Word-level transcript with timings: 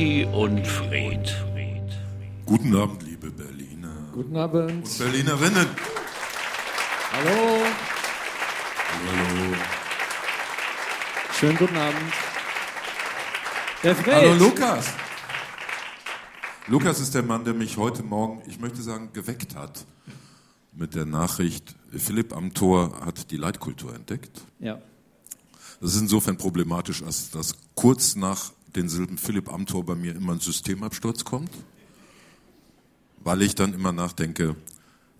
Lucky 0.00 0.24
und 0.32 0.66
Fred. 0.66 1.36
Guten 2.46 2.74
Abend, 2.74 3.02
liebe 3.02 3.30
Berliner. 3.30 3.94
Guten 4.14 4.34
Abend. 4.34 4.86
Und 4.86 4.98
Berlinerinnen. 4.98 5.66
Hallo. 7.12 7.66
Hallo. 8.88 9.56
Schönen 11.38 11.58
guten 11.58 11.76
Abend. 11.76 12.12
Der 13.82 13.94
Fred. 13.94 14.14
Hallo 14.14 14.32
Lukas. 14.32 14.86
Lukas 16.66 17.00
ist 17.00 17.14
der 17.14 17.22
Mann, 17.22 17.44
der 17.44 17.52
mich 17.52 17.76
heute 17.76 18.02
Morgen, 18.02 18.40
ich 18.46 18.58
möchte 18.58 18.80
sagen, 18.80 19.10
geweckt 19.12 19.54
hat. 19.54 19.84
Mit 20.72 20.94
der 20.94 21.04
Nachricht, 21.04 21.74
Philipp 21.94 22.34
Amthor 22.34 23.04
hat 23.04 23.30
die 23.30 23.36
Leitkultur 23.36 23.94
entdeckt. 23.94 24.40
Ja. 24.60 24.78
Das 25.78 25.94
ist 25.94 26.00
insofern 26.00 26.38
problematisch, 26.38 27.02
als 27.02 27.30
dass 27.30 27.54
kurz 27.74 28.16
nach 28.16 28.52
den 28.76 28.88
Silben 28.88 29.18
Philipp 29.18 29.52
Amthor 29.52 29.84
bei 29.84 29.94
mir 29.94 30.14
immer 30.14 30.32
ein 30.32 30.40
Systemabsturz 30.40 31.24
kommt. 31.24 31.50
Weil 33.22 33.42
ich 33.42 33.54
dann 33.54 33.74
immer 33.74 33.92
nachdenke, 33.92 34.56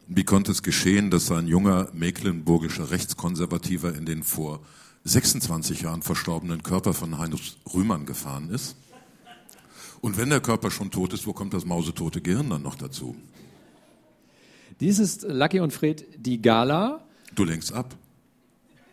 wie 0.06 0.24
konnte 0.24 0.52
es 0.52 0.62
geschehen, 0.62 1.10
dass 1.10 1.30
ein 1.30 1.46
junger 1.46 1.88
mecklenburgischer 1.92 2.90
Rechtskonservativer 2.90 3.94
in 3.94 4.06
den 4.06 4.22
vor 4.22 4.60
26 5.04 5.82
Jahren 5.82 6.02
verstorbenen 6.02 6.62
Körper 6.62 6.94
von 6.94 7.18
Heinrich 7.18 7.58
Rühmann 7.72 8.06
gefahren 8.06 8.50
ist? 8.50 8.76
Und 10.00 10.16
wenn 10.16 10.30
der 10.30 10.40
Körper 10.40 10.70
schon 10.70 10.90
tot 10.90 11.12
ist, 11.12 11.26
wo 11.26 11.32
kommt 11.32 11.52
das 11.52 11.64
mausetote 11.64 12.20
Gehirn 12.22 12.48
dann 12.48 12.62
noch 12.62 12.74
dazu? 12.74 13.16
Dies 14.80 14.98
ist 14.98 15.26
Lucky 15.28 15.60
und 15.60 15.72
Fred 15.72 16.06
die 16.16 16.40
Gala. 16.40 17.04
Du 17.34 17.44
lenkst 17.44 17.72
ab. 17.72 17.94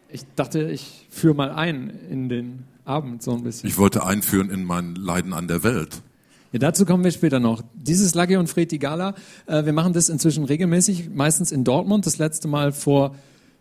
Ich 0.09 0.23
dachte, 0.35 0.69
ich 0.69 1.07
führe 1.09 1.33
mal 1.33 1.51
ein 1.51 1.89
in 2.09 2.29
den 2.29 2.63
Abend 2.87 3.21
so 3.21 3.33
ein 3.33 3.43
bisschen. 3.43 3.67
Ich 3.67 3.77
wollte 3.77 4.05
einführen 4.05 4.49
in 4.49 4.63
mein 4.63 4.95
Leiden 4.95 5.33
an 5.33 5.47
der 5.47 5.63
Welt. 5.63 6.01
Ja, 6.53 6.59
dazu 6.59 6.85
kommen 6.85 7.03
wir 7.03 7.11
später 7.11 7.39
noch. 7.39 7.61
Dieses 7.73 8.15
Lucky 8.15 8.37
und 8.37 8.47
Fred 8.47 8.71
die 8.71 8.79
Gala, 8.79 9.15
äh, 9.47 9.65
wir 9.65 9.73
machen 9.73 9.91
das 9.91 10.07
inzwischen 10.07 10.45
regelmäßig, 10.45 11.09
meistens 11.09 11.51
in 11.51 11.65
Dortmund, 11.65 12.05
das 12.05 12.17
letzte 12.17 12.47
Mal 12.47 12.71
vor 12.71 13.15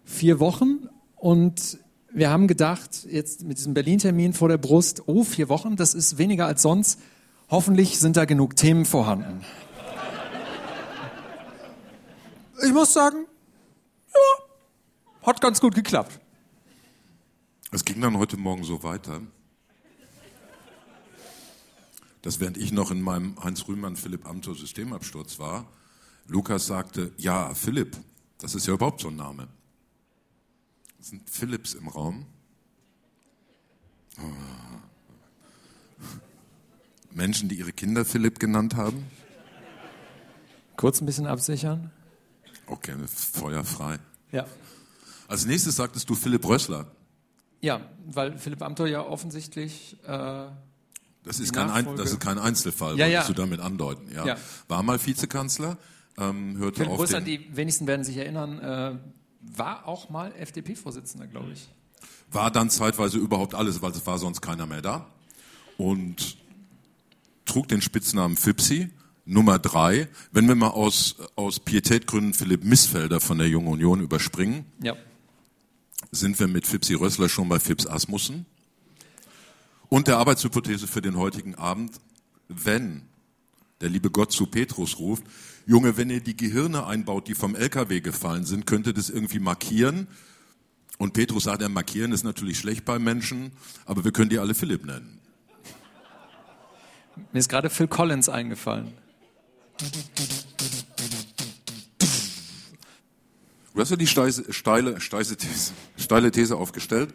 vier 0.05 0.39
Wochen. 0.39 0.89
Und 1.17 1.79
wir 2.15 2.31
haben 2.31 2.47
gedacht, 2.47 3.07
jetzt 3.11 3.43
mit 3.43 3.59
diesem 3.59 3.75
Berlin-Termin 3.75 4.33
vor 4.33 4.49
der 4.49 4.59
Brust, 4.59 5.03
oh, 5.07 5.25
vier 5.25 5.49
Wochen, 5.49 5.75
das 5.75 5.95
ist 5.95 6.19
weniger 6.19 6.47
als 6.47 6.63
sonst. 6.63 7.01
Hoffentlich 7.51 7.99
sind 7.99 8.17
da 8.17 8.25
genug 8.25 8.55
Themen 8.55 8.85
vorhanden. 8.85 9.41
Ich 12.65 12.73
muss 12.73 12.93
sagen, 12.93 13.27
ja, 14.15 15.27
hat 15.27 15.41
ganz 15.41 15.61
gut 15.61 15.75
geklappt. 15.75 16.21
Es 17.73 17.85
ging 17.85 18.01
dann 18.01 18.17
heute 18.17 18.37
Morgen 18.37 18.63
so 18.63 18.83
weiter, 18.85 19.21
dass 22.23 22.39
während 22.39 22.57
ich 22.57 22.73
noch 22.73 22.91
in 22.91 23.03
meinem 23.03 23.43
Heinz 23.43 23.67
Rühmann 23.67 23.97
Philipp 23.97 24.27
Amthor 24.27 24.55
Systemabsturz 24.55 25.39
war, 25.39 25.67
Lukas 26.29 26.67
sagte, 26.67 27.13
ja, 27.17 27.55
Philipp, 27.55 27.97
das 28.39 28.55
ist 28.55 28.67
ja 28.67 28.75
überhaupt 28.75 29.01
so 29.01 29.09
ein 29.09 29.17
Name. 29.17 29.49
Es 31.01 31.09
sind 31.09 31.29
Philips 31.29 31.75
im 31.75 31.89
Raum. 31.89 32.27
Oh. 34.19 34.23
Menschen, 37.13 37.49
die 37.49 37.57
ihre 37.57 37.73
Kinder 37.73 38.05
Philipp 38.05 38.39
genannt 38.39 38.77
haben. 38.77 39.07
Kurz 40.77 41.01
ein 41.01 41.07
bisschen 41.07 41.27
absichern. 41.27 41.91
Okay, 42.67 42.95
Feuer 43.07 43.65
frei. 43.65 43.99
Ja. 44.33 44.47
Als 45.29 45.47
nächstes 45.47 45.77
sagtest 45.77 46.09
du 46.11 46.15
Philipp 46.15 46.47
Rössler. 46.47 46.91
Ja, 47.67 47.81
weil 48.07 48.39
Philipp 48.39 48.63
Amthor 48.63 48.87
ja 48.87 49.05
offensichtlich. 49.05 49.97
Äh, 50.07 50.47
das, 51.25 51.41
ist 51.41 51.53
kein 51.53 51.69
Ein, 51.69 51.97
das 51.97 52.13
ist 52.13 52.21
kein 52.21 52.39
Einzelfall, 52.39 52.97
Ja, 52.97 53.09
ja. 53.09 53.25
du 53.27 53.33
damit 53.33 53.59
andeuten. 53.59 54.09
Ja. 54.15 54.25
Ja. 54.25 54.37
War 54.69 54.85
mal 54.85 55.05
Vizekanzler, 55.05 55.77
ähm, 56.17 56.57
hörte 56.59 56.77
Philipp 56.79 56.93
auf 56.93 57.01
Rösler, 57.01 57.21
den, 57.21 57.43
die 57.43 57.57
wenigsten 57.57 57.89
werden 57.89 58.05
sich 58.05 58.19
erinnern, 58.19 58.61
äh, 58.61 58.99
war 59.59 59.89
auch 59.89 60.11
mal 60.11 60.33
FDP-Vorsitzender, 60.39 61.27
glaube 61.27 61.51
ich. 61.55 61.69
war 62.31 62.53
dann 62.53 62.71
zeitweise 62.71 63.19
überhaupt 63.19 63.57
alles, 63.57 63.83
weil 63.83 63.91
es 63.91 64.07
war 64.07 64.19
sonst 64.19 64.41
keiner 64.41 64.67
mehr 64.67 64.83
da. 64.83 65.07
Und 65.77 66.37
trug 67.47 67.67
den 67.67 67.83
Spitznamen 67.83 68.37
Fipsi, 68.37 68.91
Nummer 69.25 69.59
drei. 69.59 70.07
Wenn 70.31 70.47
wir 70.47 70.55
mal 70.55 70.69
aus, 70.69 71.17
aus 71.35 71.59
Pietätgründen 71.59 72.33
Philipp 72.33 72.63
Missfelder 72.63 73.19
von 73.19 73.39
der 73.39 73.49
Jungen 73.49 73.67
Union 73.67 74.01
überspringen, 74.01 74.67
Ja. 74.81 74.95
Sind 76.11 76.39
wir 76.39 76.49
mit 76.49 76.67
Fipsi 76.67 76.95
Rössler 76.95 77.29
schon 77.29 77.49
bei 77.49 77.59
Fips 77.59 77.87
Asmussen. 77.87 78.47
Und 79.89 80.09
der 80.09 80.19
Arbeitshypothese 80.19 80.87
für 80.87 81.03
den 81.03 81.17
heutigen 81.17 81.55
Abend, 81.55 82.01
wenn 82.49 83.03
der 83.81 83.89
liebe 83.89 84.11
Gott 84.11 84.33
zu 84.33 84.47
Petrus 84.47 84.99
ruft, 84.99 85.25
Junge, 85.67 85.97
wenn 85.97 86.11
ihr 86.11 86.21
die 86.21 86.37
Gehirne 86.37 86.87
einbaut, 86.87 87.29
die 87.29 87.35
vom 87.35 87.55
LKW 87.55 88.01
gefallen 88.01 88.45
sind, 88.45 88.67
könnt 88.67 88.87
ihr 88.87 88.93
das 88.93 89.11
irgendwie 89.11 89.41
markieren. 89.41 90.07
Und 90.99 91.13
Petrus 91.13 91.45
sagt, 91.45 91.61
ja, 91.61 91.69
markieren 91.69 92.13
ist 92.13 92.25
natürlich 92.25 92.59
schlecht 92.59 92.85
bei 92.85 92.99
Menschen, 92.99 93.53
aber 93.85 94.05
wir 94.05 94.13
können 94.13 94.31
die 94.31 94.39
alle 94.39 94.55
Philipp 94.55 94.87
nennen. 94.87 95.21
Mir 97.33 97.39
ist 97.39 97.49
gerade 97.49 97.69
Phil 97.69 97.89
Collins 97.89 98.29
eingefallen. 98.29 98.93
Du 103.77 103.83
hast 103.83 103.91
ja 103.91 103.97
die 103.97 104.07
steise, 104.07 104.51
steile, 104.55 105.03
steise 105.03 105.37
These, 105.37 105.75
steile 105.99 106.31
These 106.31 106.57
aufgestellt. 106.57 107.13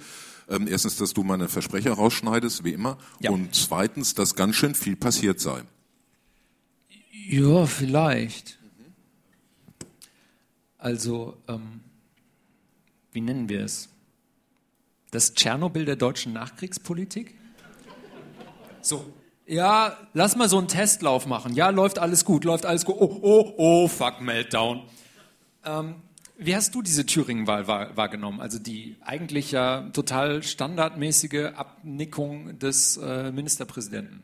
Ähm, 0.48 0.68
erstens, 0.68 0.96
dass 0.96 1.12
du 1.12 1.24
meine 1.24 1.50
Versprecher 1.50 1.94
rausschneidest, 1.94 2.64
wie 2.64 2.74
immer. 2.74 3.00
Ja. 3.20 3.32
Und 3.32 3.56
zweitens, 3.56 4.14
dass 4.14 4.36
ganz 4.36 4.58
schön 4.58 4.76
viel 4.76 4.96
passiert 4.96 5.40
sei. 5.40 5.64
Ja, 7.28 7.66
vielleicht. 7.66 8.60
Also, 10.78 11.36
ähm, 11.48 11.80
wie 13.12 13.22
nennen 13.22 13.50
wir 13.50 13.62
es? 13.62 13.90
Das 15.10 15.34
Tschernobyl 15.34 15.86
der 15.86 15.96
deutschen 15.96 16.32
Nachkriegspolitik? 16.32 17.34
So. 18.84 19.12
Ja, 19.48 19.98
lass 20.14 20.36
mal 20.36 20.48
so 20.48 20.60
einen 20.60 20.68
Testlauf 20.68 21.26
machen. 21.26 21.56
Ja, 21.56 21.72
läuft 21.72 21.98
alles 21.98 22.24
gut, 22.24 22.44
läuft 22.44 22.68
alles 22.68 22.86
gut. 22.86 22.98
Oh, 23.00 23.20
oh, 23.24 23.54
oh, 23.58 23.88
fuck, 23.88 24.22
Meltdown. 24.22 24.84
Ähm, 25.66 25.96
wie 26.44 26.56
hast 26.56 26.74
du 26.74 26.82
diese 26.82 27.06
Thüringen-Wahl 27.06 27.68
wahr, 27.68 27.96
wahrgenommen? 27.96 28.42
Also 28.42 28.58
die 28.58 28.98
eigentlich 29.02 29.52
ja 29.52 29.90
total 29.94 30.42
standardmäßige 30.42 31.54
Abnickung 31.56 32.58
des 32.58 32.98
äh, 32.98 33.32
Ministerpräsidenten. 33.32 34.24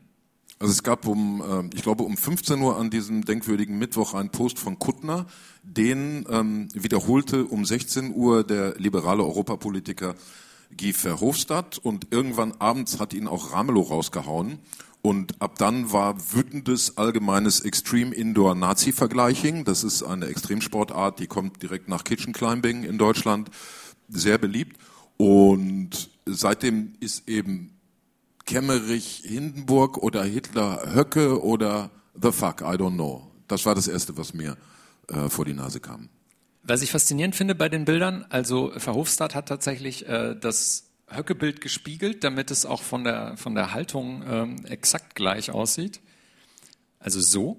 Also 0.60 0.72
es 0.72 0.82
gab 0.82 1.08
um, 1.08 1.44
ähm, 1.48 1.70
ich 1.76 1.84
glaube 1.84 2.04
um 2.04 2.18
15 2.18 2.60
Uhr 2.60 2.78
an 2.78 2.90
diesem 2.90 3.24
denkwürdigen 3.24 3.78
Mittwoch 3.78 4.16
einen 4.16 4.32
Post 4.32 4.58
von 4.58 4.80
Kuttner, 4.80 5.28
den 5.62 6.26
ähm, 6.30 6.70
wiederholte 6.74 7.46
um 7.46 7.64
16 7.64 8.16
Uhr 8.16 8.44
der 8.44 8.76
liberale 8.78 9.24
Europapolitiker 9.24 10.16
Guy 10.76 10.94
Verhofstadt 10.94 11.78
und 11.78 12.08
irgendwann 12.12 12.54
abends 12.60 13.00
hat 13.00 13.14
ihn 13.14 13.28
auch 13.28 13.54
Ramelow 13.54 13.82
rausgehauen 13.82 14.60
und 15.08 15.42
ab 15.42 15.58
dann 15.58 15.94
war 15.94 16.34
wütendes 16.34 16.98
allgemeines 16.98 17.62
Extreme 17.62 18.14
Indoor 18.14 18.56
Nazi 18.56 18.92
Vergleiching. 18.92 19.64
Das 19.64 19.86
ist 19.86 20.04
eine 20.04 20.26
Extremsportart, 20.26 21.20
die 21.20 21.28
kommt 21.28 21.64
direkt 21.64 21.88
nach 21.88 22.04
Kitchen 22.04 22.34
Climbing 22.34 22.84
in 22.84 22.98
Deutschland, 22.98 23.50
sehr 24.10 24.38
beliebt 24.38 24.76
und 25.16 26.10
seitdem 26.26 26.96
ist 27.00 27.30
eben 27.30 27.80
Kemmerich, 28.46 29.24
Hindenburg 29.24 29.98
oder 29.98 30.26
Hitler, 30.26 30.94
Höcke 30.94 31.42
oder 31.42 31.90
The 32.22 32.34
Fuck, 32.34 32.60
I 32.60 32.76
don't 32.76 32.96
know. 32.96 33.32
Das 33.48 33.66
war 33.66 33.76
das 33.76 33.88
Erste, 33.88 34.18
was 34.18 34.34
mir 34.34 34.58
äh, 35.08 35.30
vor 35.30 35.46
die 35.46 35.54
Nase 35.54 35.80
kam. 35.80 36.10
Was 36.64 36.82
ich 36.82 36.92
faszinierend 36.92 37.34
finde 37.34 37.56
bei 37.56 37.70
den 37.70 37.86
Bildern, 37.86 38.26
also 38.28 38.74
Verhofstadt 38.76 39.36
hat 39.36 39.48
tatsächlich 39.48 40.06
äh, 40.10 40.36
das 40.36 40.87
Höcke-Bild 41.10 41.62
gespiegelt, 41.62 42.24
damit 42.24 42.52
es 42.52 42.66
auch 42.66 42.82
von 42.82 43.04
der, 43.04 43.38
von 43.38 43.56
der 43.56 43.74
Haltung 43.74 44.24
ähm, 44.28 44.66
exakt 44.66 45.16
gleich 45.16 45.52
aussieht. 45.52 46.02
Also 47.00 47.22
so. 47.22 47.58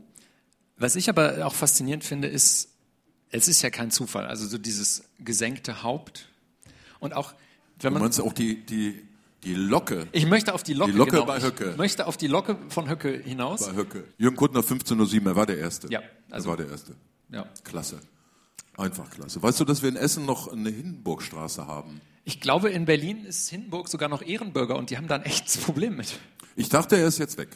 Was 0.77 0.97
ich 0.97 1.09
aber 1.09 1.47
auch 1.47 1.55
faszinierend 1.55 2.05
finde, 2.05 2.29
ist, 2.29 2.69
es 3.31 3.49
ist 3.49 3.63
ja 3.63 3.71
kein 3.71 3.91
Zufall, 3.91 4.27
also 4.27 4.47
so 4.47 4.59
dieses 4.59 5.05
gesenkte 5.19 5.83
Haupt. 5.83 6.29
Und 7.01 7.15
auch, 7.15 7.33
wenn 7.81 7.91
Du 7.91 7.95
man. 7.95 8.03
meinst 8.03 8.21
auch 8.21 8.33
die, 8.33 8.65
die, 8.65 9.03
die 9.45 9.55
Locke 9.55 10.07
Ich 10.13 10.27
möchte 10.27 10.53
auf 10.55 10.63
die 10.63 10.75
Locke, 10.75 10.93
Die 10.93 10.99
Locke 10.99 11.11
genau, 11.13 11.25
bei 11.25 11.41
Höcke. 11.41 11.71
Ich 11.71 11.77
möchte 11.77 12.07
auf 12.07 12.17
die 12.17 12.27
Locke 12.27 12.57
von 12.69 12.89
Höcke 12.89 13.11
hinaus. 13.19 13.67
bei 13.67 13.75
Höcke. 13.75 14.05
Jürgen 14.19 14.37
Kuttner 14.37 14.61
15.07 14.61 15.27
er 15.27 15.37
war 15.37 15.47
der 15.47 15.59
Erste. 15.59 15.89
Ja, 15.91 16.01
er 16.01 16.35
also- 16.35 16.51
war 16.51 16.57
der 16.57 16.69
Erste. 16.69 16.95
Ja. 17.31 17.47
Klasse. 17.65 18.01
Einfach 18.77 19.11
klasse. 19.11 19.43
Weißt 19.43 19.59
du, 19.59 19.65
dass 19.65 19.83
wir 19.83 19.89
in 19.89 19.97
Essen 19.97 20.25
noch 20.25 20.53
eine 20.53 20.71
Hindenburgstraße 20.71 21.67
haben? 21.67 22.01
Ich 22.29 22.43
glaube, 22.43 22.69
in 22.69 22.85
Berlin 22.85 23.25
ist 23.25 23.49
Hindenburg 23.49 23.89
sogar 23.89 24.11
noch 24.11 24.21
Ehrenbürger 24.21 24.77
und 24.77 24.91
die 24.91 24.99
haben 24.99 25.09
da 25.09 25.15
ein 25.15 25.23
echtes 25.23 25.57
Problem 25.57 25.97
mit. 25.97 26.19
Ich 26.57 26.69
dachte, 26.69 26.99
er 26.99 27.07
ist 27.07 27.17
jetzt 27.17 27.39
weg. 27.39 27.49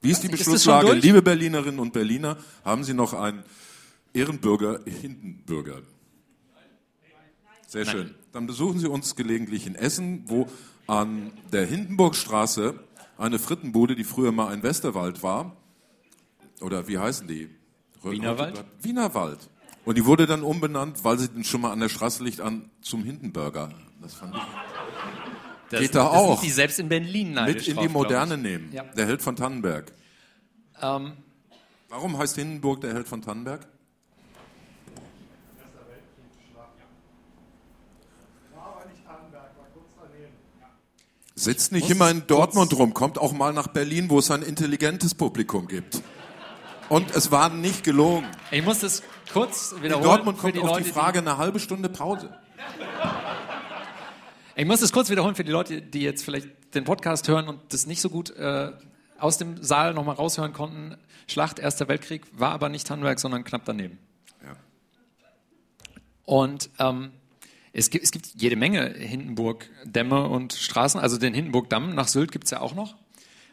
Wie 0.00 0.12
ist 0.12 0.22
die 0.22 0.28
ist 0.28 0.38
Beschlusslage? 0.38 0.86
durch? 0.86 1.02
Liebe 1.02 1.22
Berlinerinnen 1.22 1.80
und 1.80 1.92
Berliner, 1.92 2.36
haben 2.64 2.84
Sie 2.84 2.94
noch 2.94 3.14
einen 3.14 3.42
Ehrenbürger, 4.14 4.78
Hindenbürger? 4.84 5.82
Sehr 7.66 7.84
schön. 7.84 8.14
Dann 8.30 8.46
besuchen 8.46 8.78
Sie 8.78 8.86
uns 8.86 9.16
gelegentlich 9.16 9.66
in 9.66 9.74
Essen, 9.74 10.22
wo 10.26 10.46
an 10.86 11.32
der 11.52 11.66
Hindenburgstraße 11.66 12.78
eine 13.18 13.40
Frittenbude, 13.40 13.96
die 13.96 14.04
früher 14.04 14.30
mal 14.30 14.52
ein 14.52 14.62
Westerwald 14.62 15.24
war. 15.24 15.56
Oder 16.60 16.86
wie 16.86 16.98
heißen 16.98 17.26
die? 17.26 17.50
Wienerwald? 18.04 18.64
Wienerwald. 18.82 19.50
Und 19.90 19.96
die 19.96 20.06
wurde 20.06 20.28
dann 20.28 20.44
umbenannt, 20.44 21.02
weil 21.02 21.18
sie 21.18 21.28
dann 21.28 21.42
schon 21.42 21.62
mal 21.62 21.72
an 21.72 21.80
der 21.80 21.88
Straße 21.88 22.22
liegt, 22.22 22.40
an 22.40 22.70
zum 22.80 23.02
Hindenburger. 23.02 23.70
Das 24.00 24.14
fand 24.14 24.36
ich. 24.36 24.40
Das, 25.68 25.80
Geht 25.80 25.96
da 25.96 26.04
das 26.04 26.12
auch. 26.12 26.40
Die 26.40 26.50
selbst 26.50 26.78
in 26.78 26.88
Berlin 26.88 27.34
Mit 27.44 27.66
in 27.66 27.76
die 27.76 27.88
Moderne 27.88 28.38
nehmen. 28.38 28.70
Ja. 28.72 28.84
Der 28.84 29.06
Held 29.06 29.20
von 29.20 29.34
Tannenberg. 29.34 29.92
Ähm, 30.80 31.14
Warum 31.88 32.16
heißt 32.16 32.36
Hindenburg 32.36 32.82
der 32.82 32.94
Held 32.94 33.08
von 33.08 33.20
Tannenberg? 33.20 33.66
Sitzt 41.34 41.72
nicht 41.72 41.90
immer 41.90 42.12
in 42.12 42.28
Dortmund 42.28 42.78
rum, 42.78 42.94
kommt 42.94 43.18
auch 43.18 43.32
mal 43.32 43.52
nach 43.52 43.66
Berlin, 43.66 44.08
wo 44.08 44.20
es 44.20 44.30
ein 44.30 44.42
intelligentes 44.42 45.16
Publikum 45.16 45.66
gibt. 45.66 46.00
Und 46.90 47.14
es 47.14 47.30
war 47.30 47.50
nicht 47.50 47.84
gelogen. 47.84 48.26
ich 48.50 48.64
muss 48.64 48.80
das 48.80 49.04
kurz 49.32 49.70
In 49.70 49.84
wiederholen. 49.84 50.04
Dortmund 50.04 50.38
für 50.38 50.42
kommt 50.42 50.56
die 50.56 50.60
auf 50.60 50.70
Leute, 50.70 50.82
die 50.82 50.90
Frage 50.90 51.20
eine 51.20 51.38
halbe 51.38 51.60
Stunde 51.60 51.88
Pause. 51.88 52.36
Ich 54.56 54.66
muss 54.66 54.80
das 54.80 54.92
kurz 54.92 55.08
wiederholen 55.08 55.36
für 55.36 55.44
die 55.44 55.52
Leute, 55.52 55.80
die 55.82 56.00
jetzt 56.00 56.24
vielleicht 56.24 56.48
den 56.74 56.82
Podcast 56.82 57.28
hören 57.28 57.46
und 57.46 57.60
das 57.72 57.86
nicht 57.86 58.00
so 58.00 58.10
gut 58.10 58.30
äh, 58.30 58.72
aus 59.20 59.38
dem 59.38 59.62
Saal 59.62 59.94
nochmal 59.94 60.16
raushören 60.16 60.52
konnten. 60.52 60.96
Schlacht, 61.28 61.60
Erster 61.60 61.86
Weltkrieg, 61.86 62.26
war 62.32 62.50
aber 62.50 62.68
nicht 62.68 62.88
Tannenberg, 62.88 63.20
sondern 63.20 63.44
knapp 63.44 63.64
daneben. 63.66 64.00
Ja. 64.42 64.56
Und 66.24 66.70
ähm, 66.80 67.12
es, 67.72 67.90
gibt, 67.90 68.02
es 68.02 68.10
gibt 68.10 68.26
jede 68.34 68.56
Menge 68.56 68.88
Hindenburg-Dämme 68.88 70.26
und 70.26 70.54
Straßen. 70.54 70.98
Also 70.98 71.18
den 71.18 71.34
Hindenburg-Damm 71.34 71.94
nach 71.94 72.08
Sylt 72.08 72.32
gibt 72.32 72.46
es 72.46 72.50
ja 72.50 72.60
auch 72.60 72.74
noch. 72.74 72.96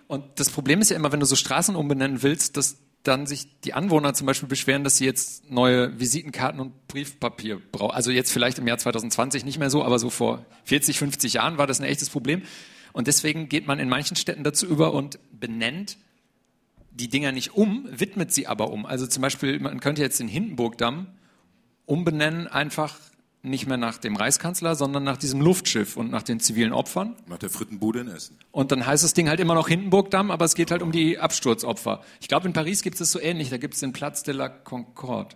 Und 0.08 0.24
das 0.40 0.50
Problem 0.50 0.82
ist 0.82 0.90
ja 0.90 0.96
immer, 0.96 1.12
wenn 1.12 1.20
du 1.20 1.28
so 1.28 1.36
Straßen 1.36 1.76
umbenennen 1.76 2.24
willst, 2.24 2.58
dass 2.58 2.78
dann 3.08 3.26
sich 3.26 3.60
die 3.62 3.74
Anwohner 3.74 4.14
zum 4.14 4.28
Beispiel 4.28 4.50
beschweren, 4.50 4.84
dass 4.84 4.98
sie 4.98 5.06
jetzt 5.06 5.50
neue 5.50 6.00
Visitenkarten 6.00 6.60
und 6.60 6.88
Briefpapier 6.88 7.60
brauchen. 7.72 7.96
Also 7.96 8.12
jetzt 8.12 8.32
vielleicht 8.32 8.60
im 8.60 8.68
Jahr 8.68 8.78
2020 8.78 9.46
nicht 9.46 9.60
mehr 9.60 9.70
so, 9.70 9.84
aber 9.84 10.00
so 10.00 10.10
vor 10.10 10.46
40, 10.66 11.00
50 11.00 11.34
Jahren 11.34 11.58
war 11.58 11.68
das 11.68 11.80
ein 11.80 11.86
echtes 11.86 12.10
Problem. 12.10 12.44
Und 12.94 13.08
deswegen 13.08 13.50
geht 13.50 13.68
man 13.68 13.80
in 13.80 13.90
manchen 13.90 14.16
Städten 14.16 14.44
dazu 14.44 14.66
über 14.66 14.94
und 14.94 15.20
benennt 15.32 15.98
die 16.92 17.10
Dinger 17.10 17.32
nicht 17.32 17.54
um, 17.54 17.88
widmet 17.92 18.34
sie 18.34 18.48
aber 18.48 18.72
um. 18.72 18.86
Also 18.86 19.08
zum 19.08 19.22
Beispiel, 19.22 19.60
man 19.60 19.80
könnte 19.80 20.02
jetzt 20.02 20.20
den 20.20 20.28
Hindenburgdamm 20.28 21.08
umbenennen, 21.86 22.48
einfach 22.48 22.98
nicht 23.44 23.68
mehr 23.68 23.78
nach 23.78 23.98
dem 23.98 24.16
Reichskanzler, 24.16 24.76
sondern 24.76 25.04
nach 25.04 25.18
diesem 25.18 25.42
Luftschiff 25.42 25.96
und 25.96 26.12
nach 26.12 26.24
den 26.24 26.40
zivilen 26.40 26.74
Opfern. 26.74 27.16
Nach 27.28 27.38
der 27.38 27.50
Frittenbude 27.50 28.02
in 28.02 28.08
Essen. 28.08 28.38
Und 28.52 28.72
dann 28.72 28.86
heißt 28.86 29.04
das 29.04 29.14
Ding 29.14 29.30
halt 29.30 29.40
immer 29.40 29.56
noch 29.56 29.68
Hindenburgdamm, 29.68 30.32
aber 30.32 30.46
es 30.46 30.56
geht 30.56 30.72
halt 30.72 30.82
um 30.82 30.92
die 30.92 31.20
Absturzopfer. 31.20 32.02
Ich 32.20 32.28
glaube, 32.28 32.48
in 32.48 32.54
Paris 32.54 32.82
gibt 32.82 32.96
es 32.96 33.00
das 33.00 33.12
so 33.12 33.20
ähnlich. 33.20 33.50
Da 33.50 33.58
gibt 33.58 33.76
es 33.76 33.80
den 33.80 33.94
Platz 33.94 34.24
de 34.24 34.34
la 34.34 34.50
Concorde. 34.50 35.36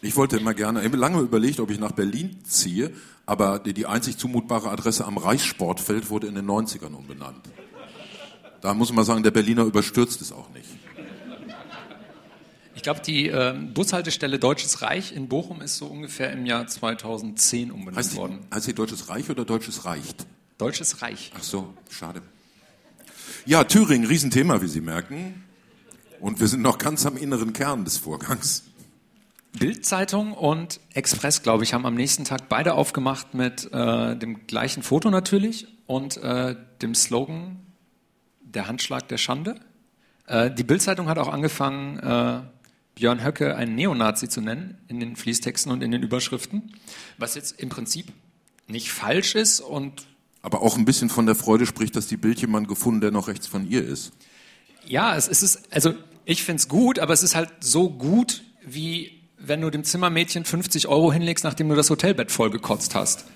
Ich 0.00 0.14
wollte 0.16 0.36
immer 0.36 0.54
gerne, 0.54 0.78
ich 0.80 0.86
habe 0.86 0.96
lange 0.96 1.20
überlegt, 1.20 1.58
ob 1.58 1.70
ich 1.70 1.80
nach 1.80 1.90
Berlin 1.90 2.38
ziehe, 2.44 2.92
aber 3.26 3.58
die, 3.58 3.74
die 3.74 3.86
einzig 3.86 4.16
zumutbare 4.16 4.70
Adresse 4.70 5.04
am 5.04 5.18
Reichssportfeld 5.18 6.08
wurde 6.08 6.28
in 6.28 6.36
den 6.36 6.46
90ern 6.46 6.94
umbenannt. 6.94 7.48
Da 8.60 8.74
muss 8.74 8.92
man 8.92 9.04
sagen, 9.04 9.22
der 9.22 9.32
Berliner 9.32 9.64
überstürzt 9.64 10.20
es 10.20 10.32
auch 10.32 10.50
nicht. 10.50 10.68
Ich 12.78 12.84
glaube, 12.84 13.00
die 13.00 13.26
äh, 13.26 13.54
Bushaltestelle 13.74 14.38
Deutsches 14.38 14.82
Reich 14.82 15.10
in 15.12 15.26
Bochum 15.26 15.62
ist 15.62 15.78
so 15.78 15.86
ungefähr 15.86 16.30
im 16.30 16.46
Jahr 16.46 16.64
2010 16.68 17.72
umbenannt 17.72 17.96
Heißt 17.96 18.12
die, 18.12 18.16
worden. 18.16 18.38
heißt 18.54 18.68
die 18.68 18.72
Deutsches 18.72 19.08
Reich 19.08 19.28
oder 19.28 19.44
Deutsches 19.44 19.84
Reicht? 19.84 20.26
Deutsches 20.58 21.02
Reich. 21.02 21.32
Ach 21.36 21.42
so, 21.42 21.74
schade. 21.90 22.22
Ja, 23.46 23.64
Thüringen, 23.64 24.06
Riesenthema, 24.06 24.62
wie 24.62 24.68
Sie 24.68 24.80
merken. 24.80 25.42
Und 26.20 26.38
wir 26.38 26.46
sind 26.46 26.62
noch 26.62 26.78
ganz 26.78 27.04
am 27.04 27.16
inneren 27.16 27.52
Kern 27.52 27.84
des 27.84 27.98
Vorgangs. 27.98 28.62
Bildzeitung 29.58 30.32
und 30.32 30.78
Express, 30.94 31.42
glaube 31.42 31.64
ich, 31.64 31.74
haben 31.74 31.84
am 31.84 31.96
nächsten 31.96 32.22
Tag 32.22 32.48
beide 32.48 32.74
aufgemacht 32.74 33.34
mit 33.34 33.72
äh, 33.72 34.14
dem 34.14 34.46
gleichen 34.46 34.84
Foto 34.84 35.10
natürlich 35.10 35.66
und 35.88 36.16
äh, 36.18 36.54
dem 36.80 36.94
Slogan 36.94 37.58
Der 38.40 38.68
Handschlag 38.68 39.08
der 39.08 39.18
Schande. 39.18 39.56
Äh, 40.28 40.52
die 40.52 40.62
Bildzeitung 40.62 41.08
hat 41.08 41.18
auch 41.18 41.28
angefangen, 41.28 41.98
äh, 41.98 42.42
Björn 42.98 43.24
Höcke 43.24 43.54
einen 43.54 43.76
Neonazi 43.76 44.28
zu 44.28 44.40
nennen 44.40 44.76
in 44.88 44.98
den 44.98 45.14
Fließtexten 45.14 45.70
und 45.70 45.82
in 45.82 45.92
den 45.92 46.02
Überschriften, 46.02 46.74
was 47.16 47.36
jetzt 47.36 47.60
im 47.60 47.68
Prinzip 47.68 48.12
nicht 48.66 48.90
falsch 48.90 49.36
ist 49.36 49.60
und 49.60 50.06
Aber 50.42 50.62
auch 50.62 50.76
ein 50.76 50.84
bisschen 50.84 51.08
von 51.08 51.24
der 51.24 51.36
Freude 51.36 51.64
spricht, 51.64 51.94
dass 51.94 52.08
die 52.08 52.16
Bild 52.16 52.40
jemand 52.40 52.66
gefunden, 52.66 53.00
der 53.00 53.12
noch 53.12 53.28
rechts 53.28 53.46
von 53.46 53.70
ihr 53.70 53.84
ist. 53.84 54.12
Ja, 54.84 55.16
es 55.16 55.28
ist, 55.28 55.72
also 55.72 55.94
ich 56.24 56.42
finde 56.42 56.60
es 56.60 56.68
gut, 56.68 56.98
aber 56.98 57.12
es 57.12 57.22
ist 57.22 57.36
halt 57.36 57.50
so 57.60 57.88
gut, 57.88 58.42
wie 58.66 59.22
wenn 59.38 59.60
du 59.60 59.70
dem 59.70 59.84
Zimmermädchen 59.84 60.44
50 60.44 60.88
Euro 60.88 61.12
hinlegst, 61.12 61.44
nachdem 61.44 61.68
du 61.68 61.76
das 61.76 61.90
Hotelbett 61.90 62.32
vollgekotzt 62.32 62.96
hast. 62.96 63.26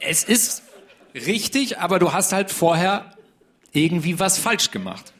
Es 0.00 0.24
ist 0.24 0.62
richtig, 1.14 1.78
aber 1.78 1.98
du 1.98 2.12
hast 2.14 2.32
halt 2.32 2.50
vorher 2.50 3.14
irgendwie 3.72 4.18
was 4.18 4.38
falsch 4.38 4.70
gemacht. 4.70 5.12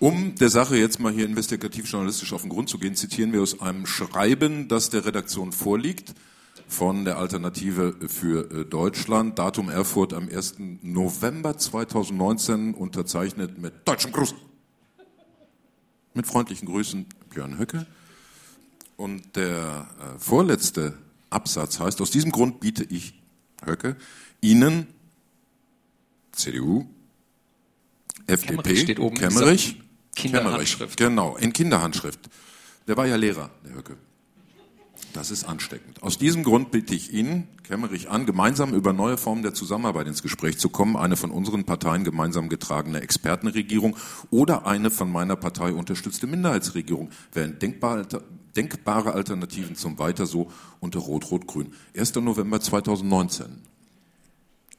Um 0.00 0.34
der 0.34 0.48
Sache 0.48 0.78
jetzt 0.78 0.98
mal 0.98 1.12
hier 1.12 1.26
investigativ-journalistisch 1.26 2.32
auf 2.32 2.40
den 2.40 2.48
Grund 2.48 2.70
zu 2.70 2.78
gehen, 2.78 2.94
zitieren 2.94 3.34
wir 3.34 3.42
aus 3.42 3.60
einem 3.60 3.84
Schreiben, 3.84 4.66
das 4.66 4.88
der 4.88 5.04
Redaktion 5.04 5.52
vorliegt, 5.52 6.14
von 6.66 7.04
der 7.04 7.18
Alternative 7.18 7.94
für 8.08 8.50
äh, 8.50 8.64
Deutschland, 8.64 9.38
Datum 9.38 9.68
Erfurt 9.68 10.14
am 10.14 10.30
1. 10.30 10.54
November 10.80 11.58
2019, 11.58 12.72
unterzeichnet 12.72 13.58
mit 13.58 13.74
deutschem 13.86 14.12
Gruß. 14.12 14.34
Mit 16.14 16.26
freundlichen 16.26 16.66
Grüßen, 16.66 17.04
Björn 17.28 17.58
Höcke. 17.58 17.86
Und 18.96 19.36
der 19.36 19.86
äh, 20.00 20.18
vorletzte 20.18 20.94
Absatz 21.28 21.78
heißt, 21.78 22.00
aus 22.00 22.10
diesem 22.10 22.32
Grund 22.32 22.60
biete 22.60 22.84
ich, 22.84 23.20
Höcke, 23.62 23.96
Ihnen, 24.40 24.86
CDU, 26.32 26.86
FDP, 28.26 28.94
Kemmerich 28.94 29.76
Kinderhandschrift. 30.14 30.96
Genau, 30.96 31.36
in 31.36 31.52
Kinderhandschrift. 31.52 32.20
Der 32.86 32.96
war 32.96 33.06
ja 33.06 33.16
Lehrer, 33.16 33.50
der 33.64 33.74
Höcke. 33.74 33.96
Das 35.12 35.30
ist 35.30 35.44
ansteckend. 35.44 36.02
Aus 36.02 36.18
diesem 36.18 36.44
Grund 36.44 36.70
bitte 36.70 36.94
ich 36.94 37.12
Ihnen, 37.12 37.48
Kemmerich, 37.64 38.10
an, 38.10 38.26
gemeinsam 38.26 38.74
über 38.74 38.92
neue 38.92 39.16
Formen 39.16 39.42
der 39.42 39.54
Zusammenarbeit 39.54 40.06
ins 40.06 40.22
Gespräch 40.22 40.58
zu 40.58 40.68
kommen, 40.68 40.96
eine 40.96 41.16
von 41.16 41.30
unseren 41.30 41.64
Parteien 41.64 42.04
gemeinsam 42.04 42.48
getragene 42.48 43.00
Expertenregierung 43.00 43.96
oder 44.30 44.66
eine 44.66 44.90
von 44.90 45.10
meiner 45.10 45.36
Partei 45.36 45.72
unterstützte 45.72 46.26
Minderheitsregierung 46.26 47.10
wären 47.32 47.58
denkbar, 47.58 48.06
denkbare 48.56 49.12
Alternativen 49.12 49.74
zum 49.74 49.98
Weiter 49.98 50.26
so 50.26 50.50
unter 50.78 51.00
Rot-Rot-Grün. 51.00 51.72
1. 51.96 52.14
November 52.16 52.60
2019. 52.60 53.46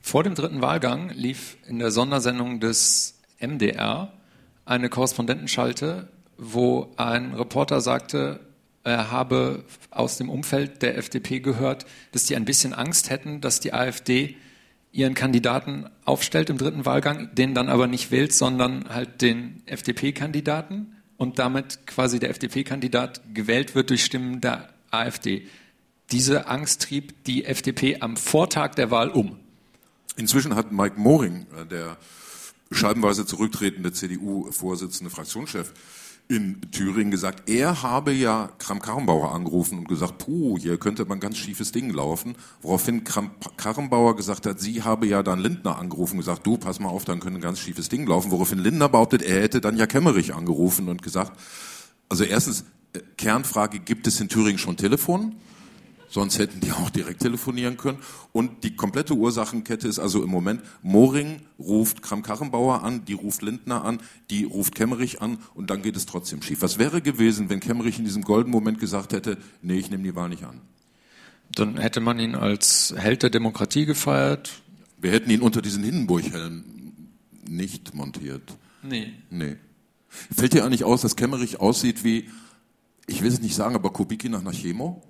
Vor 0.02 0.24
dem 0.24 0.36
dritten 0.36 0.62
Wahlgang 0.62 1.10
lief 1.10 1.58
in 1.68 1.80
der 1.80 1.92
Sondersendung 1.92 2.60
des 2.60 3.20
MDR 3.40 4.14
eine 4.72 4.88
Korrespondentenschalte, 4.88 6.08
wo 6.38 6.94
ein 6.96 7.34
Reporter 7.34 7.82
sagte, 7.82 8.40
er 8.84 9.12
habe 9.12 9.66
aus 9.92 10.18
dem 10.18 10.30
Umfeld 10.30 10.82
der 10.82 10.98
FDP 10.98 11.42
gehört, 11.42 11.86
dass 12.14 12.24
die 12.24 12.38
ein 12.38 12.46
bisschen 12.46 12.74
Angst 12.74 13.10
hätten, 13.10 13.42
dass 13.42 13.60
die 13.60 13.74
AfD 13.74 14.38
ihren 14.94 15.14
Kandidaten 15.14 15.88
aufstellt 16.06 16.50
im 16.50 16.58
dritten 16.58 16.86
Wahlgang, 16.86 17.36
den 17.36 17.54
dann 17.54 17.68
aber 17.70 17.88
nicht 17.88 18.12
wählt, 18.12 18.34
sondern 18.34 18.90
halt 18.90 19.22
den 19.22 19.62
FDP-Kandidaten 19.66 20.96
und 21.18 21.38
damit 21.38 21.86
quasi 21.86 22.20
der 22.20 22.30
FDP-Kandidat 22.30 23.22
gewählt 23.34 23.76
wird 23.76 23.90
durch 23.90 24.06
Stimmen 24.06 24.40
der 24.40 24.70
AfD. 24.90 25.48
Diese 26.12 26.48
Angst 26.48 26.84
trieb 26.84 27.26
die 27.26 27.44
FDP 27.44 27.98
am 28.00 28.16
Vortag 28.16 28.76
der 28.76 28.90
Wahl 28.90 29.10
um. 29.10 29.38
Inzwischen 30.16 30.56
hat 30.56 30.72
Mike 30.72 30.98
Moring, 30.98 31.46
äh, 31.58 31.66
der 31.66 31.98
scheibenweise 32.72 33.26
zurücktretende 33.26 33.92
CDU-Vorsitzende 33.92 35.10
Fraktionschef 35.10 35.74
in 36.32 36.62
Thüringen, 36.72 37.12
gesagt, 37.12 37.50
er 37.50 37.84
habe 37.84 38.14
ja 38.14 38.52
Kram-Karrenbauer 38.58 39.34
angerufen 39.34 39.80
und 39.80 39.90
gesagt, 39.90 40.18
puh, 40.20 40.58
hier 40.58 40.78
könnte 40.78 41.04
man 41.04 41.20
ganz 41.20 41.38
schiefes 41.38 41.74
Ding 41.74 41.90
laufen. 41.92 42.36
Woraufhin 42.62 43.04
Kram-Karrenbauer 43.04 44.16
gesagt 44.16 44.46
hat, 44.46 44.62
sie 44.62 44.84
habe 44.84 45.08
ja 45.08 45.24
dann 45.24 45.40
Lindner 45.40 45.78
angerufen 45.78 46.14
und 46.14 46.20
gesagt, 46.20 46.48
du, 46.48 46.58
pass 46.58 46.80
mal 46.80 46.88
auf, 46.88 47.04
dann 47.04 47.20
könnte 47.20 47.40
ein 47.40 47.42
ganz 47.42 47.60
schiefes 47.60 47.90
Ding 47.90 48.08
laufen. 48.08 48.32
Woraufhin 48.32 48.60
Lindner 48.60 48.88
behauptet, 48.88 49.24
er 49.24 49.42
hätte 49.42 49.60
dann 49.60 49.78
ja 49.78 49.88
Kemmerich 49.88 50.34
angerufen 50.34 50.88
und 50.88 51.02
gesagt, 51.02 51.38
also 52.08 52.24
erstens, 52.24 52.64
äh, 52.94 53.00
Kernfrage, 53.18 53.80
gibt 53.80 54.08
es 54.08 54.22
in 54.22 54.30
Thüringen 54.30 54.58
schon 54.58 54.78
Telefon? 54.78 55.36
Sonst 56.12 56.40
hätten 56.40 56.60
die 56.60 56.74
auch 56.74 56.90
direkt 56.90 57.22
telefonieren 57.22 57.78
können. 57.78 57.98
Und 58.34 58.66
die 58.66 58.76
komplette 58.76 59.14
Ursachenkette 59.14 59.88
ist 59.88 59.98
also 59.98 60.22
im 60.22 60.30
Moment, 60.30 60.62
Moring 60.84 61.40
ruft 61.58 62.02
Kram-Karrenbauer 62.02 62.84
an, 62.84 63.06
die 63.06 63.14
ruft 63.14 63.42
Lindner 63.42 63.86
an, 63.86 64.02
die 64.30 64.44
ruft 64.44 64.76
Kemmerich 64.76 65.22
an 65.22 65.38
und 65.56 65.70
dann 65.70 65.82
geht 65.82 65.96
es 65.96 66.06
trotzdem 66.06 66.42
schief. 66.42 66.62
Was 66.62 66.78
wäre 66.78 67.02
gewesen, 67.02 67.50
wenn 67.50 67.62
Kemmerich 67.62 67.98
in 67.98 68.04
diesem 68.04 68.24
goldenen 68.24 68.52
Moment 68.52 68.78
gesagt 68.78 69.14
hätte, 69.14 69.38
nee, 69.62 69.78
ich 69.78 69.90
nehme 69.90 70.04
die 70.04 70.14
Wahl 70.14 70.28
nicht 70.28 70.44
an? 70.44 70.60
Dann 71.56 71.78
hätte 71.78 72.02
man 72.02 72.20
ihn 72.20 72.36
als 72.36 72.94
Held 72.98 73.24
der 73.24 73.30
Demokratie 73.30 73.86
gefeiert. 73.86 74.62
Wir 75.00 75.12
hätten 75.12 75.30
ihn 75.30 75.42
unter 75.42 75.62
diesen 75.62 75.82
Hindenburg-Helm 75.82 77.10
nicht 77.48 77.96
montiert. 77.96 78.58
Nee. 78.84 79.14
Nee. 79.30 79.56
Fällt 80.10 80.52
dir 80.52 80.66
eigentlich 80.66 80.84
aus, 80.84 81.02
dass 81.02 81.16
Kemmerich 81.16 81.62
aussieht 81.62 82.04
wie, 82.04 82.30
ich 83.08 83.22
will 83.22 83.32
es 83.32 83.40
nicht 83.40 83.56
sagen, 83.56 83.76
aber 83.76 83.92
Kubicki 83.92 84.28
nach 84.28 84.42
einer 84.42 84.52
Chemo? 84.52 85.02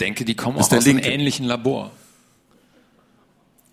Denke, 0.00 0.24
die 0.24 0.34
kommen 0.34 0.56
auch 0.56 0.62
aus 0.62 0.72
einem 0.72 0.84
Linke. 0.84 1.08
ähnlichen 1.08 1.46
Labor. 1.46 1.90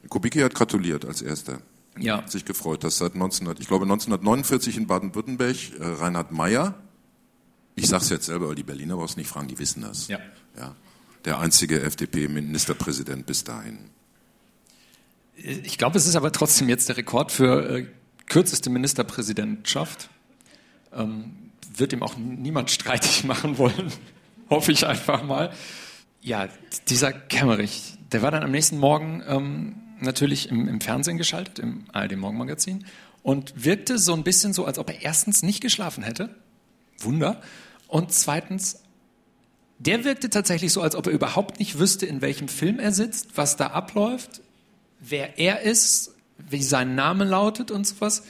Kubicki 0.10 0.39
hat 0.39 0.55
gratuliert 0.55 1.05
als 1.05 1.22
Erster. 1.22 1.60
Ja. 2.00 2.17
Hat 2.17 2.31
sich 2.31 2.46
gefreut, 2.46 2.84
dass 2.84 2.98
seit 2.98 3.13
1900, 3.13 3.60
ich 3.60 3.67
glaube 3.67 3.86
1949 3.86 4.77
in 4.77 4.88
Baden-Württemberg 4.88 5.55
äh, 5.79 5.84
Reinhard 5.84 6.31
Meyer, 6.31 6.75
ich 7.75 7.88
sag's 7.88 8.10
jetzt 8.10 8.25
selber, 8.25 8.50
weil 8.50 8.55
die 8.55 8.63
Berliner 8.63 8.96
brauchst 8.96 9.17
nicht 9.17 9.29
fragen, 9.29 9.48
die 9.48 9.60
wissen 9.60 9.81
das. 9.81 10.07
Ja. 10.07 10.19
ja 10.57 10.75
der 11.25 11.39
einzige 11.39 11.81
FDP-Ministerpräsident 11.81 13.25
bis 13.25 13.43
dahin. 13.43 13.77
Ich 15.36 15.77
glaube, 15.77 15.98
es 15.98 16.07
ist 16.07 16.15
aber 16.15 16.31
trotzdem 16.31 16.69
jetzt 16.69 16.89
der 16.89 16.98
Rekord 16.98 17.31
für 17.31 17.69
äh, 17.69 17.88
kürzeste 18.27 18.69
Ministerpräsidentschaft. 18.69 20.10
Ähm, 20.93 21.51
wird 21.75 21.93
ihm 21.93 22.01
auch 22.01 22.15
niemand 22.17 22.72
streitig 22.72 23.24
machen 23.25 23.57
wollen. 23.57 23.91
Hoffe 24.50 24.72
ich 24.72 24.88
einfach 24.88 25.24
mal. 25.24 25.51
Ja, 26.21 26.50
dieser 26.88 27.13
Kemmerich, 27.13 27.93
der 28.12 28.21
war 28.21 28.31
dann 28.31 28.43
am 28.43 28.51
nächsten 28.51 28.77
Morgen 28.77 29.24
ähm, 29.27 29.75
natürlich 30.01 30.50
im, 30.50 30.67
im 30.67 30.81
Fernsehen 30.81 31.17
geschaltet, 31.17 31.59
im 31.59 31.86
ARD-Morgenmagazin, 31.93 32.86
und 33.24 33.65
wirkte 33.65 33.97
so 33.97 34.13
ein 34.13 34.24
bisschen 34.24 34.53
so, 34.53 34.65
als 34.65 34.79
ob 34.79 34.89
er 34.89 35.01
erstens 35.01 35.43
nicht 35.43 35.62
geschlafen 35.62 36.03
hätte. 36.03 36.36
Wunder. 37.00 37.41
Und 37.88 38.12
zweitens, 38.13 38.83
der 39.79 40.03
wirkte 40.03 40.29
tatsächlich 40.29 40.74
so, 40.74 40.81
als 40.81 40.95
ob 40.95 41.07
er 41.07 41.13
überhaupt 41.13 41.59
nicht 41.59 41.77
wüsste, 41.77 42.05
in 42.05 42.21
welchem 42.21 42.47
Film 42.47 42.79
er 42.79 42.91
sitzt, 42.91 43.38
was 43.38 43.57
da 43.57 43.67
abläuft, 43.67 44.41
wer 45.00 45.38
er 45.38 45.62
ist, 45.62 46.15
wie 46.38 46.63
sein 46.63 46.95
Name 46.95 47.25
lautet 47.25 47.71
und 47.71 47.86
sowas. 47.86 48.24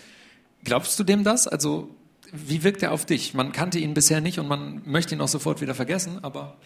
Glaubst 0.64 1.00
du 1.00 1.04
dem 1.04 1.24
das? 1.24 1.48
Also, 1.48 1.90
wie 2.34 2.64
wirkt 2.64 2.84
er 2.84 2.92
auf 2.92 3.06
dich? 3.06 3.34
Man 3.34 3.52
kannte 3.52 3.80
ihn 3.80 3.94
bisher 3.94 4.20
nicht 4.20 4.40
und 4.40 4.48
man 4.48 4.82
möchte 4.86 5.16
ihn 5.16 5.22
auch 5.22 5.28
sofort 5.28 5.62
wieder 5.62 5.76
vergessen, 5.76 6.24
aber 6.24 6.58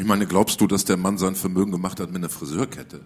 Ich 0.00 0.06
meine, 0.06 0.26
glaubst 0.26 0.58
du, 0.62 0.66
dass 0.66 0.86
der 0.86 0.96
Mann 0.96 1.18
sein 1.18 1.34
Vermögen 1.34 1.72
gemacht 1.72 2.00
hat 2.00 2.08
mit 2.08 2.16
einer 2.16 2.30
Friseurkette? 2.30 3.02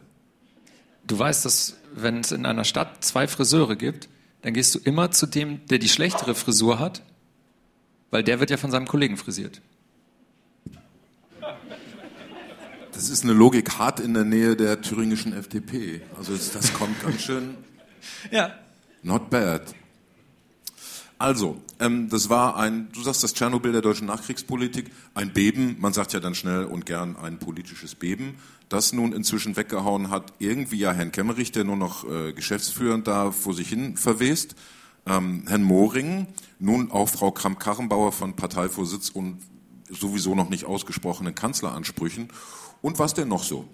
du 1.09 1.19
weißt, 1.19 1.45
dass 1.45 1.77
wenn 1.93 2.21
es 2.21 2.31
in 2.31 2.47
einer 2.47 2.63
Stadt 2.63 3.05
zwei 3.05 3.27
Friseure 3.27 3.75
gibt, 3.75 4.09
dann 4.43 4.55
gehst 4.55 4.77
du 4.77 4.79
immer 4.79 5.11
zu 5.11 5.27
dem, 5.27 5.67
der 5.67 5.79
die 5.79 5.89
schlechtere 5.89 6.37
Frisur 6.37 6.79
hat, 6.79 7.03
weil 8.13 8.23
der 8.23 8.39
wird 8.39 8.51
ja 8.51 8.59
von 8.59 8.71
seinem 8.71 8.87
Kollegen 8.87 9.17
frisiert. 9.17 9.61
Das 12.93 13.09
ist 13.11 13.25
eine 13.25 13.33
Logik 13.33 13.77
hart 13.77 13.99
in 13.99 14.15
der 14.15 14.25
Nähe 14.25 14.55
der 14.55 14.81
thüringischen 14.81 15.33
FDP. 15.33 16.01
Also 16.17 16.37
das 16.37 16.73
kommt 16.75 17.03
ganz 17.03 17.23
schön 17.23 17.57
Ja. 18.31 18.55
not 19.03 19.31
bad. 19.31 19.75
Also, 21.19 21.63
ähm, 21.79 22.09
das 22.09 22.29
war 22.29 22.57
ein, 22.57 22.89
du 22.93 23.03
sagst 23.03 23.23
das 23.23 23.35
Tschernobyl 23.35 23.73
der 23.73 23.83
deutschen 23.83 24.07
Nachkriegspolitik, 24.07 24.91
ein 25.15 25.33
Beben, 25.33 25.77
man 25.79 25.93
sagt 25.93 26.13
ja 26.13 26.21
dann 26.21 26.35
schnell 26.35 26.65
und 26.65 26.87
gern 26.87 27.17
ein 27.17 27.39
politisches 27.39 27.95
Beben, 27.95 28.35
das 28.69 28.93
nun 28.93 29.13
inzwischen 29.13 29.57
weggehauen 29.57 30.11
hat, 30.11 30.33
irgendwie 30.39 30.79
ja 30.79 30.93
Herrn 30.93 31.13
Kemmerich, 31.13 31.53
der 31.53 31.65
nur 31.65 31.77
noch 31.77 32.09
äh, 32.11 32.33
geschäftsführend 32.33 33.07
da 33.07 33.31
vor 33.31 33.55
sich 33.55 33.69
hin 33.69 33.97
verwest, 33.97 34.57
ähm, 35.07 35.45
Herrn 35.47 35.63
Moring, 35.63 36.27
nun 36.59 36.91
auch 36.91 37.09
Frau 37.09 37.31
Kramp-Karrenbauer 37.31 38.13
von 38.13 38.35
Parteivorsitz 38.35 39.11
und 39.11 39.39
sowieso 39.91 40.35
noch 40.35 40.49
nicht 40.49 40.65
ausgesprochenen 40.65 41.35
Kanzleransprüchen. 41.35 42.29
Und 42.83 42.99
was 42.99 43.15
denn 43.15 43.29
noch 43.29 43.45
so? 43.45 43.69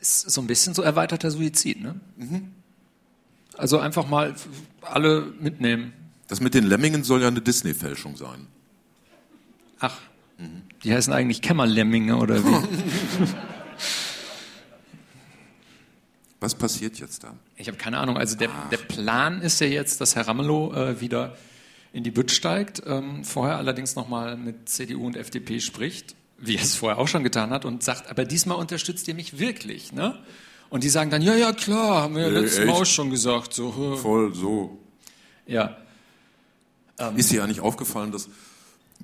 Ist 0.00 0.30
so 0.30 0.40
ein 0.40 0.46
bisschen 0.46 0.74
so 0.74 0.82
erweiterter 0.82 1.30
Suizid, 1.30 1.80
ne? 1.80 2.00
Also 3.56 3.78
einfach 3.80 4.08
mal 4.08 4.36
alle 4.82 5.32
mitnehmen. 5.40 5.92
Das 6.28 6.40
mit 6.40 6.54
den 6.54 6.64
Lemmingen 6.64 7.04
soll 7.04 7.22
ja 7.22 7.28
eine 7.28 7.40
Disney-Fälschung 7.40 8.16
sein. 8.16 8.46
Ach, 9.80 9.96
die 10.84 10.92
heißen 10.92 11.12
eigentlich 11.12 11.42
Kämmerlemminge 11.42 12.16
oder 12.16 12.44
wie? 12.44 12.54
Was 16.40 16.54
passiert 16.54 17.00
jetzt 17.00 17.24
da? 17.24 17.34
Ich 17.56 17.66
habe 17.66 17.78
keine 17.78 17.98
Ahnung. 17.98 18.16
Also 18.16 18.36
der, 18.36 18.50
der 18.70 18.76
Plan 18.76 19.40
ist 19.42 19.60
ja 19.60 19.66
jetzt, 19.66 20.00
dass 20.00 20.14
Herr 20.14 20.28
Ramelow 20.28 20.72
äh, 20.72 21.00
wieder 21.00 21.36
in 21.92 22.04
die 22.04 22.12
Bütt 22.12 22.30
steigt, 22.30 22.82
ähm, 22.86 23.24
vorher 23.24 23.56
allerdings 23.56 23.96
nochmal 23.96 24.36
mit 24.36 24.68
CDU 24.68 25.06
und 25.06 25.16
FDP 25.16 25.58
spricht, 25.60 26.14
wie 26.38 26.54
er 26.56 26.62
es 26.62 26.76
vorher 26.76 26.98
auch 26.98 27.08
schon 27.08 27.24
getan 27.24 27.50
hat, 27.50 27.64
und 27.64 27.82
sagt, 27.82 28.08
aber 28.08 28.24
diesmal 28.24 28.56
unterstützt 28.58 29.08
ihr 29.08 29.14
mich 29.14 29.38
wirklich, 29.40 29.92
ne? 29.92 30.16
Und 30.70 30.84
die 30.84 30.90
sagen 30.90 31.10
dann, 31.10 31.22
ja, 31.22 31.34
ja, 31.34 31.52
klar, 31.52 32.02
haben 32.02 32.14
wir 32.14 32.22
ja 32.22 32.28
Äh, 32.28 32.40
letztes 32.40 32.66
Mal 32.66 32.72
auch 32.74 32.84
schon 32.84 33.10
gesagt. 33.10 33.54
So, 33.54 33.96
Voll 33.96 34.34
so. 34.34 34.78
äh. 35.46 35.76
Ja. 36.98 37.10
Ist 37.10 37.30
dir 37.30 37.42
eigentlich 37.44 37.60
aufgefallen, 37.60 38.12
dass 38.12 38.28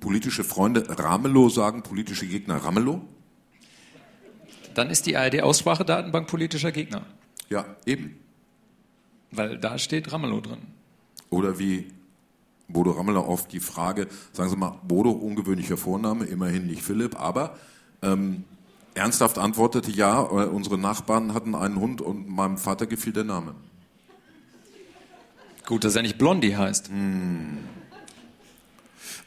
politische 0.00 0.44
Freunde 0.44 0.84
Ramelow 0.98 1.48
sagen, 1.48 1.82
politische 1.82 2.26
Gegner 2.26 2.56
Ramelow? 2.56 3.00
Dann 4.74 4.90
ist 4.90 5.06
die 5.06 5.16
ARD-Aussprachedatenbank 5.16 6.26
politischer 6.26 6.72
Gegner, 6.72 7.02
Ja, 7.48 7.64
eben. 7.86 8.18
weil 9.30 9.58
da 9.58 9.78
steht 9.78 10.12
Ramelow 10.12 10.40
drin. 10.40 10.58
Oder 11.30 11.58
wie 11.60 11.86
Bodo 12.66 12.90
Ramelow 12.92 13.20
auf 13.20 13.46
die 13.46 13.60
Frage, 13.60 14.08
sagen 14.32 14.50
Sie 14.50 14.56
mal, 14.56 14.80
Bodo, 14.82 15.10
ungewöhnlicher 15.10 15.76
Vorname, 15.76 16.24
immerhin 16.24 16.66
nicht 16.66 16.82
Philipp, 16.82 17.20
aber 17.20 17.56
ähm, 18.02 18.42
ernsthaft 18.94 19.38
antwortete, 19.38 19.92
ja, 19.92 20.22
äh, 20.22 20.46
unsere 20.46 20.76
Nachbarn 20.78 21.34
hatten 21.34 21.54
einen 21.54 21.76
Hund 21.76 22.00
und 22.00 22.28
meinem 22.28 22.58
Vater 22.58 22.86
gefiel 22.86 23.12
der 23.12 23.24
Name. 23.24 23.54
Gut, 25.66 25.84
dass 25.84 25.94
er 25.96 26.02
nicht 26.02 26.18
Blondie 26.18 26.56
heißt. 26.56 26.90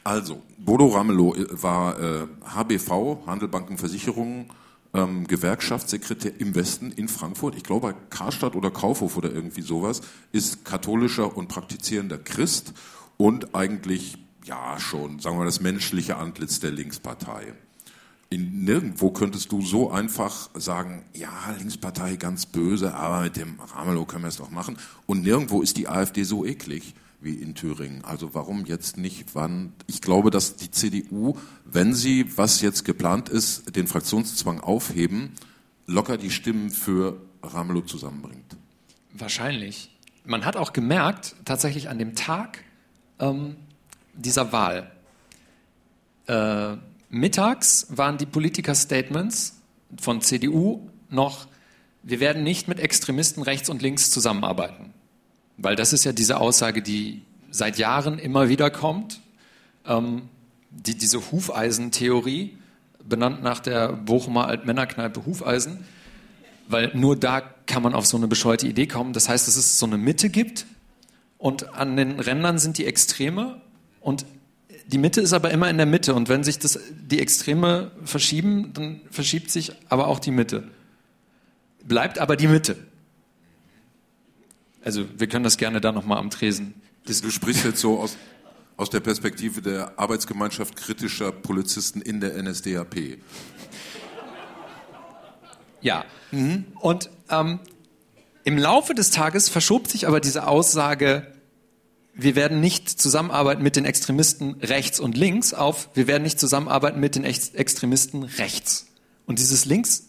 Also, 0.08 0.40
Bodo 0.56 0.86
Ramelow 0.86 1.34
äh, 1.34 1.62
war 1.62 2.00
äh, 2.00 2.26
HBV, 2.42 3.26
Handel, 3.26 3.46
Banken, 3.46 3.76
Versicherungen, 3.76 4.46
ähm, 4.94 5.26
Gewerkschaftssekretär 5.26 6.40
im 6.40 6.54
Westen 6.54 6.92
in 6.92 7.08
Frankfurt. 7.08 7.54
Ich 7.56 7.62
glaube, 7.62 7.94
Karstadt 8.08 8.56
oder 8.56 8.70
Kaufhof 8.70 9.18
oder 9.18 9.30
irgendwie 9.30 9.60
sowas. 9.60 10.00
Ist 10.32 10.64
katholischer 10.64 11.36
und 11.36 11.48
praktizierender 11.48 12.16
Christ 12.16 12.72
und 13.18 13.54
eigentlich, 13.54 14.16
ja, 14.46 14.80
schon, 14.80 15.18
sagen 15.18 15.36
wir 15.36 15.40
mal, 15.40 15.44
das 15.44 15.60
menschliche 15.60 16.16
Antlitz 16.16 16.58
der 16.58 16.70
Linkspartei. 16.70 17.52
In 18.30 18.64
nirgendwo 18.64 19.10
könntest 19.10 19.52
du 19.52 19.60
so 19.60 19.90
einfach 19.90 20.48
sagen, 20.54 21.04
ja, 21.12 21.28
Linkspartei 21.58 22.16
ganz 22.16 22.46
böse, 22.46 22.94
aber 22.94 23.20
mit 23.20 23.36
dem 23.36 23.60
Ramelow 23.60 24.06
können 24.06 24.24
wir 24.24 24.28
es 24.28 24.38
doch 24.38 24.50
machen. 24.50 24.78
Und 25.04 25.22
nirgendwo 25.22 25.60
ist 25.60 25.76
die 25.76 25.86
AfD 25.86 26.22
so 26.22 26.46
eklig 26.46 26.94
wie 27.20 27.34
in 27.34 27.54
Thüringen. 27.54 28.04
Also 28.04 28.34
warum 28.34 28.64
jetzt 28.64 28.96
nicht 28.96 29.34
wann? 29.34 29.72
Ich 29.86 30.00
glaube, 30.00 30.30
dass 30.30 30.56
die 30.56 30.70
CDU, 30.70 31.36
wenn 31.64 31.94
sie, 31.94 32.36
was 32.36 32.60
jetzt 32.60 32.84
geplant 32.84 33.28
ist, 33.28 33.74
den 33.74 33.86
Fraktionszwang 33.86 34.60
aufheben, 34.60 35.32
locker 35.86 36.16
die 36.16 36.30
Stimmen 36.30 36.70
für 36.70 37.20
Ramelow 37.42 37.82
zusammenbringt. 37.82 38.56
Wahrscheinlich. 39.12 39.90
Man 40.24 40.44
hat 40.44 40.56
auch 40.56 40.72
gemerkt, 40.72 41.34
tatsächlich 41.44 41.88
an 41.88 41.98
dem 41.98 42.14
Tag 42.14 42.62
ähm, 43.18 43.56
dieser 44.14 44.52
Wahl, 44.52 44.90
äh, 46.26 46.76
mittags 47.08 47.86
waren 47.90 48.18
die 48.18 48.26
Politiker-Statements 48.26 49.60
von 49.98 50.20
CDU 50.20 50.88
noch, 51.08 51.48
wir 52.02 52.20
werden 52.20 52.42
nicht 52.42 52.68
mit 52.68 52.80
Extremisten 52.80 53.42
rechts 53.42 53.70
und 53.70 53.82
links 53.82 54.10
zusammenarbeiten. 54.10 54.92
Weil 55.58 55.76
das 55.76 55.92
ist 55.92 56.04
ja 56.04 56.12
diese 56.12 56.40
Aussage, 56.40 56.82
die 56.82 57.22
seit 57.50 57.78
Jahren 57.78 58.18
immer 58.18 58.48
wieder 58.48 58.70
kommt. 58.70 59.20
Ähm, 59.86 60.22
die, 60.70 60.96
diese 60.96 61.30
Hufeisentheorie, 61.30 62.56
benannt 63.08 63.42
nach 63.42 63.60
der 63.60 63.92
Bochumer 63.92 64.46
Altmännerkneipe 64.46 65.24
Hufeisen, 65.24 65.84
weil 66.68 66.90
nur 66.94 67.16
da 67.16 67.40
kann 67.66 67.82
man 67.82 67.94
auf 67.94 68.06
so 68.06 68.16
eine 68.16 68.28
bescheuerte 68.28 68.66
Idee 68.66 68.86
kommen. 68.86 69.12
Das 69.12 69.28
heißt, 69.28 69.48
dass 69.48 69.56
es 69.56 69.78
so 69.78 69.86
eine 69.86 69.98
Mitte 69.98 70.28
gibt 70.28 70.66
und 71.38 71.74
an 71.74 71.96
den 71.96 72.20
Rändern 72.20 72.58
sind 72.58 72.78
die 72.78 72.86
Extreme 72.86 73.60
und 74.00 74.26
die 74.86 74.98
Mitte 74.98 75.20
ist 75.20 75.32
aber 75.32 75.50
immer 75.50 75.68
in 75.68 75.76
der 75.76 75.86
Mitte 75.86 76.14
und 76.14 76.28
wenn 76.28 76.44
sich 76.44 76.58
das, 76.58 76.78
die 76.90 77.20
Extreme 77.20 77.90
verschieben, 78.04 78.72
dann 78.74 79.00
verschiebt 79.10 79.50
sich 79.50 79.72
aber 79.88 80.06
auch 80.06 80.18
die 80.18 80.30
Mitte. 80.30 80.64
Bleibt 81.84 82.18
aber 82.18 82.36
die 82.36 82.48
Mitte. 82.48 82.76
Also 84.82 85.04
wir 85.16 85.26
können 85.26 85.44
das 85.44 85.56
gerne 85.56 85.80
da 85.80 85.92
nochmal 85.92 86.18
am 86.18 86.30
Tresen 86.30 86.74
Du 87.08 87.30
sprichst 87.30 87.64
jetzt 87.64 87.80
so 87.80 87.98
aus, 87.98 88.18
aus 88.76 88.90
der 88.90 89.00
Perspektive 89.00 89.62
der 89.62 89.98
Arbeitsgemeinschaft 89.98 90.76
kritischer 90.76 91.32
Polizisten 91.32 92.02
in 92.02 92.20
der 92.20 92.40
NSDAP. 92.42 93.18
Ja. 95.80 96.04
Und 96.80 97.10
ähm, 97.30 97.60
im 98.44 98.58
Laufe 98.58 98.94
des 98.94 99.10
Tages 99.10 99.48
verschob 99.48 99.88
sich 99.88 100.06
aber 100.06 100.20
diese 100.20 100.46
Aussage, 100.46 101.32
wir 102.12 102.36
werden 102.36 102.60
nicht 102.60 102.90
zusammenarbeiten 102.90 103.62
mit 103.62 103.76
den 103.76 103.86
Extremisten 103.86 104.56
rechts 104.60 105.00
und 105.00 105.16
links 105.16 105.54
auf, 105.54 105.88
wir 105.94 106.06
werden 106.06 106.24
nicht 106.24 106.38
zusammenarbeiten 106.38 107.00
mit 107.00 107.14
den 107.14 107.24
Ex 107.24 107.50
Extremisten 107.50 108.24
rechts. 108.24 108.86
Und 109.24 109.38
dieses 109.38 109.64
links 109.64 110.07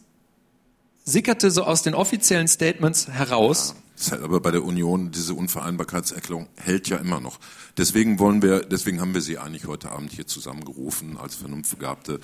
sickerte 1.10 1.51
so 1.51 1.63
aus 1.63 1.82
den 1.82 1.96
offiziellen 1.96 2.48
Statements 2.48 3.08
heraus. 3.08 3.75
Ja, 4.10 4.22
aber 4.22 4.39
bei 4.39 4.51
der 4.51 4.63
Union 4.63 5.12
diese 5.12 5.34
Unvereinbarkeitserklärung 5.34 6.48
hält 6.56 6.88
ja 6.88 6.98
immer 6.98 7.20
noch. 7.20 7.39
Deswegen 7.78 8.18
wollen 8.20 8.42
wir, 8.42 8.62
deswegen 8.62 9.01
haben 9.01 9.13
wir 9.13 9.22
Sie 9.22 9.38
eigentlich 9.38 9.68
heute 9.68 9.92
Abend 9.92 10.12
hier 10.12 10.25
zusammengerufen 10.25 11.18
als 11.18 11.36
vernunftbegabte 11.36 12.20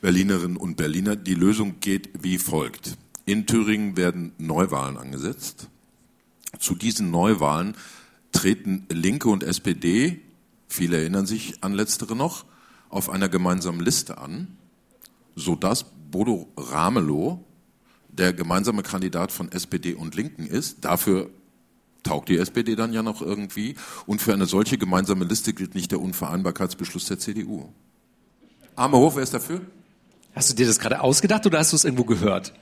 Berlinerinnen 0.00 0.56
und 0.56 0.76
Berliner. 0.76 1.16
Die 1.16 1.34
Lösung 1.34 1.80
geht 1.80 2.08
wie 2.22 2.38
folgt. 2.38 2.96
In 3.26 3.46
Thüringen 3.46 3.96
werden 3.96 4.32
Neuwahlen 4.38 4.96
angesetzt. 4.96 5.68
Zu 6.58 6.74
diesen 6.74 7.10
Neuwahlen 7.10 7.76
treten 8.32 8.86
Linke 8.90 9.28
und 9.28 9.42
SPD, 9.42 10.20
viele 10.66 10.98
erinnern 10.98 11.26
sich 11.26 11.62
an 11.62 11.74
letztere 11.74 12.16
noch, 12.16 12.46
auf 12.88 13.10
einer 13.10 13.28
gemeinsamen 13.28 13.80
Liste 13.80 14.18
an, 14.18 14.56
sodass 15.36 15.84
Bodo 16.10 16.48
Ramelow 16.56 17.44
der 18.12 18.32
gemeinsame 18.32 18.82
Kandidat 18.82 19.32
von 19.32 19.50
SPD 19.50 19.94
und 19.94 20.14
Linken 20.14 20.46
ist. 20.46 20.84
Dafür 20.84 21.30
taugt 22.02 22.28
die 22.28 22.36
SPD 22.36 22.76
dann 22.76 22.92
ja 22.92 23.02
noch 23.02 23.22
irgendwie. 23.22 23.74
Und 24.06 24.20
für 24.20 24.32
eine 24.32 24.46
solche 24.46 24.78
gemeinsame 24.78 25.24
Liste 25.24 25.52
gilt 25.52 25.74
nicht 25.74 25.90
der 25.90 26.00
Unvereinbarkeitsbeschluss 26.00 27.06
der 27.06 27.18
CDU. 27.18 27.68
Arme 28.76 28.98
hoch, 28.98 29.16
wer 29.16 29.22
ist 29.22 29.34
dafür? 29.34 29.62
Hast 30.34 30.50
du 30.50 30.54
dir 30.54 30.66
das 30.66 30.78
gerade 30.78 31.00
ausgedacht 31.00 31.44
oder 31.46 31.58
hast 31.58 31.72
du 31.72 31.76
es 31.76 31.84
irgendwo 31.84 32.04
gehört? 32.04 32.52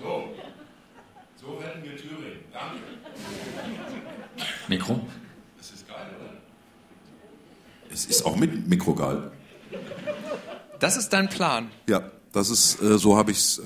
So. 0.00 0.24
So 1.40 1.56
retten 1.56 1.82
wir 1.84 1.96
Thüringen. 1.96 2.40
Danke. 2.52 2.78
Mikro? 4.68 5.06
Das 5.58 5.70
ist 5.70 5.86
geil, 5.86 6.06
oder? 6.18 6.30
Es 7.92 8.06
ist 8.06 8.24
auch 8.24 8.36
mit 8.36 8.68
Mikro 8.68 8.94
geil. 8.94 9.30
Das 10.78 10.96
ist 10.96 11.10
dein 11.10 11.28
Plan. 11.28 11.70
Ja. 11.88 12.10
Das 12.32 12.50
ist, 12.50 12.82
äh, 12.82 12.98
so 12.98 13.16
habe 13.16 13.30
ich's, 13.30 13.58
äh, 13.58 13.62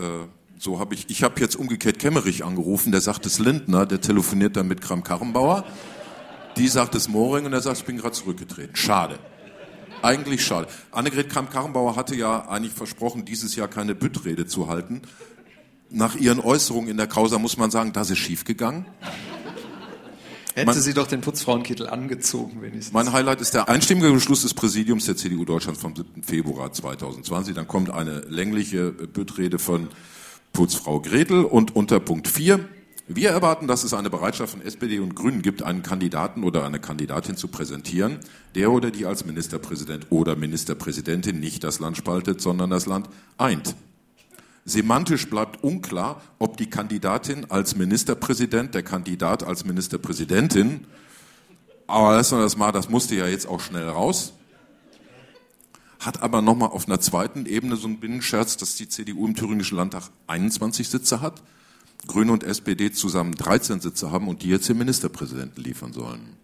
so 0.59 0.79
habe 0.81 0.95
ich, 0.95 1.09
ich 1.09 1.23
habe 1.23 1.41
jetzt 1.41 1.57
umgekehrt 1.57 1.99
Kemmerich 1.99 2.45
angerufen, 2.45 2.93
der 2.93 3.01
sagt 3.01 3.27
es 3.27 3.39
Lindner, 3.39 3.87
der 3.87 4.01
telefoniert 4.01 4.57
dann 4.57 4.69
mit 4.69 4.81
Kram 4.81 5.03
Karrenbauer. 5.03 5.65
Die 6.57 6.69
sagt 6.69 6.95
es 6.95 7.09
Moring 7.09 7.45
und 7.45 7.53
er 7.53 7.61
sagt, 7.61 7.79
ich 7.79 7.85
bin 7.85 7.99
gerade 7.99 8.15
zurückgetreten. 8.15 8.75
Schade. 8.75 9.19
Eigentlich 10.03 10.45
schade. 10.45 10.69
Annegret 10.91 11.31
Kramp-Karrenbauer 11.31 11.97
hatte 11.97 12.15
ja 12.15 12.49
eigentlich 12.49 12.73
versprochen, 12.73 13.25
dieses 13.25 13.57
Jahr 13.57 13.69
keine 13.69 13.95
Büttrede 13.95 14.47
zu 14.47 14.69
halten. 14.69 15.03
Nach 15.91 16.15
ihren 16.15 16.41
Äußerungen 16.41 16.91
in 16.91 16.97
der 16.97 17.07
Causa 17.07 17.39
muss 17.39 17.57
man 17.57 17.71
sagen, 17.71 17.93
das 17.93 18.11
ist 18.11 18.19
schiefgegangen. 18.19 18.87
Hätte 20.57 20.67
man, 20.69 20.81
sie 20.81 20.95
doch 20.95 21.07
den 21.07 21.21
Putzfrauenkittel 21.21 21.87
angezogen, 21.87 22.63
wenigstens. 22.63 22.95
Mein 22.95 23.13
Highlight 23.13 23.43
ist 23.43 23.53
der 23.53 23.69
einstimmige 23.69 24.11
Beschluss 24.11 24.41
des 24.41 24.55
Präsidiums 24.55 25.05
der 25.05 25.15
CDU 25.15 25.45
Deutschlands 25.45 25.83
vom 25.83 25.95
7. 25.95 26.23
Februar 26.23 26.73
2020. 26.73 27.55
Dann 27.55 27.69
kommt 27.69 27.91
eine 27.91 28.21
längliche 28.21 28.91
Büttrede 28.91 29.59
von 29.59 29.89
Putzfrau 30.55 31.01
Gretel 31.01 31.45
und 31.45 31.77
unter 31.77 32.01
Punkt 32.01 32.27
4. 32.27 32.67
Wir 33.07 33.29
erwarten, 33.29 33.67
dass 33.67 33.85
es 33.85 33.93
eine 33.93 34.09
Bereitschaft 34.09 34.53
von 34.53 34.63
SPD 34.63 34.99
und 34.99 35.15
Grünen 35.15 35.43
gibt, 35.43 35.63
einen 35.63 35.83
Kandidaten 35.83 36.43
oder 36.43 36.65
eine 36.65 36.81
Kandidatin 36.81 37.37
zu 37.37 37.49
präsentieren, 37.49 38.21
der 38.55 38.73
oder 38.73 38.91
die 38.91 39.05
als 39.05 39.27
Ministerpräsident 39.27 40.07
oder 40.09 40.37
Ministerpräsidentin 40.37 41.39
nicht 41.39 41.65
das 41.65 41.81
Land 41.81 41.99
spaltet, 41.99 42.41
sondern 42.41 42.71
das 42.71 42.87
Land 42.87 43.11
eint. 43.37 43.77
Semantisch 44.69 45.31
bleibt 45.31 45.63
unklar, 45.63 46.21
ob 46.41 46.57
die 46.57 46.69
Kandidatin 46.69 47.51
als 47.51 47.77
Ministerpräsident, 47.77 48.75
der 48.75 48.83
Kandidat 48.83 49.45
als 49.45 49.65
Ministerpräsidentin, 49.65 50.85
aber 51.87 52.17
lassen 52.17 52.37
wir 52.37 52.43
das 52.43 52.57
mal, 52.57 52.73
das 52.73 52.89
musste 52.89 53.15
ja 53.15 53.29
jetzt 53.29 53.47
auch 53.47 53.61
schnell 53.61 53.89
raus, 53.89 54.33
hat 56.01 56.21
aber 56.21 56.43
nochmal 56.43 56.71
auf 56.71 56.89
einer 56.89 57.01
zweiten 57.01 57.47
Ebene 57.47 57.77
so 57.77 57.87
einen 57.87 58.01
Binnenscherz, 58.01 58.57
dass 58.57 58.75
die 58.75 58.89
CDU 58.89 59.29
im 59.29 59.37
Thüringischen 59.37 59.77
Landtag 59.77 60.11
21 60.27 60.89
Sitze 60.89 61.21
hat, 61.21 61.45
Grüne 62.09 62.33
und 62.33 62.43
SPD 62.43 62.91
zusammen 62.91 63.37
13 63.37 63.81
Sitze 63.81 64.11
haben 64.11 64.27
und 64.27 64.43
die 64.43 64.49
jetzt 64.49 64.69
den 64.69 64.79
Ministerpräsidenten 64.79 65.63
liefern 65.63 65.93
sollen. 65.93 66.37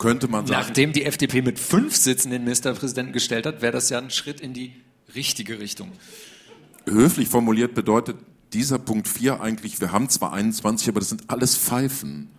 Könnte 0.00 0.26
man 0.26 0.48
sagen. 0.48 0.60
Nachdem 0.60 0.92
die 0.92 1.04
FDP 1.04 1.42
mit 1.42 1.60
fünf 1.60 1.94
Sitzen 1.94 2.32
den 2.32 2.42
Ministerpräsidenten 2.42 3.12
gestellt 3.12 3.46
hat, 3.46 3.62
wäre 3.62 3.72
das 3.72 3.88
ja 3.88 3.98
ein 3.98 4.10
Schritt 4.10 4.40
in 4.40 4.52
die 4.52 4.72
richtige 5.14 5.60
Richtung 5.60 5.92
höflich 6.86 7.28
formuliert 7.28 7.74
bedeutet 7.74 8.16
dieser 8.52 8.78
Punkt 8.78 9.08
4 9.08 9.40
eigentlich, 9.40 9.80
wir 9.80 9.92
haben 9.92 10.08
zwar 10.08 10.32
21, 10.32 10.88
aber 10.88 11.00
das 11.00 11.08
sind 11.08 11.30
alles 11.30 11.56
Pfeifen. 11.56 12.30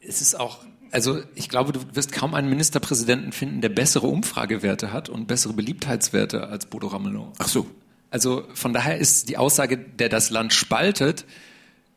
Es 0.00 0.20
ist 0.20 0.38
auch, 0.38 0.58
also 0.90 1.22
ich 1.34 1.48
glaube, 1.48 1.72
du 1.72 1.80
wirst 1.94 2.12
kaum 2.12 2.34
einen 2.34 2.48
Ministerpräsidenten 2.48 3.32
finden, 3.32 3.60
der 3.60 3.68
bessere 3.68 4.08
Umfragewerte 4.08 4.92
hat 4.92 5.08
und 5.08 5.26
bessere 5.26 5.52
Beliebtheitswerte 5.52 6.48
als 6.48 6.66
Bodo 6.66 6.88
Ramelow. 6.88 7.32
Ach 7.38 7.48
so. 7.48 7.66
Also 8.10 8.44
von 8.54 8.72
daher 8.72 8.98
ist 8.98 9.28
die 9.28 9.36
Aussage, 9.36 9.78
der 9.78 10.08
das 10.08 10.30
Land 10.30 10.52
spaltet, 10.52 11.24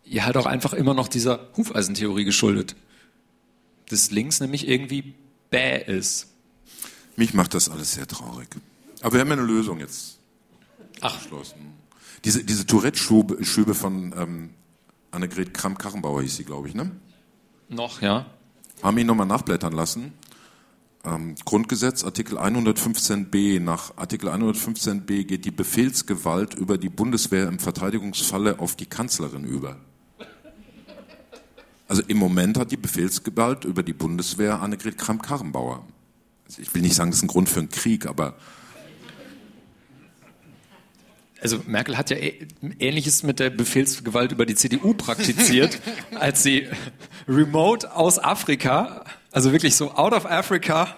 ja 0.05 0.25
halt 0.25 0.38
auch 0.38 0.45
einfach 0.45 0.73
immer 0.73 0.93
noch 0.93 1.07
dieser 1.07 1.47
Hufeisentheorie 1.57 2.23
geschuldet. 2.23 2.75
Das 3.89 4.12
links 4.12 4.39
nämlich 4.39 4.67
irgendwie 4.67 5.15
bäh 5.49 5.83
ist. 5.86 6.27
Mich 7.15 7.33
macht 7.33 7.53
das 7.53 7.69
alles 7.69 7.93
sehr 7.93 8.07
traurig. 8.07 8.47
Aber 9.03 9.13
wir 9.13 9.21
haben 9.21 9.27
ja 9.27 9.33
eine 9.33 9.43
Lösung 9.43 9.79
jetzt 9.79 10.19
Ach. 11.01 11.19
Diese, 12.23 12.45
diese 12.45 12.65
Tourette-Schübe 12.65 13.73
von 13.75 14.13
ähm, 14.17 14.49
Annegret 15.11 15.53
Kramp-Karrenbauer 15.53 16.21
hieß 16.21 16.37
sie, 16.37 16.45
glaube 16.45 16.69
ich, 16.69 16.75
ne? 16.75 16.91
Noch, 17.67 18.01
ja. 18.01 18.25
Haben 18.81 18.97
ihn 18.97 19.07
nochmal 19.07 19.27
nachblättern 19.27 19.73
lassen. 19.73 20.13
Ähm, 21.03 21.35
Grundgesetz, 21.43 22.05
Artikel 22.05 22.37
115b. 22.37 23.59
Nach 23.59 23.97
Artikel 23.97 24.29
115b 24.29 25.25
geht 25.25 25.43
die 25.43 25.51
Befehlsgewalt 25.51 26.53
über 26.53 26.77
die 26.77 26.89
Bundeswehr 26.89 27.49
im 27.49 27.59
Verteidigungsfalle 27.59 28.59
auf 28.59 28.77
die 28.77 28.85
Kanzlerin 28.85 29.43
über. 29.43 29.75
Also 31.89 32.01
im 32.07 32.17
Moment 32.17 32.57
hat 32.57 32.71
die 32.71 32.77
Befehlsgewalt 32.77 33.65
über 33.65 33.83
die 33.83 33.93
Bundeswehr 33.93 34.61
Annegret 34.61 34.97
Kramp-Karrenbauer. 34.97 35.85
Also 36.45 36.61
ich 36.61 36.73
will 36.73 36.81
nicht 36.81 36.95
sagen, 36.95 37.11
das 37.11 37.17
ist 37.17 37.23
ein 37.23 37.27
Grund 37.27 37.49
für 37.49 37.59
einen 37.59 37.69
Krieg, 37.69 38.05
aber 38.05 38.37
also 41.43 41.60
Merkel 41.67 41.97
hat 41.97 42.10
ja 42.10 42.17
Ähnliches 42.79 43.21
mit 43.21 43.39
der 43.39 43.49
Befehlsgewalt 43.49 44.32
über 44.32 44.45
die 44.45 44.56
CDU 44.56 44.93
praktiziert, 44.93 45.79
als 46.15 46.41
sie 46.41 46.67
remote 47.27 47.93
aus 47.95 48.17
Afrika, 48.17 49.03
also 49.32 49.51
wirklich 49.51 49.75
so 49.75 49.91
out 49.91 50.13
of 50.13 50.25
Africa, 50.25 50.95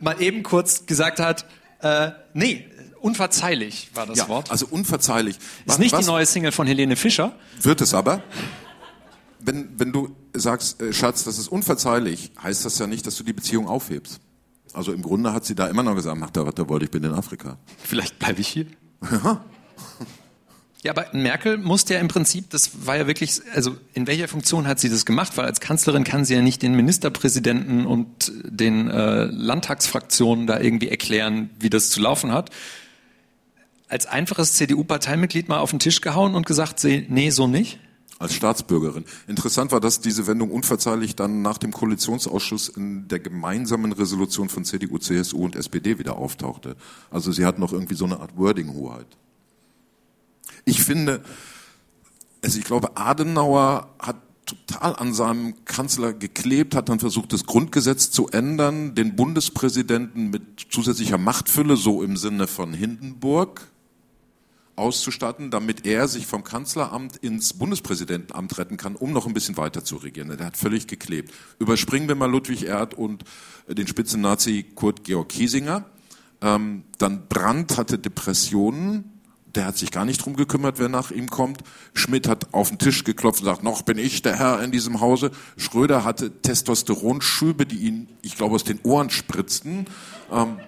mal 0.00 0.20
eben 0.20 0.42
kurz 0.42 0.86
gesagt 0.86 1.20
hat, 1.20 1.46
äh, 1.80 2.10
nee, 2.34 2.66
unverzeihlich 3.00 3.90
war 3.94 4.06
das 4.06 4.18
ja, 4.18 4.28
Wort. 4.28 4.50
Also 4.50 4.66
unverzeihlich. 4.66 5.38
Ist 5.64 5.78
nicht 5.78 5.92
Was? 5.92 6.00
die 6.00 6.06
neue 6.06 6.26
Single 6.26 6.52
von 6.52 6.66
Helene 6.66 6.96
Fischer. 6.96 7.34
Wird 7.62 7.80
es 7.80 7.94
aber. 7.94 8.22
Wenn, 9.38 9.78
wenn 9.78 9.92
du 9.92 10.16
sagst, 10.34 10.82
äh, 10.82 10.92
Schatz, 10.92 11.22
das 11.22 11.38
ist 11.38 11.46
unverzeihlich, 11.46 12.32
heißt 12.42 12.64
das 12.64 12.78
ja 12.78 12.88
nicht, 12.88 13.06
dass 13.06 13.16
du 13.16 13.22
die 13.22 13.32
Beziehung 13.32 13.68
aufhebst. 13.68 14.20
Also 14.72 14.92
im 14.92 15.02
Grunde 15.02 15.32
hat 15.32 15.44
sie 15.44 15.54
da 15.54 15.68
immer 15.68 15.84
noch 15.84 15.94
gesagt, 15.94 16.18
mach 16.18 16.30
da, 16.30 16.44
was 16.44 16.54
da 16.54 16.68
wollte, 16.68 16.84
ich 16.84 16.90
bin 16.90 17.04
in 17.04 17.12
Afrika. 17.12 17.56
Vielleicht 17.78 18.18
bleibe 18.18 18.40
ich 18.40 18.48
hier. 18.48 18.66
Ja. 20.82 20.92
Aber 20.92 21.06
Merkel 21.12 21.58
musste 21.58 21.94
ja 21.94 22.00
im 22.00 22.08
Prinzip, 22.08 22.50
das 22.50 22.86
war 22.86 22.96
ja 22.96 23.06
wirklich, 23.06 23.40
also 23.52 23.76
in 23.94 24.06
welcher 24.06 24.28
Funktion 24.28 24.68
hat 24.68 24.78
sie 24.78 24.88
das 24.88 25.04
gemacht? 25.04 25.36
Weil 25.36 25.46
als 25.46 25.60
Kanzlerin 25.60 26.04
kann 26.04 26.24
sie 26.24 26.34
ja 26.34 26.42
nicht 26.42 26.62
den 26.62 26.74
Ministerpräsidenten 26.74 27.84
und 27.84 28.32
den 28.44 28.88
äh, 28.88 29.24
Landtagsfraktionen 29.24 30.46
da 30.46 30.60
irgendwie 30.60 30.88
erklären, 30.88 31.50
wie 31.58 31.68
das 31.68 31.90
zu 31.90 32.00
laufen 32.00 32.32
hat. 32.32 32.50
Als 33.88 34.06
einfaches 34.06 34.54
CDU-Parteimitglied 34.54 35.48
mal 35.48 35.58
auf 35.58 35.70
den 35.70 35.78
Tisch 35.80 36.00
gehauen 36.00 36.34
und 36.34 36.46
gesagt, 36.46 36.84
nee, 36.84 37.30
so 37.30 37.48
nicht? 37.48 37.80
Als 38.20 38.34
Staatsbürgerin. 38.34 39.04
Interessant 39.28 39.70
war, 39.70 39.80
dass 39.80 40.00
diese 40.00 40.26
Wendung 40.26 40.50
unverzeihlich 40.50 41.14
dann 41.14 41.40
nach 41.40 41.58
dem 41.58 41.72
Koalitionsausschuss 41.72 42.68
in 42.68 43.08
der 43.08 43.20
gemeinsamen 43.20 43.92
Resolution 43.92 44.48
von 44.48 44.64
CDU, 44.64 44.98
CSU 44.98 45.44
und 45.44 45.54
SPD 45.54 45.98
wieder 45.98 46.16
auftauchte. 46.16 46.76
Also 47.10 47.30
sie 47.30 47.44
hat 47.44 47.58
noch 47.58 47.72
irgendwie 47.72 47.94
so 47.94 48.04
eine 48.04 48.18
Art 48.20 48.36
Wording-Hoheit. 48.36 49.06
Ich 50.68 50.82
finde, 50.82 51.22
also 52.44 52.58
ich 52.58 52.64
glaube, 52.64 52.98
Adenauer 52.98 53.88
hat 53.98 54.16
total 54.44 54.96
an 54.96 55.14
seinem 55.14 55.64
Kanzler 55.64 56.12
geklebt, 56.12 56.74
hat 56.74 56.90
dann 56.90 57.00
versucht, 57.00 57.32
das 57.32 57.46
Grundgesetz 57.46 58.10
zu 58.10 58.28
ändern, 58.28 58.94
den 58.94 59.16
Bundespräsidenten 59.16 60.28
mit 60.28 60.66
zusätzlicher 60.70 61.16
Machtfülle, 61.16 61.76
so 61.76 62.02
im 62.02 62.18
Sinne 62.18 62.46
von 62.46 62.74
Hindenburg, 62.74 63.66
auszustatten, 64.76 65.50
damit 65.50 65.86
er 65.86 66.06
sich 66.06 66.26
vom 66.26 66.44
Kanzleramt 66.44 67.16
ins 67.16 67.54
Bundespräsidentenamt 67.54 68.58
retten 68.58 68.76
kann, 68.76 68.94
um 68.94 69.12
noch 69.12 69.26
ein 69.26 69.32
bisschen 69.34 69.56
weiter 69.56 69.84
zu 69.84 69.96
regieren. 69.96 70.28
Der 70.36 70.46
hat 70.46 70.56
völlig 70.58 70.86
geklebt. 70.86 71.32
Überspringen 71.58 72.08
wir 72.08 72.14
mal 72.14 72.30
Ludwig 72.30 72.64
Erd 72.64 72.92
und 72.92 73.24
den 73.66 73.86
Spitzennazi 73.86 74.66
Kurt 74.74 75.04
Georg 75.04 75.30
Kiesinger. 75.30 75.86
Ähm, 76.42 76.84
dann 76.98 77.26
Brandt 77.26 77.78
hatte 77.78 77.98
Depressionen, 77.98 79.17
der 79.58 79.66
hat 79.66 79.76
sich 79.76 79.90
gar 79.90 80.04
nicht 80.04 80.24
drum 80.24 80.36
gekümmert, 80.36 80.78
wer 80.78 80.88
nach 80.88 81.10
ihm 81.10 81.28
kommt. 81.28 81.64
Schmidt 81.92 82.28
hat 82.28 82.54
auf 82.54 82.68
den 82.68 82.78
Tisch 82.78 83.02
geklopft 83.02 83.40
und 83.40 83.46
sagt, 83.46 83.64
noch 83.64 83.82
bin 83.82 83.98
ich 83.98 84.22
der 84.22 84.36
Herr 84.36 84.62
in 84.62 84.70
diesem 84.70 85.00
Hause. 85.00 85.32
Schröder 85.56 86.04
hatte 86.04 86.30
Testosteronschübe, 86.30 87.66
die 87.66 87.78
ihn, 87.78 88.08
ich 88.22 88.36
glaube, 88.36 88.54
aus 88.54 88.62
den 88.62 88.78
Ohren 88.84 89.10
spritzten. 89.10 89.86
Ähm, 90.30 90.58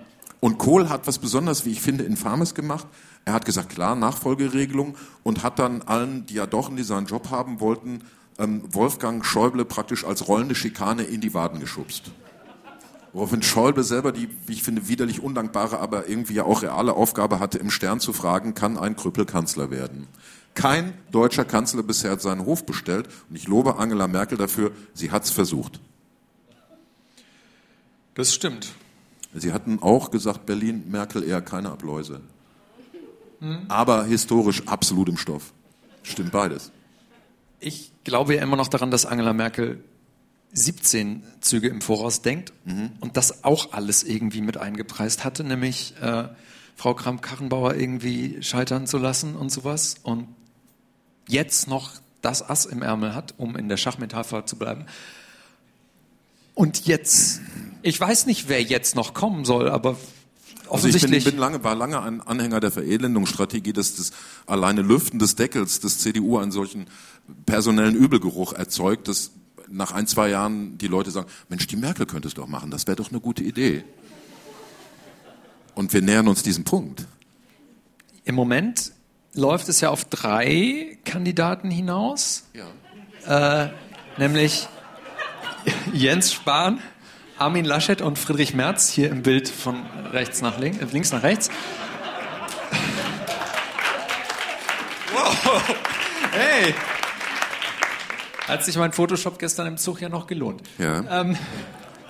und 0.41 0.59
Kohl 0.59 0.89
hat 0.89 1.07
was 1.07 1.21
besonders, 1.21 1.65
wie 1.65 1.71
ich 1.71 1.81
finde, 1.81 2.03
Infames 2.03 2.57
gemacht. 2.57 2.89
Er 3.25 3.35
hat 3.35 3.45
gesagt, 3.45 3.69
klar, 3.69 3.95
Nachfolgeregelung 3.95 4.97
und 5.23 5.45
hat 5.45 5.61
dann 5.61 5.83
allen 5.83 6.27
die 6.27 6.83
seinen 6.83 7.07
Job 7.07 7.31
haben 7.31 7.61
wollten, 7.61 8.01
ähm, 8.41 8.63
Wolfgang 8.73 9.25
Schäuble 9.25 9.65
praktisch 9.65 10.05
als 10.05 10.27
rollende 10.27 10.57
Schikane 10.57 11.05
in 11.05 11.21
die 11.21 11.33
Waden 11.33 11.61
geschubst. 11.61 12.11
Woraufhin 13.13 13.43
Schäuble 13.43 13.83
selber 13.83 14.13
die, 14.13 14.29
wie 14.47 14.53
ich 14.53 14.63
finde, 14.63 14.89
widerlich 14.89 15.21
undankbare, 15.21 15.81
aber 15.81 16.09
irgendwie 16.09 16.35
ja 16.35 16.45
auch 16.45 16.63
reale 16.63 16.95
Aufgabe 16.95 17.41
hatte, 17.41 17.59
im 17.59 17.71
Stern 17.71 17.99
zu 17.99 18.13
fragen, 18.13 18.55
kann 18.55 18.79
ein 18.79 18.97
Krüppel 18.97 19.27
Kanzler 19.27 19.71
werden? 19.71 20.07
Kein 20.55 20.95
deutscher 21.11 21.45
Kanzler 21.45 21.83
bisher 21.83 22.13
hat 22.13 22.21
seinen 22.21 22.45
Hof 22.45 22.67
bestellt 22.67 23.09
und 23.29 23.37
ich 23.37 23.49
lobe 23.49 23.77
Angela 23.77 24.07
Merkel 24.07 24.39
dafür, 24.39 24.73
sie 24.95 25.11
hat's 25.11 25.31
versucht. 25.31 25.81
Das 28.15 28.35
stimmt. 28.35 28.73
Sie 29.33 29.53
hatten 29.53 29.81
auch 29.81 30.11
gesagt, 30.11 30.47
Berlin, 30.47 30.85
Merkel 30.89 31.23
eher 31.23 31.41
keine 31.41 31.71
Abläuse. 31.71 32.21
Hm. 33.41 33.67
Aber 33.69 34.05
historisch 34.05 34.67
absolut 34.67 35.09
im 35.09 35.17
Stoff. 35.17 35.53
Stimmt 36.03 36.33
beides. 36.33 36.73
Ich 37.61 37.93
glaube 38.05 38.35
ja 38.35 38.43
immer 38.43 38.57
noch 38.57 38.69
daran, 38.69 38.91
dass 38.91 39.07
Angela 39.07 39.33
Merkel 39.33 39.83
17 40.53 41.23
Züge 41.41 41.69
im 41.69 41.81
Voraus 41.81 42.23
denkt 42.23 42.53
mhm. 42.65 42.91
und 43.01 43.17
das 43.17 43.45
auch 43.45 43.73
alles 43.73 44.03
irgendwie 44.03 44.41
mit 44.41 44.57
eingepreist 44.57 45.25
hatte, 45.25 45.45
nämlich 45.45 45.95
äh, 46.01 46.29
Frau 46.77 46.95
Kramp-Karrenbauer 46.95 47.75
irgendwie 47.75 48.43
scheitern 48.43 48.87
zu 48.87 48.99
lassen 48.99 49.37
und 49.37 49.51
sowas 49.51 49.97
und 50.03 50.29
jetzt 51.29 51.69
noch 51.69 51.93
das 52.23 52.49
Ass 52.49 52.67
im 52.67 52.83
Ärmel 52.83 53.15
hat, 53.15 53.35
um 53.39 53.57
in 53.57 53.69
der 53.69 53.77
Schachmetapher 53.77 54.47
zu 54.47 54.57
bleiben. 54.57 54.87
Und 56.55 56.87
jetzt, 56.87 57.41
ich 57.83 57.99
weiß 57.99 58.27
nicht, 58.27 58.49
wer 58.49 58.63
jetzt 58.63 58.95
noch 58.97 59.15
kommen 59.15 59.45
soll, 59.45 59.71
aber 59.71 59.97
offensichtlich. 60.69 61.05
Also 61.05 61.17
ich 61.17 61.25
bin, 61.25 61.33
bin 61.33 61.41
lange, 61.41 61.65
war 61.65 61.75
lange 61.75 62.03
ein 62.03 62.21
Anhänger 62.21 62.61
der 62.61 62.71
Verelendungsstrategie, 62.71 63.73
dass 63.73 63.97
das 63.97 64.13
alleine 64.47 64.83
Lüften 64.83 65.19
des 65.19 65.37
Deckels 65.37 65.81
des 65.81 65.99
CDU 65.99 66.39
einen 66.39 66.53
solchen 66.53 66.87
personellen 67.47 67.95
Übelgeruch 67.95 68.53
erzeugt, 68.53 69.09
dass 69.09 69.31
nach 69.71 69.93
ein, 69.93 70.07
zwei 70.07 70.29
Jahren 70.29 70.77
die 70.79 70.89
Leute 70.89 71.11
sagen, 71.11 71.29
Mensch, 71.49 71.67
die 71.67 71.77
Merkel 71.77 72.07
könnte 72.07 72.29
es 72.29 72.35
doch 72.35 72.47
machen, 72.47 72.71
das 72.71 72.87
wäre 72.87 72.97
doch 72.97 73.11
eine 73.11 73.21
gute 73.21 73.43
Idee. 73.43 73.85
Und 75.75 75.93
wir 75.93 76.03
nähern 76.03 76.29
uns 76.29 76.43
diesem 76.43 76.65
Punkt. 76.65 77.07
Im 78.25 78.35
Moment 78.35 78.93
läuft 79.33 79.69
es 79.69 79.81
ja 79.81 79.91
auf 79.91 80.05
drei 80.05 80.99
Kandidaten 81.05 81.71
hinaus. 81.71 82.45
Ja. 82.53 83.65
Äh, 83.65 83.71
nämlich 84.19 84.69
Jens 85.93 86.33
Spahn, 86.33 86.81
Armin 87.39 87.65
Laschet 87.65 88.03
und 88.03 88.19
Friedrich 88.19 88.55
Merz, 88.55 88.91
hier 88.91 89.11
im 89.11 89.23
Bild 89.23 89.49
von 89.49 89.87
rechts 90.13 90.43
nach 90.43 90.59
links, 90.59 90.79
äh, 90.79 90.87
links 90.93 91.13
nach 91.13 91.23
rechts. 91.23 91.49
Wow. 95.13 95.63
Hey! 96.33 96.75
Hat 98.51 98.65
sich 98.65 98.77
mein 98.77 98.93
Photoshop 98.93 99.39
gestern 99.39 99.69
im 99.69 99.77
Zug 99.77 100.01
ja 100.01 100.09
noch 100.09 100.27
gelohnt. 100.27 100.63
Ja. 100.79 101.21
Ähm, 101.21 101.37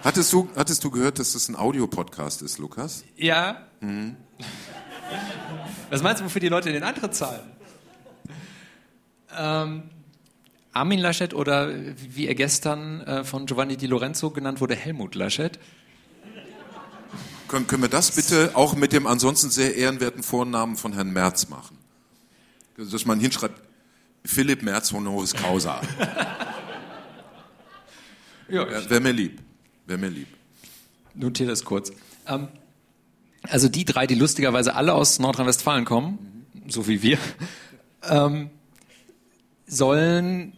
hattest, 0.03 0.33
du, 0.33 0.49
hattest 0.57 0.83
du 0.83 0.91
gehört, 0.91 1.19
dass 1.19 1.35
das 1.35 1.49
ein 1.51 1.57
Audiopodcast 1.57 2.41
ist, 2.41 2.59
Lukas? 2.59 3.05
Ja. 3.17 3.67
Mhm. 3.81 4.17
Was 5.91 6.03
meinst 6.03 6.21
du, 6.21 6.25
wofür 6.25 6.41
die 6.41 6.49
Leute 6.49 6.73
den 6.73 6.83
Eintritt 6.83 7.15
zahlen? 7.15 7.43
Ähm, 9.37 9.83
Armin 10.73 11.01
Laschet 11.01 11.35
oder 11.35 11.75
wie 11.75 12.27
er 12.27 12.35
gestern 12.35 13.03
äh, 13.03 13.25
von 13.25 13.45
Giovanni 13.45 13.77
Di 13.77 13.87
Lorenzo 13.87 14.31
genannt 14.31 14.63
wurde, 14.63 14.75
Helmut 14.77 15.15
Laschet. 15.17 15.59
Können, 17.49 17.67
können 17.67 17.83
wir 17.83 17.91
das 17.91 18.13
bitte 18.13 18.53
auch 18.55 18.77
mit 18.77 18.95
dem 18.95 19.07
ansonsten 19.07 19.51
sehr 19.51 19.77
ehrenwerten 19.77 20.23
Vornamen 20.23 20.77
von 20.77 20.95
Herrn 20.95 21.11
Merz 21.11 21.49
machen? 21.49 21.77
Dass 22.79 23.05
man 23.05 23.21
hinschreibt, 23.21 23.61
Philipp 24.25 24.63
Merz 24.63 24.93
honoris 24.93 25.35
causa. 25.35 25.81
ja, 28.49 28.69
ja 28.69 28.91
wäre 28.91 29.01
mir 29.01 29.13
lieb. 29.13 29.41
Wäre 29.87 29.99
mir 29.99 30.11
lieb. 30.11 30.29
Notiere 31.15 31.51
das 31.51 31.65
kurz. 31.65 31.93
Ähm, 32.27 32.49
also 33.43 33.69
die 33.69 33.85
drei, 33.85 34.07
die 34.07 34.15
lustigerweise 34.15 34.75
alle 34.75 34.95
aus 34.95 35.19
Nordrhein-Westfalen 35.19 35.85
kommen, 35.85 36.45
mhm. 36.53 36.71
so 36.71 36.87
wie 36.87 37.03
wir, 37.03 37.19
ähm, 38.09 38.51
sollen 39.67 40.53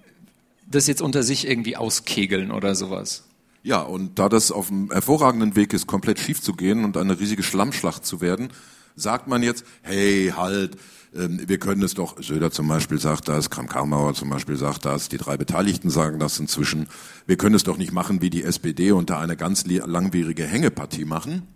das 0.66 0.87
jetzt 0.87 1.03
unter 1.03 1.22
sich 1.22 1.46
irgendwie 1.46 1.77
auskegeln 1.77 2.51
oder 2.51 2.75
sowas. 2.75 3.25
Ja, 3.62 3.81
und 3.83 4.18
da 4.18 4.29
das 4.29 4.51
auf 4.51 4.70
einem 4.70 4.90
hervorragenden 4.90 5.55
Weg 5.55 5.72
ist, 5.72 5.87
komplett 5.87 6.18
schief 6.18 6.40
zu 6.40 6.55
gehen 6.55 6.85
und 6.85 6.96
eine 6.96 7.20
riesige 7.20 7.42
Schlammschlacht 7.42 8.05
zu 8.05 8.20
werden, 8.20 8.48
sagt 8.96 9.28
man 9.28 9.42
jetzt, 9.42 9.64
hey, 9.83 10.33
halt, 10.37 10.76
ähm, 11.14 11.40
wir 11.46 11.59
können 11.59 11.83
es 11.83 11.94
doch, 11.94 12.22
Söder 12.22 12.50
zum 12.50 12.68
Beispiel 12.68 12.98
sagt 12.98 13.28
das, 13.28 13.50
Kram-Karrenbauer 13.50 14.14
zum 14.14 14.31
Beispiel 14.31 14.57
sagt 14.57 14.85
das, 14.85 15.09
die 15.09 15.18
drei 15.18 15.37
Beteiligten 15.37 15.90
sagen 15.90 16.18
das 16.18 16.38
inzwischen, 16.38 16.88
wir 17.26 17.37
können 17.37 17.55
es 17.55 17.64
doch 17.64 17.76
nicht 17.76 17.92
machen 17.92 18.22
wie 18.22 18.31
die 18.31 18.42
SPD 18.42 18.92
und 18.92 19.11
da 19.11 19.20
eine 19.20 19.37
ganz 19.37 19.64
langwierige 19.66 20.46
Hängepartie 20.46 21.05
machen, 21.05 21.46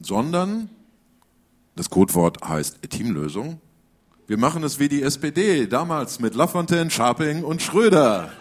sondern 0.00 0.68
das 1.76 1.90
Codewort 1.90 2.46
heißt 2.46 2.78
Teamlösung. 2.90 3.60
Wir 4.26 4.38
machen 4.38 4.64
es 4.64 4.80
wie 4.80 4.88
die 4.88 5.02
SPD, 5.02 5.66
damals 5.68 6.18
mit 6.18 6.34
Lafontaine, 6.34 6.90
Scharping 6.90 7.44
und 7.44 7.62
Schröder. 7.62 8.32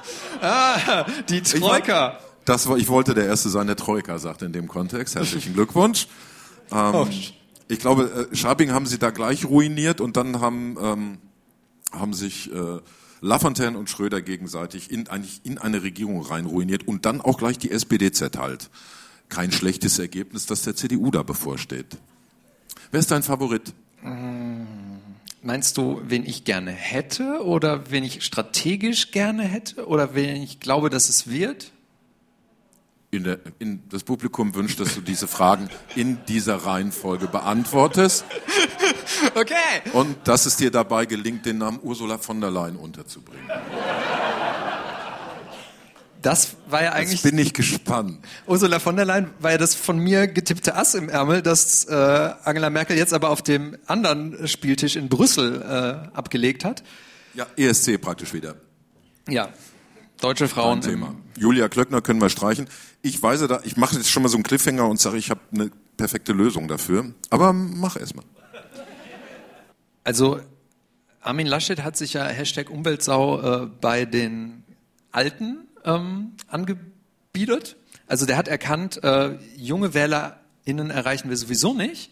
Ah, 0.41 1.05
die 1.29 1.41
Troika. 1.41 2.17
Ich, 2.17 2.45
das 2.45 2.67
war, 2.67 2.77
ich 2.77 2.87
wollte 2.87 3.13
der 3.13 3.27
Erste 3.27 3.49
sein, 3.49 3.67
der 3.67 3.75
Troika 3.75 4.17
sagt 4.17 4.41
in 4.41 4.51
dem 4.51 4.67
Kontext. 4.67 5.15
Herzlichen 5.15 5.53
Glückwunsch. 5.53 6.07
Ähm, 6.71 6.95
oh. 6.95 7.07
Ich 7.67 7.79
glaube, 7.79 8.29
äh, 8.31 8.35
Scharping 8.35 8.71
haben 8.71 8.85
sie 8.85 8.99
da 8.99 9.09
gleich 9.09 9.45
ruiniert 9.45 10.01
und 10.01 10.17
dann 10.17 10.39
haben, 10.39 10.77
ähm, 10.81 11.17
haben 11.91 12.13
sich 12.13 12.51
äh, 12.53 12.79
Lafontaine 13.21 13.77
und 13.77 13.89
Schröder 13.89 14.21
gegenseitig 14.21 14.91
in, 14.91 15.07
eigentlich 15.07 15.41
in 15.43 15.57
eine 15.57 15.81
Regierung 15.81 16.21
rein 16.21 16.45
ruiniert 16.45 16.87
und 16.87 17.05
dann 17.05 17.21
auch 17.21 17.37
gleich 17.37 17.57
die 17.57 17.71
SPD 17.71 18.11
zerteilt. 18.11 18.69
Kein 19.29 19.51
schlechtes 19.51 19.97
Ergebnis, 19.97 20.45
das 20.45 20.61
der 20.61 20.75
CDU 20.75 21.09
da 21.09 21.23
bevorsteht. 21.23 21.97
Wer 22.91 22.99
ist 22.99 23.09
dein 23.09 23.23
Favorit? 23.23 23.73
Meinst 25.41 25.77
du, 25.77 26.01
wen 26.05 26.25
ich 26.25 26.43
gerne 26.43 26.71
hätte 26.71 27.43
oder 27.43 27.89
wen 27.89 28.03
ich 28.03 28.23
strategisch 28.23 29.11
gerne 29.11 29.43
hätte 29.43 29.87
oder 29.87 30.13
wen 30.13 30.41
ich 30.43 30.59
glaube, 30.59 30.91
dass 30.91 31.09
es 31.09 31.27
wird? 31.29 31.71
In 33.15 33.23
der, 33.23 33.39
in 33.59 33.83
das 33.89 34.03
Publikum 34.03 34.55
wünscht, 34.55 34.79
dass 34.79 34.95
du 34.95 35.01
diese 35.01 35.27
Fragen 35.27 35.69
in 35.95 36.19
dieser 36.27 36.57
Reihenfolge 36.57 37.27
beantwortest. 37.27 38.25
Okay. 39.33 39.53
Und 39.93 40.15
dass 40.27 40.45
es 40.45 40.57
dir 40.57 40.71
dabei 40.71 41.05
gelingt, 41.05 41.45
den 41.45 41.59
Namen 41.59 41.79
Ursula 41.81 42.17
von 42.17 42.41
der 42.41 42.51
Leyen 42.51 42.75
unterzubringen. 42.75 43.49
Das 46.25 46.55
war 46.67 46.81
ja 46.81 46.93
eigentlich. 46.93 47.21
Jetzt 47.21 47.29
bin 47.29 47.37
ich 47.37 47.53
gespannt. 47.53 48.17
Ursula 48.47 48.79
von 48.79 48.95
der 48.95 49.05
Leyen 49.05 49.29
war 49.39 49.51
ja 49.51 49.57
das 49.59 49.75
von 49.75 49.99
mir 49.99 50.27
getippte 50.27 50.75
Ass 50.75 50.95
im 50.95 51.07
Ärmel, 51.07 51.43
das 51.43 51.85
äh, 51.85 51.93
Angela 51.93 52.71
Merkel 52.71 52.97
jetzt 52.97 53.13
aber 53.13 53.29
auf 53.29 53.43
dem 53.43 53.77
anderen 53.85 54.47
Spieltisch 54.47 54.95
in 54.95 55.07
Brüssel 55.07 55.61
äh, 55.61 56.17
abgelegt 56.17 56.65
hat. 56.65 56.83
Ja, 57.35 57.45
ESC 57.55 58.01
praktisch 58.01 58.33
wieder. 58.33 58.55
Ja, 59.29 59.49
Deutsche 60.25 60.47
Frauen. 60.47 60.81
Thema. 60.81 61.13
Julia 61.37 61.69
Klöckner 61.69 62.01
können 62.01 62.19
wir 62.19 62.29
streichen. 62.29 62.67
Ich 63.03 63.21
weiß 63.21 63.45
da, 63.47 63.59
ich 63.63 63.77
mache 63.77 63.95
jetzt 63.95 64.09
schon 64.09 64.23
mal 64.23 64.29
so 64.29 64.37
einen 64.37 64.43
Cliffhanger 64.43 64.89
und 64.89 64.99
sage, 64.99 65.17
ich 65.17 65.29
habe 65.29 65.41
eine 65.53 65.69
perfekte 65.97 66.33
Lösung 66.33 66.67
dafür. 66.67 67.13
Aber 67.29 67.53
mach 67.53 67.95
erst 67.95 68.15
mal. 68.15 68.25
Also 70.03 70.39
Armin 71.21 71.45
Laschet 71.45 71.83
hat 71.83 71.95
sich 71.95 72.13
ja 72.13 72.25
Hashtag 72.25 72.71
Umweltsau 72.71 73.65
äh, 73.65 73.67
bei 73.67 74.05
den 74.05 74.63
Alten 75.11 75.67
ähm, 75.83 76.31
angebietet. 76.47 77.75
Also 78.07 78.25
der 78.25 78.37
hat 78.37 78.47
erkannt, 78.47 79.03
äh, 79.03 79.37
junge 79.55 79.93
WählerInnen 79.93 80.89
erreichen 80.89 81.29
wir 81.29 81.37
sowieso 81.37 81.75
nicht. 81.75 82.09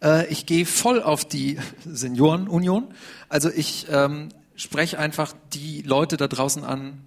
Äh, 0.00 0.28
ich 0.28 0.46
gehe 0.46 0.64
voll 0.64 1.02
auf 1.02 1.24
die 1.24 1.58
Seniorenunion. 1.84 2.94
Also 3.28 3.50
ich 3.50 3.88
ähm, 3.90 4.28
spreche 4.54 5.00
einfach 5.00 5.34
die 5.52 5.82
Leute 5.82 6.16
da 6.16 6.28
draußen 6.28 6.62
an, 6.62 7.00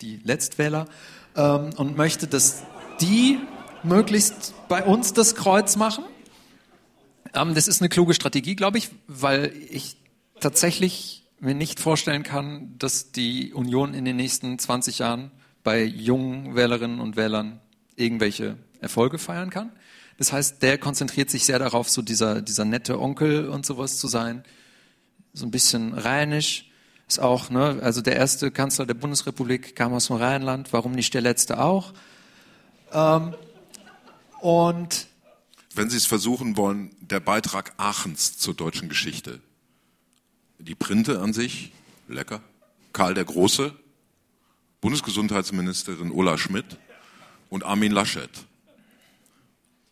die 0.00 0.18
Letztwähler, 0.18 0.86
ähm, 1.36 1.70
und 1.76 1.96
möchte, 1.96 2.26
dass 2.26 2.62
die 3.00 3.38
möglichst 3.82 4.54
bei 4.68 4.84
uns 4.84 5.12
das 5.12 5.34
Kreuz 5.34 5.76
machen. 5.76 6.04
Ähm, 7.34 7.54
das 7.54 7.68
ist 7.68 7.80
eine 7.80 7.88
kluge 7.88 8.14
Strategie, 8.14 8.56
glaube 8.56 8.78
ich, 8.78 8.90
weil 9.06 9.52
ich 9.70 9.96
tatsächlich 10.40 11.24
mir 11.40 11.54
nicht 11.54 11.80
vorstellen 11.80 12.24
kann, 12.24 12.74
dass 12.78 13.12
die 13.12 13.52
Union 13.52 13.94
in 13.94 14.04
den 14.04 14.16
nächsten 14.16 14.58
20 14.58 14.98
Jahren 14.98 15.30
bei 15.62 15.84
jungen 15.84 16.56
Wählerinnen 16.56 17.00
und 17.00 17.16
Wählern 17.16 17.60
irgendwelche 17.96 18.56
Erfolge 18.80 19.18
feiern 19.18 19.50
kann. 19.50 19.72
Das 20.16 20.32
heißt, 20.32 20.62
der 20.62 20.78
konzentriert 20.78 21.30
sich 21.30 21.44
sehr 21.44 21.60
darauf, 21.60 21.88
so 21.88 22.02
dieser, 22.02 22.42
dieser 22.42 22.64
nette 22.64 23.00
Onkel 23.00 23.48
und 23.48 23.64
sowas 23.64 23.98
zu 23.98 24.08
sein, 24.08 24.44
so 25.32 25.46
ein 25.46 25.52
bisschen 25.52 25.94
rheinisch. 25.94 26.70
Ist 27.08 27.20
auch, 27.20 27.48
ne, 27.48 27.80
also 27.82 28.02
der 28.02 28.16
erste 28.16 28.50
Kanzler 28.50 28.84
der 28.84 28.94
Bundesrepublik 28.94 29.74
kam 29.74 29.94
aus 29.94 30.08
dem 30.08 30.16
Rheinland, 30.16 30.72
warum 30.74 30.92
nicht 30.92 31.14
der 31.14 31.22
letzte 31.22 31.58
auch? 31.58 31.94
Ähm, 32.92 33.34
und 34.40 35.06
wenn 35.74 35.88
Sie 35.88 35.96
es 35.96 36.06
versuchen 36.06 36.56
wollen, 36.56 36.90
der 37.00 37.20
Beitrag 37.20 37.72
Aachens 37.78 38.36
zur 38.36 38.54
deutschen 38.54 38.88
Geschichte. 38.88 39.40
Die 40.58 40.74
Printe 40.74 41.20
an 41.20 41.32
sich, 41.32 41.72
lecker. 42.08 42.42
Karl 42.92 43.14
der 43.14 43.24
Große, 43.24 43.72
Bundesgesundheitsministerin 44.80 46.10
Ulla 46.10 46.36
Schmidt 46.36 46.76
und 47.48 47.64
Armin 47.64 47.92
Laschet. 47.92 48.30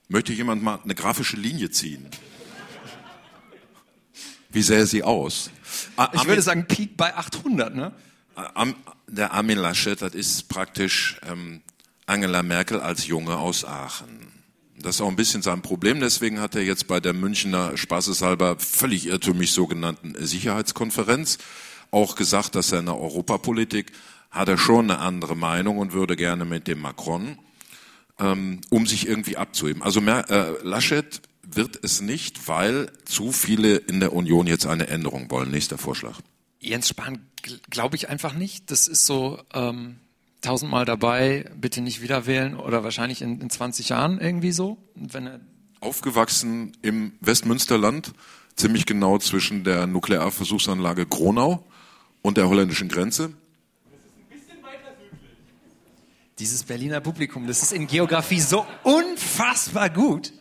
Möchte 0.08 0.32
jemand 0.32 0.62
mal 0.62 0.80
eine 0.82 0.94
grafische 0.94 1.36
Linie 1.36 1.70
ziehen? 1.70 2.08
Wie 4.56 4.62
sähe 4.62 4.86
sie 4.86 5.02
aus? 5.02 5.50
ich 6.14 6.26
würde 6.26 6.40
sagen, 6.40 6.64
Peak 6.66 6.96
bei 6.96 7.14
800, 7.14 7.74
ne? 7.74 7.92
Der 9.06 9.34
Armin 9.34 9.58
Laschet, 9.58 10.00
das 10.00 10.14
ist 10.14 10.48
praktisch 10.48 11.20
ähm, 11.30 11.60
Angela 12.06 12.42
Merkel 12.42 12.80
als 12.80 13.06
Junge 13.06 13.36
aus 13.36 13.66
Aachen. 13.66 14.32
Das 14.78 14.94
ist 14.94 15.00
auch 15.02 15.10
ein 15.10 15.16
bisschen 15.16 15.42
sein 15.42 15.60
Problem. 15.60 16.00
Deswegen 16.00 16.40
hat 16.40 16.54
er 16.54 16.62
jetzt 16.62 16.86
bei 16.86 17.00
der 17.00 17.12
Münchner 17.12 17.76
spaßeshalber 17.76 18.58
völlig 18.58 19.04
irrtümlich 19.08 19.52
sogenannten 19.52 20.14
Sicherheitskonferenz 20.18 21.36
auch 21.90 22.16
gesagt, 22.16 22.54
dass 22.54 22.72
er 22.72 22.78
in 22.78 22.86
der 22.86 22.98
Europapolitik 22.98 23.92
hat 24.30 24.48
er 24.48 24.56
schon 24.56 24.90
eine 24.90 25.00
andere 25.00 25.36
Meinung 25.36 25.76
und 25.76 25.92
würde 25.92 26.16
gerne 26.16 26.46
mit 26.46 26.66
dem 26.66 26.80
Macron, 26.80 27.36
ähm, 28.18 28.62
um 28.70 28.86
sich 28.86 29.06
irgendwie 29.06 29.36
abzuheben. 29.36 29.82
Also 29.82 30.00
mehr, 30.00 30.30
äh, 30.30 30.54
Laschet 30.62 31.20
wird 31.46 31.78
es 31.82 32.00
nicht, 32.00 32.48
weil 32.48 32.90
zu 33.04 33.32
viele 33.32 33.76
in 33.76 34.00
der 34.00 34.12
Union 34.12 34.46
jetzt 34.46 34.66
eine 34.66 34.88
Änderung 34.88 35.30
wollen. 35.30 35.50
Nächster 35.50 35.78
Vorschlag. 35.78 36.18
Jens 36.60 36.88
Spahn 36.88 37.26
glaube 37.70 37.96
ich 37.96 38.08
einfach 38.08 38.34
nicht. 38.34 38.70
Das 38.70 38.88
ist 38.88 39.06
so 39.06 39.40
ähm, 39.54 39.96
tausendmal 40.40 40.84
dabei, 40.84 41.50
bitte 41.56 41.80
nicht 41.80 42.02
wieder 42.02 42.26
wählen 42.26 42.56
oder 42.56 42.84
wahrscheinlich 42.84 43.22
in, 43.22 43.40
in 43.40 43.50
20 43.50 43.88
Jahren 43.90 44.20
irgendwie 44.20 44.52
so. 44.52 44.78
Wenn 44.94 45.26
er 45.26 45.40
Aufgewachsen 45.80 46.76
im 46.82 47.12
Westmünsterland, 47.20 48.12
ziemlich 48.56 48.86
genau 48.86 49.18
zwischen 49.18 49.62
der 49.62 49.86
Nuklearversuchsanlage 49.86 51.06
Gronau 51.06 51.64
und 52.22 52.38
der 52.38 52.48
holländischen 52.48 52.88
Grenze. 52.88 53.32
Dieses 56.38 56.64
Berliner 56.64 57.00
Publikum, 57.00 57.46
das 57.46 57.62
ist 57.62 57.72
in 57.72 57.86
Geografie 57.86 58.40
so 58.40 58.66
unfassbar 58.82 59.88
gut. 59.88 60.32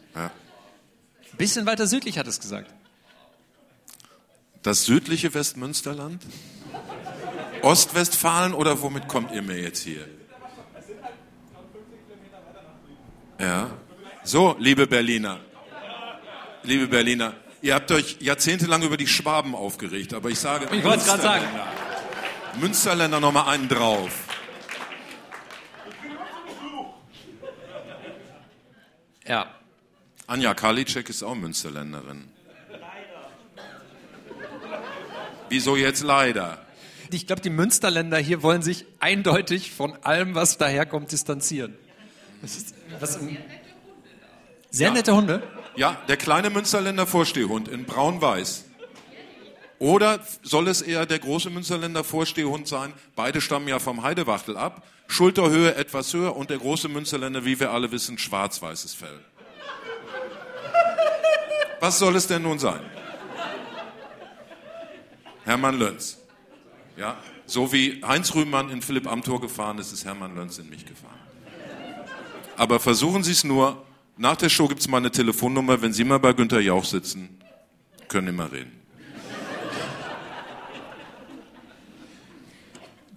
Bisschen 1.38 1.66
weiter 1.66 1.88
südlich 1.88 2.18
hat 2.18 2.28
es 2.28 2.40
gesagt. 2.40 2.74
Das 4.64 4.86
südliche 4.86 5.34
Westmünsterland? 5.34 6.24
Ostwestfalen 7.62 8.54
oder 8.54 8.82
womit 8.82 9.08
kommt 9.08 9.32
ihr 9.32 9.42
mir 9.42 9.60
jetzt 9.60 9.84
hier? 9.84 10.08
Ja. 13.40 13.70
So, 14.24 14.56
liebe 14.60 14.88
Berliner. 14.88 15.40
Liebe 16.64 16.88
Berliner, 16.88 17.34
ihr 17.62 17.76
habt 17.76 17.92
euch 17.92 18.18
jahrzehntelang 18.22 18.82
über 18.82 18.98
die 18.98 19.08
Schwaben 19.08 19.54
aufgeregt, 19.54 20.14
aber 20.14 20.30
ich 20.30 20.40
sage. 20.40 20.68
Ich 20.76 20.84
wollte 20.84 21.00
es 21.00 21.06
gerade 21.06 21.22
sagen. 21.22 21.46
Münsterländer 22.60 23.20
nochmal 23.20 23.50
einen 23.50 23.68
drauf. 23.68 24.24
Ja. 29.28 29.48
Anja 30.28 30.54
Karliczek 30.54 31.10
ist 31.10 31.24
auch 31.24 31.36
Münsterländerin. 31.36 32.30
Wieso 35.50 35.76
jetzt 35.76 36.04
leider? 36.04 36.66
Ich 37.12 37.28
glaube, 37.28 37.42
die 37.42 37.52
Münsterländer 37.52 38.18
hier 38.18 38.42
wollen 38.42 38.64
sich 38.64 38.86
eindeutig 39.00 39.72
von 39.72 39.94
allem, 40.04 40.34
was 40.34 40.58
daherkommt, 40.58 41.12
distanzieren. 41.12 41.76
Ist, 42.42 42.74
was, 43.00 43.20
sehr 44.72 44.92
nette 44.92 45.16
Hunde. 45.16 45.44
Ja, 45.76 45.98
der 46.08 46.18
kleine 46.18 46.50
Münsterländer 46.50 47.06
Vorstehhund 47.06 47.68
in 47.68 47.86
braun-weiß. 47.86 48.66
Oder 49.78 50.20
soll 50.42 50.68
es 50.68 50.82
eher 50.82 51.06
der 51.06 51.20
große 51.20 51.50
Münsterländer 51.50 52.04
Vorstehhund 52.04 52.68
sein? 52.68 52.94
Beide 53.16 53.42
stammen 53.42 53.68
ja 53.68 53.78
vom 53.80 54.04
Heidewachtel 54.04 54.58
ab. 54.58 54.84
Schulterhöhe 55.08 55.76
etwas 55.76 56.14
höher 56.14 56.36
und 56.36 56.50
der 56.50 56.58
große 56.58 56.88
Münsterländer, 56.88 57.46
wie 57.46 57.60
wir 57.60 57.72
alle 57.72 57.92
wissen, 57.92 58.18
schwarz-weißes 58.18 58.96
Fell. 58.96 59.20
Was 61.86 62.00
soll 62.00 62.16
es 62.16 62.26
denn 62.26 62.42
nun 62.42 62.58
sein? 62.58 62.80
Hermann 65.44 65.78
Lönz. 65.78 66.18
Ja, 66.98 67.16
so 67.46 67.72
wie 67.72 68.02
Heinz 68.04 68.34
Rühmann 68.34 68.72
in 68.72 68.82
Philipp 68.82 69.06
Amthor 69.06 69.40
gefahren 69.40 69.78
ist, 69.78 69.94
ist 69.94 70.04
Hermann 70.04 70.34
Lönz 70.34 70.58
in 70.58 70.68
mich 70.68 70.88
gefahren. 70.88 71.20
Aber 72.58 72.80
versuchen 72.80 73.24
Sie 73.24 73.34
es 73.34 73.44
nur. 73.44 73.86
Nach 74.18 74.36
der 74.36 74.50
Show 74.50 74.68
gibt 74.68 74.82
es 74.82 74.88
mal 74.88 74.98
eine 74.98 75.12
Telefonnummer. 75.12 75.80
Wenn 75.80 75.94
Sie 75.94 76.04
mal 76.04 76.18
bei 76.18 76.34
Günter 76.34 76.60
Jauch 76.60 76.86
sitzen, 76.86 77.40
können 78.08 78.30
immer 78.30 78.52
reden. 78.52 78.82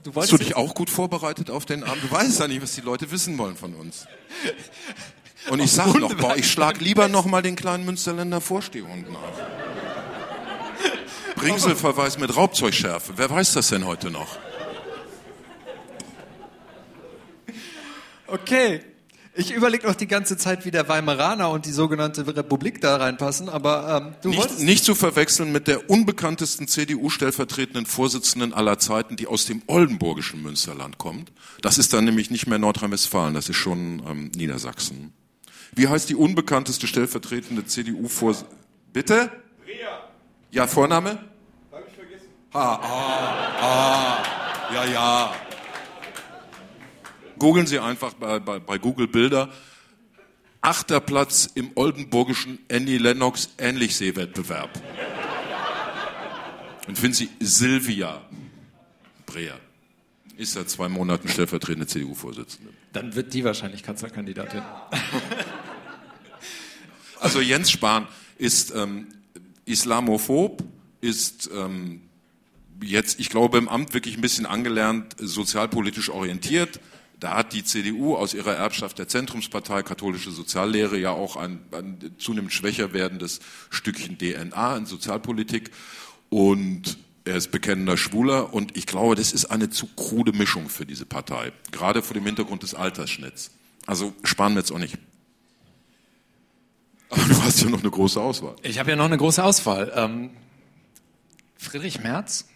Du 0.03 0.15
Hast 0.15 0.31
du 0.31 0.37
dich 0.37 0.57
auch 0.57 0.75
gut 0.75 0.91
vorbereitet 0.91 1.49
auf 1.49 1.65
den 1.65 1.85
Abend? 1.85 2.03
Du 2.05 2.11
weißt 2.11 2.39
ja 2.41 2.49
nicht, 2.49 2.61
was 2.61 2.75
die 2.75 2.83
Leute 2.83 3.11
wissen 3.11 3.39
wollen 3.39 3.57
von 3.57 3.73
uns. 3.73 4.07
Und 5.51 5.61
ich 5.61 5.73
sag 5.73 5.95
noch, 5.95 6.15
boah, 6.15 6.37
ich 6.37 6.51
schlag 6.51 6.81
lieber 6.81 7.09
noch 7.09 7.25
mal 7.25 7.43
den 7.43 7.57
kleinen 7.57 7.85
Münsterländer 7.85 8.41
Vorstehhund 8.41 9.11
nach. 9.11 9.19
Bringselverweis 11.37 12.19
mit 12.19 12.37
Raubzeugschärfe. 12.37 13.13
Wer 13.17 13.31
weiß 13.31 13.55
das 13.55 13.69
denn 13.69 13.87
heute 13.87 14.11
noch? 14.11 14.37
Okay. 18.27 18.83
Ich 19.35 19.53
überlege 19.53 19.87
noch 19.87 19.95
die 19.95 20.09
ganze 20.09 20.37
Zeit, 20.37 20.65
wie 20.65 20.73
der 20.73 20.89
Weimaraner 20.89 21.51
und 21.51 21.65
die 21.65 21.71
sogenannte 21.71 22.27
Republik 22.27 22.81
da 22.81 22.97
reinpassen, 22.97 23.49
aber 23.49 24.03
ähm, 24.03 24.15
du 24.21 24.31
nicht, 24.31 24.41
wolltest... 24.41 24.61
Nicht 24.63 24.85
zu 24.85 24.97
verwechseln 24.97 25.53
mit 25.53 25.69
der 25.69 25.89
unbekanntesten 25.89 26.67
CDU-stellvertretenden 26.67 27.87
Vorsitzenden 27.87 28.53
aller 28.53 28.81
Zeiten, 28.81 29.15
die 29.15 29.29
aus 29.29 29.47
dem 29.47 29.63
oldenburgischen 29.69 30.43
Münsterland 30.43 30.99
kommt. 30.99 31.31
Das 31.63 31.79
ist 31.79 31.93
dann 31.93 32.05
nämlich 32.05 32.33
nicht 32.33 32.49
mehr 32.49 32.59
Nordrhein-Westfalen, 32.59 33.33
das 33.35 33.49
ist 33.49 33.59
schon 33.59 34.03
ähm, 34.09 34.33
Niedersachsen. 34.35 35.13
Wie 35.75 35.89
heißt 35.89 36.09
die 36.09 36.15
unbekannteste 36.15 36.87
stellvertretende 36.87 37.65
CDU-Vorsitzende? 37.67 38.57
Bitte? 38.93 39.31
Rea. 39.67 40.09
Ja, 40.51 40.67
Vorname? 40.67 41.19
Hab 41.71 41.87
ich 41.87 41.95
vergessen. 41.95 42.27
Ah, 42.53 42.75
ah, 42.75 43.61
ah, 43.61 44.75
ja, 44.75 44.85
ja. 44.87 45.35
Googeln 47.39 47.67
Sie 47.67 47.79
einfach 47.79 48.15
bei, 48.15 48.39
bei, 48.41 48.59
bei 48.59 48.79
Google 48.79 49.07
Bilder. 49.07 49.51
Achter 50.61 51.01
Platz 51.01 51.49
im 51.55 51.71
oldenburgischen 51.77 52.59
Annie 52.71 52.99
Lennox 52.99 53.51
Ähnlichsee-Wettbewerb. 53.59 54.71
Und 56.89 56.99
finden 56.99 57.15
Sie 57.15 57.29
Silvia 57.39 58.23
Breer. 59.27 59.61
Ist 60.37 60.55
seit 60.55 60.71
zwei 60.71 60.89
Monaten 60.89 61.29
stellvertretende 61.29 61.87
CDU-Vorsitzende. 61.87 62.73
Dann 62.93 63.15
wird 63.15 63.35
die 63.35 63.45
wahrscheinlich 63.45 63.83
Kanzlerkandidatin. 63.83 64.63
Also 67.21 67.41
Jens 67.41 67.71
Spahn 67.71 68.07
ist 68.37 68.73
ähm, 68.75 69.09
islamophob, 69.65 70.65
ist 71.01 71.51
ähm, 71.55 72.03
jetzt, 72.83 73.21
ich 73.21 73.31
glaube, 73.31 73.59
im 73.59 73.69
Amt 73.69 73.95
wirklich 73.95 74.17
ein 74.17 74.21
bisschen 74.21 74.47
angelernt, 74.47 75.17
sozialpolitisch 75.19 76.11
orientiert. 76.11 76.81
Da 77.21 77.37
hat 77.37 77.53
die 77.53 77.65
CDU 77.65 78.15
aus 78.15 78.33
ihrer 78.33 78.55
Erbschaft 78.55 78.99
der 78.99 79.09
Zentrumspartei 79.09 79.83
katholische 79.83 80.31
Soziallehre 80.31 80.99
ja 80.99 81.11
auch 81.11 81.37
ein, 81.37 81.61
ein 81.73 82.15
zunehmend 82.19 82.53
schwächer 82.53 82.93
werdendes 82.93 83.41
Stückchen 83.71 84.19
DNA 84.19 84.77
in 84.77 84.87
Sozialpolitik. 84.87 85.73
Und 86.31 86.99
er 87.25 87.37
ist 87.37 87.51
bekennender 87.51 87.97
Schwuler 87.97 88.55
und 88.55 88.77
ich 88.77 88.87
glaube, 88.87 89.15
das 89.15 89.33
ist 89.33 89.47
eine 89.47 89.69
zu 89.69 89.87
krude 89.97 90.33
Mischung 90.33 90.69
für 90.69 90.87
diese 90.87 91.05
Partei, 91.05 91.53
gerade 91.73 92.03
vor 92.03 92.15
dem 92.15 92.25
Hintergrund 92.25 92.63
des 92.63 92.75
Altersschnitts. 92.75 93.51
Also 93.87 94.15
sparen 94.23 94.55
wir 94.55 94.61
jetzt 94.61 94.73
auch 94.73 94.79
nicht. 94.79 94.97
Aber 97.11 97.23
du 97.23 97.43
hast 97.43 97.63
ja 97.63 97.71
noch 97.71 97.81
eine 97.81 97.91
große 97.91 98.21
Auswahl. 98.21 98.57
Ich 98.63 98.79
habe 98.79 98.91
ja 98.91 98.97
noch 98.97 99.07
eine 99.07 99.17
große 99.17 99.43
Auswahl. 99.43 99.93
Ähm, 99.95 100.31
Friedrich 101.57 102.01
Merz, 102.01 102.47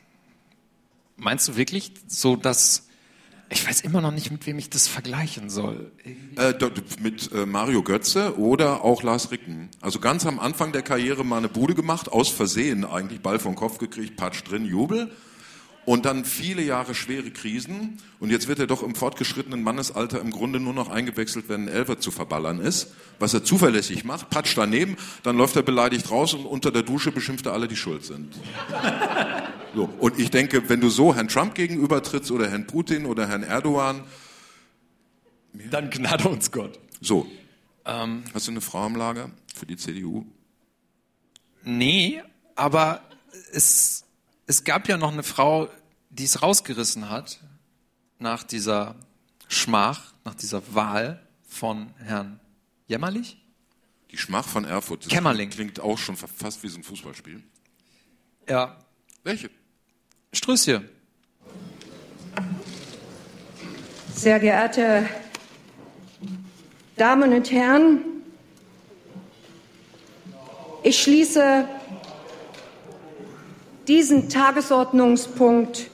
meinst 1.16 1.48
du 1.48 1.56
wirklich 1.56 1.92
so, 2.06 2.36
dass 2.36 2.88
ich 3.52 3.66
weiß 3.68 3.82
immer 3.82 4.00
noch 4.00 4.12
nicht, 4.12 4.30
mit 4.30 4.46
wem 4.46 4.58
ich 4.58 4.70
das 4.70 4.88
vergleichen 4.88 5.50
soll. 5.50 5.92
Äh, 6.36 6.54
mit 7.00 7.30
äh, 7.32 7.44
Mario 7.44 7.82
Götze 7.82 8.38
oder 8.38 8.82
auch 8.82 9.02
Lars 9.02 9.30
Ricken. 9.30 9.68
Also 9.82 10.00
ganz 10.00 10.24
am 10.24 10.40
Anfang 10.40 10.72
der 10.72 10.80
Karriere 10.80 11.22
mal 11.22 11.36
eine 11.36 11.50
Bude 11.50 11.74
gemacht, 11.74 12.10
aus 12.10 12.30
Versehen 12.30 12.86
eigentlich, 12.86 13.20
Ball 13.20 13.38
vom 13.38 13.54
Kopf 13.54 13.76
gekriegt, 13.76 14.16
Patsch 14.16 14.42
drin, 14.44 14.64
Jubel. 14.64 15.10
Und 15.84 16.04
dann 16.04 16.24
viele 16.24 16.62
Jahre 16.62 16.94
schwere 16.94 17.30
Krisen 17.30 17.98
und 18.20 18.30
jetzt 18.30 18.48
wird 18.48 18.58
er 18.58 18.66
doch 18.66 18.82
im 18.82 18.94
fortgeschrittenen 18.94 19.62
Mannesalter 19.62 20.20
im 20.20 20.30
Grunde 20.30 20.60
nur 20.60 20.74
noch 20.74 20.88
eingewechselt, 20.88 21.48
wenn 21.48 21.64
ein 21.64 21.68
Elfer 21.68 21.98
zu 21.98 22.10
verballern 22.10 22.60
ist, 22.60 22.92
was 23.18 23.34
er 23.34 23.44
zuverlässig 23.44 24.04
macht, 24.04 24.30
patscht 24.30 24.56
daneben, 24.56 24.96
dann 25.22 25.36
läuft 25.36 25.56
er 25.56 25.62
beleidigt 25.62 26.10
raus 26.10 26.34
und 26.34 26.46
unter 26.46 26.70
der 26.70 26.82
Dusche 26.82 27.12
beschimpft 27.12 27.46
er 27.46 27.52
alle, 27.52 27.68
die 27.68 27.76
schuld 27.76 28.04
sind. 28.04 28.34
So. 29.74 29.84
Und 29.98 30.18
ich 30.18 30.30
denke, 30.30 30.68
wenn 30.68 30.80
du 30.80 30.90
so 30.90 31.14
Herrn 31.14 31.28
Trump 31.28 31.54
gegenübertrittst 31.54 32.30
oder 32.30 32.50
Herrn 32.50 32.66
Putin 32.66 33.06
oder 33.06 33.26
Herrn 33.26 33.42
Erdogan, 33.42 34.04
dann 35.70 35.90
gnade 35.90 36.28
uns 36.28 36.50
Gott. 36.50 36.78
So. 37.00 37.26
Ähm, 37.84 38.24
Hast 38.34 38.46
du 38.46 38.50
eine 38.50 38.60
Frau 38.60 38.86
im 38.86 38.96
Lager 38.96 39.30
für 39.54 39.66
die 39.66 39.76
CDU? 39.76 40.26
Nee, 41.64 42.22
aber 42.54 43.02
es, 43.52 44.01
es 44.46 44.64
gab 44.64 44.88
ja 44.88 44.96
noch 44.96 45.12
eine 45.12 45.22
Frau, 45.22 45.68
die 46.10 46.24
es 46.24 46.42
rausgerissen 46.42 47.10
hat 47.10 47.40
nach 48.18 48.42
dieser 48.42 48.96
Schmach, 49.48 50.14
nach 50.24 50.34
dieser 50.34 50.74
Wahl 50.74 51.26
von 51.46 51.92
Herrn 51.98 52.40
Jämmerlich. 52.86 53.38
Die 54.10 54.18
Schmach 54.18 54.46
von 54.46 54.64
Erfurt. 54.64 55.06
Das 55.06 55.12
Kämmerling. 55.12 55.48
Klingt 55.50 55.80
auch 55.80 55.96
schon 55.96 56.16
fast 56.16 56.62
wie 56.62 56.68
so 56.68 56.78
ein 56.78 56.82
Fußballspiel. 56.82 57.42
Ja. 58.48 58.76
Welche? 59.24 59.50
Strösschen. 60.32 60.88
Sehr 64.14 64.38
geehrte 64.38 65.08
Damen 66.96 67.32
und 67.32 67.50
Herren, 67.50 68.04
ich 70.82 71.00
schließe 71.02 71.66
diesen 73.92 74.30
Tagesordnungspunkt. 74.30 75.90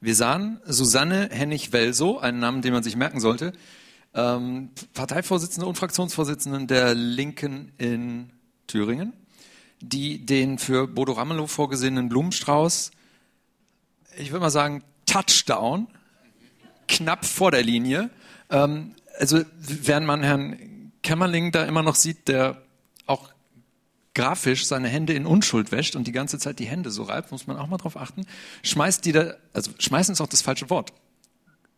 Wir 0.00 0.16
sahen 0.16 0.60
Susanne 0.66 1.28
Hennig-Welso, 1.30 2.18
einen 2.18 2.40
Namen, 2.40 2.60
den 2.60 2.72
man 2.72 2.82
sich 2.82 2.96
merken 2.96 3.20
sollte, 3.20 3.52
ähm, 4.14 4.70
Parteivorsitzende 4.94 5.64
und 5.64 5.78
Fraktionsvorsitzende 5.78 6.66
der 6.66 6.96
Linken 6.96 7.70
in 7.78 8.30
Thüringen, 8.66 9.12
die 9.80 10.26
den 10.26 10.58
für 10.58 10.88
Bodo 10.88 11.12
Ramelow 11.12 11.46
vorgesehenen 11.46 12.08
Blumenstrauß, 12.08 12.90
ich 14.18 14.32
würde 14.32 14.40
mal 14.40 14.50
sagen, 14.50 14.82
Touchdown, 15.06 15.86
knapp 16.88 17.24
vor 17.24 17.52
der 17.52 17.62
Linie. 17.62 18.10
Ähm, 18.50 18.96
also 19.20 19.40
während 19.56 20.04
man 20.04 20.24
Herrn 20.24 20.90
Kämmerling 21.04 21.52
da 21.52 21.64
immer 21.64 21.84
noch 21.84 21.94
sieht, 21.94 22.26
der 22.26 22.60
grafisch 24.18 24.66
seine 24.66 24.88
Hände 24.88 25.12
in 25.12 25.26
Unschuld 25.26 25.70
wäscht 25.70 25.94
und 25.94 26.08
die 26.08 26.12
ganze 26.12 26.40
Zeit 26.40 26.58
die 26.58 26.64
Hände 26.64 26.90
so 26.90 27.04
reibt, 27.04 27.30
muss 27.30 27.46
man 27.46 27.56
auch 27.56 27.68
mal 27.68 27.76
drauf 27.76 27.96
achten, 27.96 28.26
schmeißt 28.64 29.04
die 29.04 29.12
da, 29.12 29.34
also 29.52 29.70
schmeißen 29.78 30.12
ist 30.12 30.20
auch 30.20 30.26
das 30.26 30.42
falsche 30.42 30.68
Wort, 30.70 30.92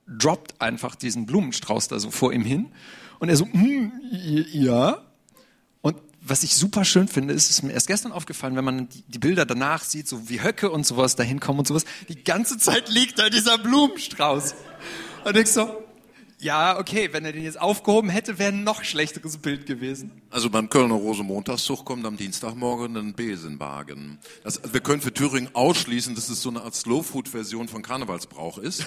droppt 0.07 0.59
einfach 0.59 0.95
diesen 0.95 1.27
Blumenstrauß 1.27 1.89
da 1.89 1.99
so 1.99 2.11
vor 2.11 2.33
ihm 2.33 2.43
hin 2.43 2.73
und 3.19 3.29
er 3.29 3.37
so, 3.37 3.45
mm, 3.45 3.93
ja. 4.53 5.03
Und 5.83 5.99
was 6.23 6.43
ich 6.43 6.55
super 6.55 6.87
schön 6.87 7.09
finde, 7.09 7.35
ist, 7.35 7.51
ist 7.51 7.63
mir 7.63 7.73
erst 7.73 7.89
gestern 7.89 8.13
aufgefallen, 8.13 8.57
wenn 8.57 8.65
man 8.65 8.89
die, 8.89 9.03
die 9.03 9.19
Bilder 9.19 9.45
danach 9.45 9.85
sieht, 9.85 10.09
so 10.09 10.31
wie 10.31 10.43
Höcke 10.43 10.71
und 10.71 10.87
sowas 10.87 11.17
da 11.17 11.23
hinkommen 11.23 11.59
und 11.59 11.69
sowas, 11.69 11.85
die 12.09 12.25
ganze 12.25 12.57
Zeit 12.57 12.89
liegt 12.89 13.19
da 13.19 13.29
dieser 13.29 13.59
Blumenstrauß. 13.59 14.55
Und 15.27 15.37
ich 15.37 15.49
so, 15.49 15.69
ja, 16.41 16.79
okay, 16.79 17.13
wenn 17.13 17.25
er 17.25 17.33
den 17.33 17.45
jetzt 17.45 17.61
aufgehoben 17.61 18.09
hätte, 18.09 18.39
wäre 18.39 18.53
ein 18.53 18.65
noch 18.65 18.83
schlechteres 18.83 19.37
Bild 19.37 19.67
gewesen. 19.67 20.11
Also 20.31 20.49
beim 20.49 20.71
Kölner 20.71 20.95
Rosenmontagszug 20.95 21.85
kommt 21.85 22.07
am 22.07 22.17
Dienstagmorgen 22.17 22.97
ein 22.97 23.15
Besenwagen. 23.15 24.19
Das, 24.43 24.61
wir 24.73 24.81
können 24.81 25.03
für 25.03 25.13
Thüringen 25.13 25.55
ausschließen, 25.55 26.15
dass 26.15 26.31
es 26.31 26.41
so 26.41 26.49
eine 26.49 26.63
Art 26.63 26.75
Slowfood-Version 26.75 27.69
von 27.69 27.83
Karnevalsbrauch 27.83 28.59
ist. 28.59 28.87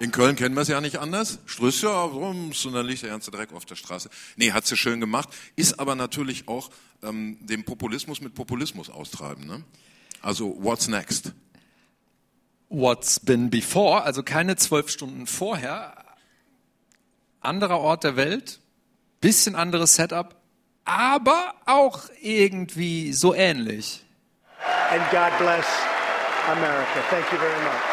In 0.00 0.12
Köln 0.12 0.36
kennen 0.36 0.54
wir 0.54 0.60
es 0.60 0.68
ja 0.68 0.80
nicht 0.80 0.98
anders. 0.98 1.38
Strüsse, 1.46 1.88
rums, 1.88 2.64
und 2.66 2.74
dann 2.74 2.86
liegt 2.86 3.02
der 3.02 3.10
ganze 3.10 3.30
Dreck 3.30 3.52
auf 3.54 3.64
der 3.64 3.76
Straße. 3.76 4.10
Nee, 4.36 4.52
hat 4.52 4.66
sie 4.66 4.76
schön 4.76 5.00
gemacht. 5.00 5.30
Ist 5.56 5.80
aber 5.80 5.94
natürlich 5.94 6.46
auch 6.46 6.70
ähm, 7.02 7.38
dem 7.40 7.64
Populismus 7.64 8.20
mit 8.20 8.34
Populismus 8.34 8.90
austreiben. 8.90 9.46
Ne? 9.46 9.62
Also, 10.20 10.56
what's 10.60 10.88
next? 10.88 11.32
What's 12.68 13.20
been 13.20 13.50
before, 13.50 14.02
also 14.02 14.22
keine 14.22 14.56
zwölf 14.56 14.88
Stunden 14.88 15.26
vorher, 15.26 15.94
anderer 17.42 17.78
Ort 17.80 18.04
der 18.04 18.16
Welt, 18.16 18.60
bisschen 19.20 19.54
anderes 19.54 19.94
Setup, 19.94 20.36
aber 20.84 21.54
auch 21.66 22.04
irgendwie 22.20 23.12
so 23.12 23.34
ähnlich. 23.34 24.04
And 24.90 25.02
God 25.10 25.36
bless 25.38 25.66
America. 26.48 27.00
Thank 27.10 27.30
you 27.32 27.38
very 27.38 27.62
much. 27.62 27.92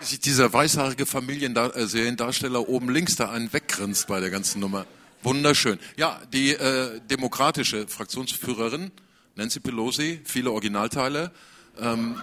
Sieht 0.00 0.24
dieser 0.24 0.52
weißhaarige 0.52 1.04
Familienseriendarsteller 1.04 2.60
äh, 2.60 2.66
oben 2.66 2.88
links 2.88 3.16
da 3.16 3.30
einen 3.30 3.52
weggrinst 3.52 4.06
bei 4.06 4.20
der 4.20 4.30
ganzen 4.30 4.60
Nummer. 4.60 4.86
Wunderschön. 5.22 5.78
Ja, 5.96 6.20
die 6.32 6.52
äh, 6.52 7.00
demokratische 7.10 7.88
Fraktionsführerin 7.88 8.92
Nancy 9.38 9.60
Pelosi, 9.60 10.20
viele 10.24 10.50
Originalteile. 10.50 11.30
Ähm, 11.80 12.16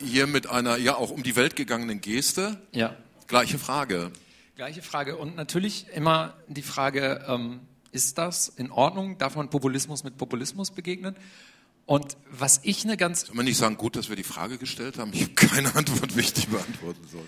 hier 0.00 0.26
mit 0.26 0.48
einer 0.48 0.76
ja 0.76 0.96
auch 0.96 1.10
um 1.10 1.22
die 1.22 1.36
Welt 1.36 1.56
gegangenen 1.56 2.00
Geste. 2.00 2.60
Ja. 2.72 2.96
Gleiche 3.26 3.58
Frage. 3.58 4.12
Gleiche 4.56 4.82
Frage. 4.82 5.16
Und 5.16 5.36
natürlich 5.36 5.86
immer 5.94 6.34
die 6.48 6.62
Frage, 6.62 7.24
ähm, 7.28 7.60
ist 7.92 8.18
das 8.18 8.48
in 8.48 8.70
Ordnung? 8.70 9.18
Darf 9.18 9.36
man 9.36 9.50
Populismus 9.50 10.04
mit 10.04 10.16
Populismus 10.16 10.70
begegnen? 10.70 11.16
Und 11.86 12.16
was 12.30 12.60
ich 12.64 12.84
eine 12.84 12.96
ganz... 12.96 13.26
Soll 13.26 13.36
man 13.36 13.44
nicht 13.44 13.58
sagen, 13.58 13.76
gut, 13.76 13.96
dass 13.96 14.08
wir 14.08 14.16
die 14.16 14.24
Frage 14.24 14.58
gestellt 14.58 14.98
haben? 14.98 15.12
Ich 15.14 15.22
habe 15.22 15.34
keine 15.34 15.74
Antwort, 15.74 16.16
wie 16.16 16.20
ich 16.20 16.32
die 16.32 16.46
beantworten 16.46 17.06
soll. 17.06 17.26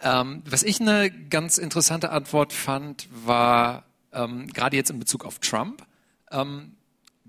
Ähm, 0.00 0.42
was 0.46 0.62
ich 0.62 0.80
eine 0.80 1.10
ganz 1.10 1.58
interessante 1.58 2.10
Antwort 2.10 2.52
fand, 2.52 3.08
war 3.24 3.84
ähm, 4.12 4.48
gerade 4.48 4.76
jetzt 4.76 4.90
in 4.90 4.98
Bezug 4.98 5.24
auf 5.24 5.38
Trump. 5.38 5.86
Ähm, 6.30 6.72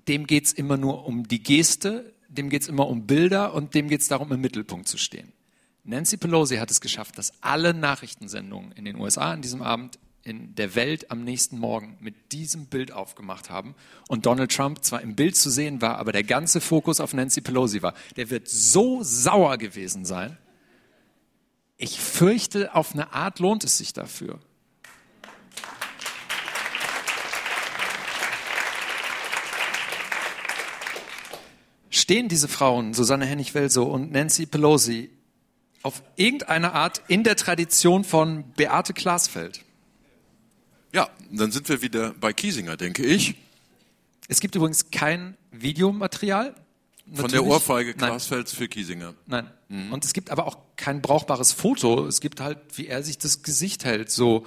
dem 0.07 0.27
geht 0.27 0.45
es 0.45 0.53
immer 0.53 0.77
nur 0.77 1.05
um 1.05 1.27
die 1.27 1.41
Geste, 1.41 2.13
dem 2.37 2.49
geht 2.49 2.63
es 2.63 2.67
immer 2.67 2.87
um 2.87 3.07
Bilder 3.07 3.53
und 3.53 3.73
dem 3.73 3.87
geht 3.87 4.01
es 4.01 4.07
darum, 4.07 4.31
im 4.31 4.41
Mittelpunkt 4.41 4.87
zu 4.87 4.97
stehen. 4.97 5.31
Nancy 5.83 6.17
Pelosi 6.17 6.57
hat 6.57 6.71
es 6.71 6.81
geschafft, 6.81 7.17
dass 7.17 7.31
alle 7.41 7.73
Nachrichtensendungen 7.73 8.71
in 8.71 8.85
den 8.85 8.99
USA 8.99 9.31
an 9.31 9.41
diesem 9.41 9.61
Abend 9.61 9.99
in 10.23 10.55
der 10.55 10.73
Welt 10.73 11.11
am 11.11 11.23
nächsten 11.23 11.59
Morgen 11.59 11.97
mit 11.99 12.31
diesem 12.31 12.65
Bild 12.65 12.91
aufgemacht 12.91 13.51
haben 13.51 13.75
und 14.07 14.25
Donald 14.25 14.51
Trump 14.51 14.83
zwar 14.83 15.01
im 15.01 15.15
Bild 15.15 15.35
zu 15.35 15.51
sehen 15.51 15.81
war, 15.81 15.97
aber 15.97 16.11
der 16.11 16.23
ganze 16.23 16.61
Fokus 16.61 16.99
auf 16.99 17.13
Nancy 17.13 17.41
Pelosi 17.41 17.83
war. 17.83 17.93
Der 18.15 18.31
wird 18.31 18.49
so 18.49 19.03
sauer 19.03 19.57
gewesen 19.57 20.03
sein. 20.03 20.37
Ich 21.77 21.99
fürchte, 21.99 22.73
auf 22.73 22.93
eine 22.93 23.13
Art 23.13 23.39
lohnt 23.39 23.63
es 23.63 23.77
sich 23.77 23.93
dafür. 23.93 24.39
Stehen 32.05 32.29
diese 32.29 32.47
Frauen, 32.47 32.93
Susanne 32.93 33.25
Hennig-Welso 33.25 33.81
und 33.83 34.11
Nancy 34.11 34.45
Pelosi, 34.45 35.09
auf 35.81 36.03
irgendeine 36.17 36.73
Art 36.73 37.01
in 37.07 37.23
der 37.23 37.35
Tradition 37.35 38.03
von 38.03 38.43
Beate 38.55 38.93
Glasfeld? 38.93 39.61
Ja, 40.93 41.09
dann 41.31 41.51
sind 41.51 41.67
wir 41.67 41.81
wieder 41.81 42.13
bei 42.13 42.31
Kiesinger, 42.31 42.77
denke 42.77 43.03
ich. 43.03 43.33
Es 44.27 44.39
gibt 44.39 44.53
übrigens 44.53 44.91
kein 44.91 45.35
Videomaterial. 45.49 46.53
Natürlich. 47.07 47.21
Von 47.21 47.31
der 47.31 47.43
Ohrfeige 47.43 47.95
Glasfelds 47.95 48.53
für 48.53 48.67
Kiesinger. 48.67 49.15
Nein. 49.25 49.49
Mhm. 49.69 49.91
Und 49.91 50.05
es 50.05 50.13
gibt 50.13 50.29
aber 50.29 50.45
auch 50.45 50.59
kein 50.75 51.01
brauchbares 51.01 51.53
Foto. 51.53 52.05
Es 52.05 52.21
gibt 52.21 52.39
halt, 52.39 52.59
wie 52.75 52.85
er 52.85 53.01
sich 53.01 53.17
das 53.17 53.41
Gesicht 53.41 53.83
hält, 53.83 54.11
so 54.11 54.45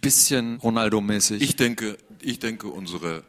bisschen 0.00 0.58
Ronaldo-mäßig. 0.58 1.40
Ich 1.42 1.54
denke, 1.54 1.96
ich 2.20 2.40
denke, 2.40 2.66
unsere 2.66 3.22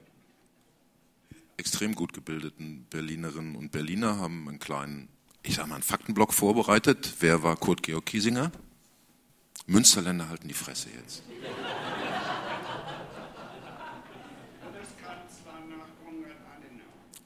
extrem 1.68 1.96
gut 1.96 2.14
gebildeten 2.14 2.88
Berlinerinnen 2.90 3.58
und 3.58 3.74
Berliner 3.74 4.20
haben 4.20 4.48
einen 4.48 4.58
kleinen, 4.58 5.10
ich 5.44 5.56
sag 5.56 5.68
mal, 5.68 5.76
einen 5.76 5.84
Faktenblock 5.84 6.34
vorbereitet. 6.34 7.16
Wer 7.20 7.44
war 7.44 7.58
Kurt 7.58 7.84
Georg 7.84 8.06
Kiesinger? 8.06 8.54
Münsterländer 9.66 10.30
halten 10.30 10.48
die 10.48 10.54
Fresse 10.54 10.88
jetzt. 10.98 11.24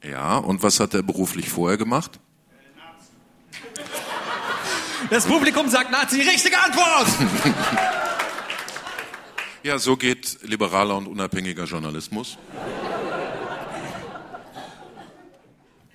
Ja, 0.04 0.38
und 0.38 0.64
was 0.64 0.80
hat 0.80 0.96
er 0.96 1.04
beruflich 1.04 1.48
vorher 1.48 1.78
gemacht? 1.78 2.20
Das 5.12 5.28
Publikum 5.28 5.70
sagt 5.70 5.92
Nazi, 5.92 6.20
richtige 6.20 6.58
Antwort! 6.58 7.08
ja, 9.64 9.78
so 9.78 9.96
geht 9.96 10.40
liberaler 10.42 10.98
und 10.98 11.06
unabhängiger 11.06 11.66
Journalismus. 11.66 12.40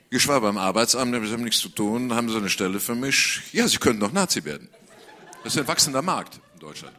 Ich 0.08 0.28
war 0.28 0.40
beim 0.40 0.56
Arbeitsamt, 0.56 1.12
wir 1.12 1.30
haben 1.30 1.42
nichts 1.42 1.60
zu 1.60 1.68
tun, 1.68 2.14
haben 2.14 2.28
Sie 2.28 2.36
eine 2.36 2.48
Stelle 2.48 2.78
für 2.78 2.94
mich? 2.94 3.42
Ja, 3.52 3.66
Sie 3.66 3.78
können 3.78 3.98
doch 3.98 4.12
Nazi 4.12 4.44
werden. 4.44 4.68
Das 5.42 5.54
ist 5.54 5.60
ein 5.60 5.66
wachsender 5.66 6.02
Markt 6.02 6.40
in 6.54 6.60
Deutschland. 6.60 6.94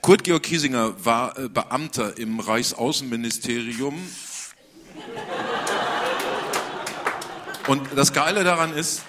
Kurt 0.00 0.22
Georg 0.22 0.44
Kiesinger 0.44 0.94
war 1.04 1.36
äh, 1.36 1.48
Beamter 1.48 2.16
im 2.18 2.38
Reichsaußenministerium. 2.38 3.98
Und 7.66 7.88
das 7.96 8.12
Geile 8.12 8.44
daran 8.44 8.72
ist, 8.72 9.02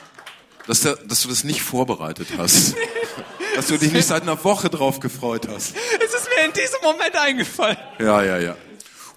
dass 0.65 0.81
du 0.81 0.95
das 1.07 1.43
nicht 1.43 1.61
vorbereitet 1.61 2.29
hast. 2.37 2.75
dass 3.55 3.67
du 3.67 3.77
dich 3.77 3.91
nicht 3.91 4.07
seit 4.07 4.23
einer 4.23 4.41
Woche 4.43 4.69
drauf 4.69 4.99
gefreut 4.99 5.47
hast. 5.47 5.75
Es 6.03 6.13
ist 6.13 6.29
mir 6.29 6.45
in 6.45 6.53
diesem 6.53 6.81
Moment 6.81 7.15
eingefallen. 7.15 7.77
Ja, 7.99 8.23
ja, 8.23 8.37
ja. 8.37 8.55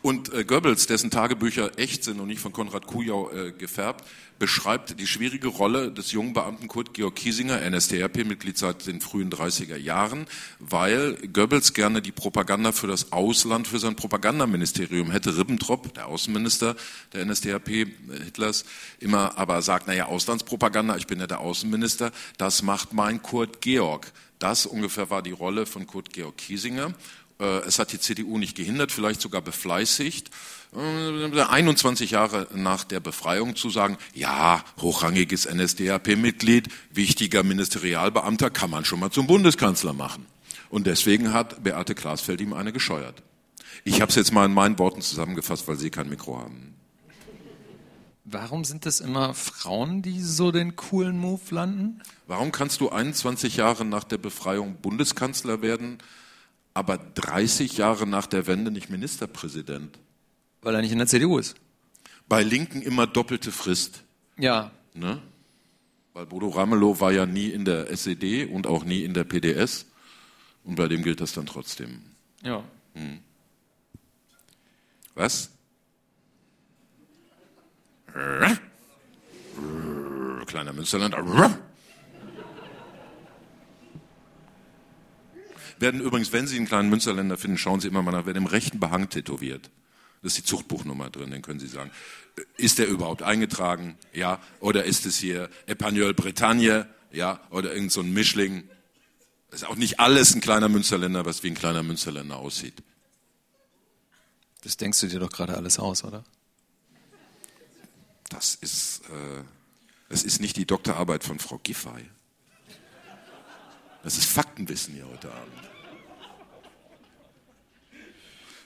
Und 0.03 0.34
äh, 0.34 0.44
Goebbels, 0.44 0.88
dessen 0.88 1.12
Tagebücher 1.12 1.78
echt 1.78 2.03
sind 2.03 2.18
und 2.18 2.26
nicht 2.26 2.40
von 2.40 2.53
Konrad 2.53 2.88
Kujau 2.88 3.30
äh, 3.30 3.53
gefärbt, 3.53 4.05
beschreibt 4.40 4.98
die 4.98 5.07
schwierige 5.07 5.46
Rolle 5.46 5.92
des 5.92 6.11
jungen 6.11 6.32
Beamten 6.32 6.66
Kurt 6.66 6.94
Georg 6.94 7.14
Kiesinger, 7.14 7.61
NSDAP-Mitglied 7.70 8.59
seit 8.59 8.88
den 8.88 9.00
frühen 9.00 9.30
30er 9.30 9.76
Jahren, 9.76 10.26
weil 10.59 11.14
Goebbels 11.32 11.72
gerne 11.74 12.03
die 12.03 12.11
Propaganda 12.11 12.72
für 12.72 12.88
das 12.88 13.12
Ausland, 13.12 13.68
für 13.68 13.78
sein 13.78 13.94
Propagandaministerium 13.94 15.12
hätte. 15.12 15.36
Ribbentrop, 15.38 15.94
der 15.94 16.09
Außenminister 16.09 16.74
der 17.12 17.24
NSDAP 17.24 17.68
äh, 17.68 17.86
Hitlers, 18.24 18.64
immer 18.98 19.38
aber 19.38 19.62
sagt, 19.62 19.86
naja, 19.86 20.07
Auslandspropaganda, 20.07 20.96
ich 20.96 21.07
bin 21.07 21.20
ja 21.20 21.28
der 21.28 21.38
Außenminister, 21.38 22.11
das 22.38 22.62
macht 22.62 22.92
mein 22.92 23.22
Kurt 23.22 23.61
Georg. 23.61 24.11
Das 24.42 24.66
ungefähr 24.66 25.09
war 25.09 25.22
die 25.22 25.30
Rolle 25.30 25.66
von 25.66 25.86
Kurt 25.86 26.12
Georg 26.12 26.36
Kiesinger. 26.36 26.94
Äh, 27.43 27.66
es 27.66 27.78
hat 27.80 27.93
die 27.93 27.99
CDU 27.99 28.38
nicht 28.38 28.57
gehindert, 28.57 28.93
vielleicht 28.93 29.20
sogar 29.20 29.43
befleißigt, 29.43 30.30
21 30.74 32.11
äh, 32.11 32.14
Jahre 32.14 32.47
nach 32.55 32.84
der 32.84 33.01
Befreiung 33.01 33.57
zu 33.57 33.68
sagen, 33.68 33.99
ja, 34.14 34.64
hochrangiges 34.80 35.53
NSDAP-Mitglied, 35.53 36.68
wichtiger 36.93 37.43
Ministerialbeamter 37.43 38.51
kann 38.51 38.70
man 38.70 38.84
schon 38.84 39.01
mal 39.01 39.11
zum 39.11 39.26
Bundeskanzler 39.26 39.93
machen. 39.93 40.26
Und 40.70 40.86
deswegen 40.86 41.32
hat 41.32 41.64
Beate 41.64 41.95
Glasfeld 41.95 42.40
ihm 42.40 42.53
eine 42.55 42.72
gescheuert. 42.72 43.22
Ich 43.84 44.01
habe 44.01 44.11
es 44.11 44.16
jetzt 44.16 44.32
mal 44.32 44.47
in 44.47 44.55
meinen 44.55 44.78
Worten 44.78 45.03
zusammengefasst, 45.03 45.66
weil 45.66 45.76
Sie 45.76 45.90
kein 45.90 46.09
Mikro 46.09 46.38
haben. 46.38 46.74
Warum 48.24 48.64
sind 48.64 48.86
es 48.86 49.01
immer 49.01 49.34
Frauen, 49.34 50.01
die 50.01 50.22
so 50.22 50.53
den 50.53 50.76
coolen 50.76 51.18
Move 51.18 51.43
landen? 51.51 52.01
Warum 52.28 52.53
kannst 52.53 52.80
du 52.80 52.88
21 52.88 53.57
Jahre 53.57 53.84
nach 53.84 54.05
der 54.05 54.18
Befreiung 54.18 54.76
Bundeskanzler 54.76 55.61
werden? 55.61 55.99
Aber 56.75 56.99
30 56.99 57.77
Jahre 57.77 58.07
nach 58.07 58.27
der 58.27 58.47
Wende 58.47 58.70
nicht 58.70 58.91
Ministerpräsident. 58.91 59.99
Weil 60.62 60.75
er 60.75 60.81
nicht 60.81 60.93
in 60.93 60.99
der 60.99 61.07
CDU 61.07 61.39
ist. 61.39 61.57
Bei 62.29 62.43
Linken 62.43 62.83
immer 62.83 63.07
doppelte 63.07 63.53
Frist. 63.53 64.05
Ja. 64.39 64.70
Ne? 64.95 65.20
Weil 66.14 66.27
Bodo 66.27 66.49
Ramelow 66.49 67.01
war 67.01 67.12
ja 67.12 67.27
nie 67.27 67.49
in 67.49 67.64
der 67.64 67.91
SED 67.91 68.47
und 68.47 68.66
auch 68.66 68.85
nie 68.85 69.03
in 69.03 69.14
der 69.14 69.25
PDS. 69.25 69.87
Und 70.64 70.77
bei 70.77 70.89
dem 70.89 71.03
gilt 71.03 71.20
das 71.20 71.33
dann 71.33 71.47
trotzdem. 71.47 72.03
Ja. 72.43 72.62
Hm. 72.95 73.18
Was? 75.14 75.51
Kleiner 80.47 80.73
Münsterland 80.73 81.14
werden 85.83 86.01
übrigens, 86.01 86.33
wenn 86.33 86.47
Sie 86.47 86.57
einen 86.57 86.66
kleinen 86.66 86.89
Münsterländer 86.89 87.37
finden, 87.37 87.59
schauen 87.59 87.80
Sie 87.80 87.89
immer 87.89 88.03
mal 88.03 88.12
nach, 88.12 88.24
werden 88.24 88.39
im 88.39 88.47
rechten 88.47 88.80
Behang 88.80 89.11
tätowiert. 89.11 89.70
Das 90.22 90.33
ist 90.33 90.39
die 90.39 90.45
Zuchtbuchnummer 90.45 91.11
drin, 91.11 91.30
dann 91.30 91.43
können 91.43 91.61
Sie 91.61 91.66
sagen, 91.66 91.91
ist 92.57 92.78
der 92.78 92.89
überhaupt 92.89 93.22
eingetragen? 93.22 93.99
Ja. 94.14 94.41
Oder 94.61 94.85
ist 94.85 95.05
es 95.05 95.18
hier 95.18 95.51
Epagnol 95.66 96.14
Bretagne? 96.14 96.89
Ja. 97.12 97.41
Oder 97.51 97.74
irgend 97.74 97.93
so 97.93 98.01
ein 98.01 98.12
Mischling? 98.12 98.68
Das 99.51 99.62
ist 99.62 99.68
auch 99.68 99.76
nicht 99.76 100.01
alles 100.01 100.35
ein 100.35 100.41
kleiner 100.41 100.70
Münsterländer, 100.70 101.26
was 101.26 101.43
wie 101.43 101.49
ein 101.49 101.55
kleiner 101.55 101.83
Münsterländer 101.83 102.37
aussieht. 102.37 102.83
Das 104.62 104.76
denkst 104.76 105.01
du 105.01 105.09
dir 105.09 105.18
doch 105.18 105.30
gerade 105.30 105.57
alles 105.57 105.78
aus, 105.78 106.05
oder? 106.05 106.24
Das 108.30 108.55
ist, 108.55 109.03
äh, 109.11 109.43
das 110.09 110.22
ist 110.22 110.41
nicht 110.41 110.57
die 110.57 110.64
Doktorarbeit 110.64 111.24
von 111.24 111.39
Frau 111.39 111.59
Giffey. 111.59 112.09
Das 114.03 114.18
ist 114.18 114.24
Faktenwissen 114.24 114.94
hier 114.94 115.07
heute 115.09 115.28
Abend. 115.32 115.53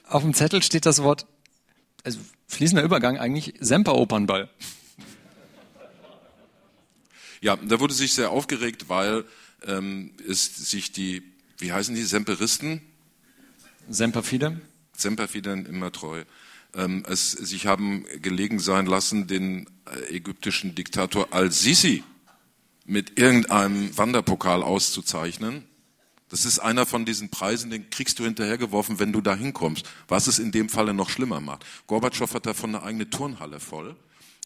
Auf 0.09 0.23
dem 0.23 0.33
Zettel 0.33 0.63
steht 0.63 0.85
das 0.85 1.03
Wort, 1.03 1.27
also 2.03 2.19
fließender 2.47 2.83
Übergang 2.83 3.17
eigentlich, 3.17 3.53
Semperopernball. 3.59 4.49
Ja, 7.41 7.55
da 7.57 7.79
wurde 7.79 7.93
sich 7.93 8.13
sehr 8.13 8.31
aufgeregt, 8.31 8.89
weil 8.89 9.25
ähm, 9.65 10.11
es 10.27 10.55
sich 10.55 10.91
die, 10.91 11.21
wie 11.59 11.71
heißen 11.71 11.93
die, 11.93 12.03
Semperisten? 12.03 12.81
Semperfide. 13.89 14.59
Semperfide 14.93 15.51
immer 15.51 15.91
treu. 15.91 16.23
Ähm, 16.73 17.03
es 17.07 17.31
sich 17.31 17.67
haben 17.67 18.05
gelegen 18.21 18.59
sein 18.59 18.87
lassen, 18.87 19.27
den 19.27 19.69
äh, 19.85 20.15
ägyptischen 20.15 20.73
Diktator 20.73 21.27
Al-Sisi 21.31 22.03
mit 22.87 23.19
irgendeinem 23.19 23.95
Wanderpokal 23.95 24.63
auszuzeichnen. 24.63 25.63
Das 26.29 26.45
ist 26.45 26.59
einer 26.59 26.85
von 26.85 27.05
diesen 27.05 27.29
Preisen, 27.29 27.69
den 27.69 27.89
kriegst 27.89 28.19
du 28.19 28.23
hinterhergeworfen, 28.23 28.99
wenn 28.99 29.13
du 29.13 29.21
da 29.21 29.35
hinkommst. 29.35 29.85
Was 30.07 30.27
es 30.27 30.39
in 30.39 30.51
dem 30.51 30.67
Falle 30.67 30.93
noch 30.93 31.09
schlimmer 31.09 31.39
macht. 31.39 31.65
Gorbatschow 31.85 32.33
hat 32.33 32.45
davon 32.45 32.75
eine 32.75 32.83
eigene 32.83 33.09
Turnhalle 33.09 33.59
voll. 33.59 33.95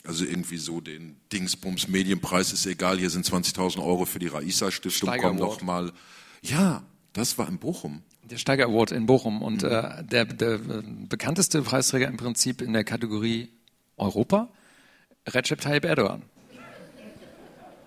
Also 0.04 0.26
irgendwie 0.26 0.58
so 0.58 0.82
den 0.82 1.18
Dingsbums 1.32 1.88
Medienpreis 1.88 2.54
ist 2.54 2.66
egal, 2.66 2.98
hier 2.98 3.12
sind 3.12 3.26
20.000 3.26 3.84
Euro 3.84 4.06
für 4.06 4.18
die 4.18 4.28
Raisa 4.28 4.72
Stiftung, 4.72 5.12
komm 5.20 5.38
doch 5.38 5.62
mal. 5.62 5.92
Ja, 6.42 6.84
das 7.14 7.38
war 7.38 7.48
in 7.48 7.60
Bochum. 7.60 8.02
Der 8.24 8.38
Steiger 8.38 8.66
Award 8.66 8.92
in 8.92 9.06
Bochum 9.06 9.44
und 9.44 9.62
mhm. 9.62 9.70
äh, 9.70 10.04
der, 10.04 10.26
der 10.26 10.54
äh, 10.54 10.84
bekannteste 11.08 11.62
Preisträger 11.62 12.08
im 12.08 12.18
Prinzip 12.18 12.62
in 12.62 12.74
der 12.74 12.84
Kategorie 12.84 13.50
Europa, 13.98 14.50
Recep 15.28 15.62
Tayyip 15.62 15.86
Erdogan. 15.86 16.24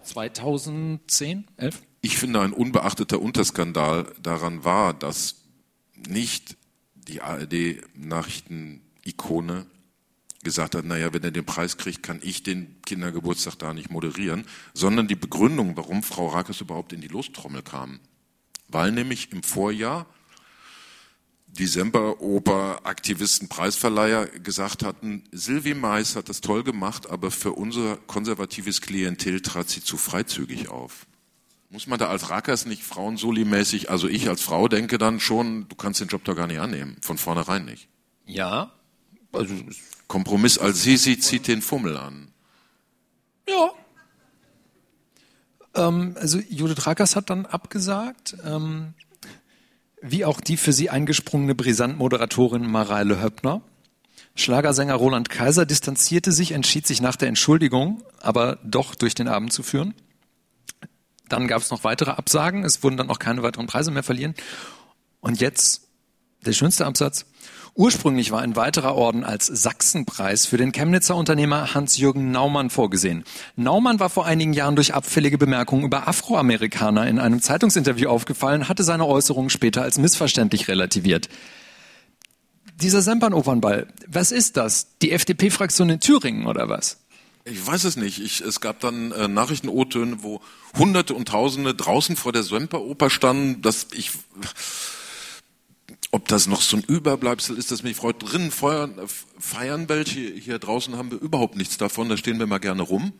2010, 0.04 1.46
11? 1.56 1.82
Ich 2.00 2.18
finde, 2.18 2.40
ein 2.40 2.52
unbeachteter 2.52 3.20
Unterskandal 3.20 4.12
daran 4.22 4.64
war, 4.64 4.94
dass 4.94 5.42
nicht 6.06 6.56
die 6.94 7.22
ARD-Nachrichten-Ikone 7.22 9.66
gesagt 10.42 10.74
hat, 10.74 10.84
naja, 10.84 11.12
wenn 11.12 11.22
er 11.22 11.30
den 11.30 11.46
Preis 11.46 11.76
kriegt, 11.78 12.02
kann 12.02 12.18
ich 12.22 12.42
den 12.42 12.82
Kindergeburtstag 12.82 13.58
da 13.58 13.72
nicht 13.72 13.90
moderieren, 13.90 14.44
sondern 14.74 15.08
die 15.08 15.16
Begründung, 15.16 15.74
warum 15.76 16.02
Frau 16.02 16.28
Rakes 16.28 16.60
überhaupt 16.60 16.92
in 16.92 17.00
die 17.00 17.08
Lostrommel 17.08 17.62
kam. 17.62 18.00
Weil 18.68 18.92
nämlich 18.92 19.32
im 19.32 19.42
Vorjahr 19.42 20.04
die 21.58 21.66
Semperoper-Aktivisten, 21.66 23.48
Preisverleiher 23.48 24.26
gesagt 24.26 24.82
hatten, 24.82 25.22
Sylvie 25.30 25.74
Mais 25.74 26.16
hat 26.16 26.28
das 26.28 26.40
toll 26.40 26.64
gemacht, 26.64 27.08
aber 27.08 27.30
für 27.30 27.52
unser 27.52 27.96
konservatives 27.96 28.80
Klientel 28.80 29.40
trat 29.40 29.68
sie 29.68 29.82
zu 29.82 29.96
freizügig 29.96 30.68
auf. 30.68 31.06
Muss 31.70 31.86
man 31.86 31.98
da 31.98 32.08
als 32.08 32.30
Rackers 32.30 32.66
nicht 32.66 32.82
Frauensoli-mäßig, 32.82 33.88
also 33.88 34.08
ich 34.08 34.28
als 34.28 34.42
Frau 34.42 34.68
denke 34.68 34.98
dann 34.98 35.20
schon, 35.20 35.68
du 35.68 35.76
kannst 35.76 36.00
den 36.00 36.08
Job 36.08 36.24
doch 36.24 36.36
gar 36.36 36.46
nicht 36.46 36.60
annehmen, 36.60 36.96
von 37.00 37.18
vornherein 37.18 37.64
nicht. 37.64 37.88
Ja. 38.26 38.72
Also 39.32 39.54
Kompromiss 40.08 40.58
als 40.58 40.82
sie 40.82 40.98
zieht 40.98 41.48
den 41.48 41.62
Fummel 41.62 41.96
an. 41.96 42.28
Ja. 43.48 43.70
Ähm, 45.74 46.16
also 46.18 46.38
Judith 46.48 46.86
Rackers 46.86 47.16
hat 47.16 47.30
dann 47.30 47.46
abgesagt. 47.46 48.36
Wie 50.06 50.26
auch 50.26 50.42
die 50.42 50.58
für 50.58 50.74
sie 50.74 50.90
eingesprungene 50.90 51.54
Brisant-Moderatorin 51.54 52.70
Mareile 52.70 53.22
Höppner. 53.22 53.62
Schlagersänger 54.34 54.96
Roland 54.96 55.30
Kaiser 55.30 55.64
distanzierte 55.64 56.30
sich, 56.30 56.52
entschied 56.52 56.86
sich 56.86 57.00
nach 57.00 57.16
der 57.16 57.28
Entschuldigung, 57.28 58.02
aber 58.20 58.58
doch 58.62 58.94
durch 58.94 59.14
den 59.14 59.28
Abend 59.28 59.54
zu 59.54 59.62
führen. 59.62 59.94
Dann 61.30 61.48
gab 61.48 61.62
es 61.62 61.70
noch 61.70 61.84
weitere 61.84 62.10
Absagen, 62.10 62.66
es 62.66 62.82
wurden 62.82 62.98
dann 62.98 63.08
auch 63.08 63.18
keine 63.18 63.42
weiteren 63.42 63.66
Preise 63.66 63.90
mehr 63.90 64.02
verliehen. 64.02 64.34
Und 65.20 65.40
jetzt 65.40 65.88
der 66.44 66.52
schönste 66.52 66.84
Absatz. 66.84 67.24
Ursprünglich 67.76 68.30
war 68.30 68.40
ein 68.40 68.54
weiterer 68.54 68.94
Orden 68.94 69.24
als 69.24 69.46
Sachsenpreis 69.46 70.46
für 70.46 70.56
den 70.56 70.70
Chemnitzer 70.70 71.16
Unternehmer 71.16 71.74
Hans-Jürgen 71.74 72.30
Naumann 72.30 72.70
vorgesehen. 72.70 73.24
Naumann 73.56 73.98
war 73.98 74.10
vor 74.10 74.26
einigen 74.26 74.52
Jahren 74.52 74.76
durch 74.76 74.94
abfällige 74.94 75.38
Bemerkungen 75.38 75.84
über 75.84 76.06
Afroamerikaner 76.06 77.08
in 77.08 77.18
einem 77.18 77.42
Zeitungsinterview 77.42 78.08
aufgefallen, 78.08 78.68
hatte 78.68 78.84
seine 78.84 79.06
Äußerungen 79.06 79.50
später 79.50 79.82
als 79.82 79.98
missverständlich 79.98 80.68
relativiert. 80.68 81.28
Dieser 82.80 83.02
Sempern-Opernball, 83.02 83.88
was 84.06 84.30
ist 84.30 84.56
das? 84.56 84.96
Die 85.02 85.10
FDP-Fraktion 85.10 85.90
in 85.90 85.98
Thüringen 85.98 86.46
oder 86.46 86.68
was? 86.68 86.98
Ich 87.44 87.66
weiß 87.66 87.84
es 87.84 87.96
nicht. 87.96 88.20
Ich, 88.20 88.40
es 88.40 88.60
gab 88.60 88.80
dann 88.80 89.10
äh, 89.10 89.26
Nachrichten-O-Töne, 89.26 90.22
wo 90.22 90.40
Hunderte 90.78 91.14
und 91.14 91.28
Tausende 91.28 91.74
draußen 91.74 92.14
vor 92.14 92.32
der 92.32 92.44
Semperoper 92.44 93.10
standen, 93.10 93.62
dass 93.62 93.88
ich 93.92 94.12
ob 96.14 96.28
das 96.28 96.46
noch 96.46 96.60
so 96.60 96.76
ein 96.76 96.84
Überbleibsel 96.84 97.58
ist, 97.58 97.72
dass 97.72 97.82
mich 97.82 97.96
freut. 97.96 98.22
Drinnen 98.22 98.52
feuern, 98.52 98.94
feiern 99.36 99.88
welche, 99.88 100.20
hier 100.20 100.60
draußen 100.60 100.96
haben 100.96 101.10
wir 101.10 101.20
überhaupt 101.20 101.56
nichts 101.56 101.76
davon, 101.76 102.08
da 102.08 102.16
stehen 102.16 102.38
wir 102.38 102.46
mal 102.46 102.58
gerne 102.58 102.82
rum. 102.82 103.12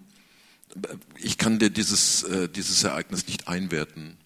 Ich 1.18 1.36
kann 1.36 1.58
dir 1.58 1.70
dieses, 1.70 2.22
äh, 2.22 2.48
dieses 2.48 2.84
Ereignis 2.84 3.26
nicht 3.26 3.48
einwerten. 3.48 4.16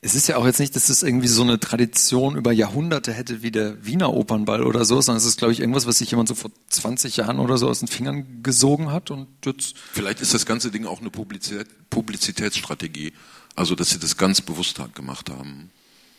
Es 0.00 0.14
ist 0.14 0.28
ja 0.28 0.38
auch 0.38 0.46
jetzt 0.46 0.60
nicht, 0.60 0.74
dass 0.74 0.88
es 0.88 1.02
irgendwie 1.02 1.28
so 1.28 1.42
eine 1.42 1.60
Tradition 1.60 2.36
über 2.36 2.52
Jahrhunderte 2.52 3.12
hätte 3.12 3.42
wie 3.42 3.50
der 3.50 3.84
Wiener 3.84 4.14
Opernball 4.14 4.62
oder 4.62 4.86
so, 4.86 5.02
sondern 5.02 5.18
es 5.18 5.26
ist, 5.26 5.36
glaube 5.36 5.52
ich, 5.52 5.60
irgendwas, 5.60 5.86
was 5.86 5.98
sich 5.98 6.10
jemand 6.10 6.30
so 6.30 6.34
vor 6.34 6.50
20 6.70 7.18
Jahren 7.18 7.38
oder 7.38 7.58
so 7.58 7.68
aus 7.68 7.80
den 7.80 7.88
Fingern 7.88 8.42
gesogen 8.42 8.92
hat 8.92 9.10
und 9.10 9.28
jetzt. 9.44 9.76
Vielleicht 9.92 10.22
ist 10.22 10.32
das 10.32 10.46
ganze 10.46 10.70
Ding 10.70 10.86
auch 10.86 11.02
eine 11.02 11.10
Publizität, 11.10 11.68
Publizitätsstrategie. 11.90 13.12
Also, 13.54 13.74
dass 13.74 13.90
sie 13.90 13.98
das 13.98 14.16
ganz 14.16 14.40
bewusst 14.40 14.80
gemacht 14.94 15.28
haben. 15.28 15.70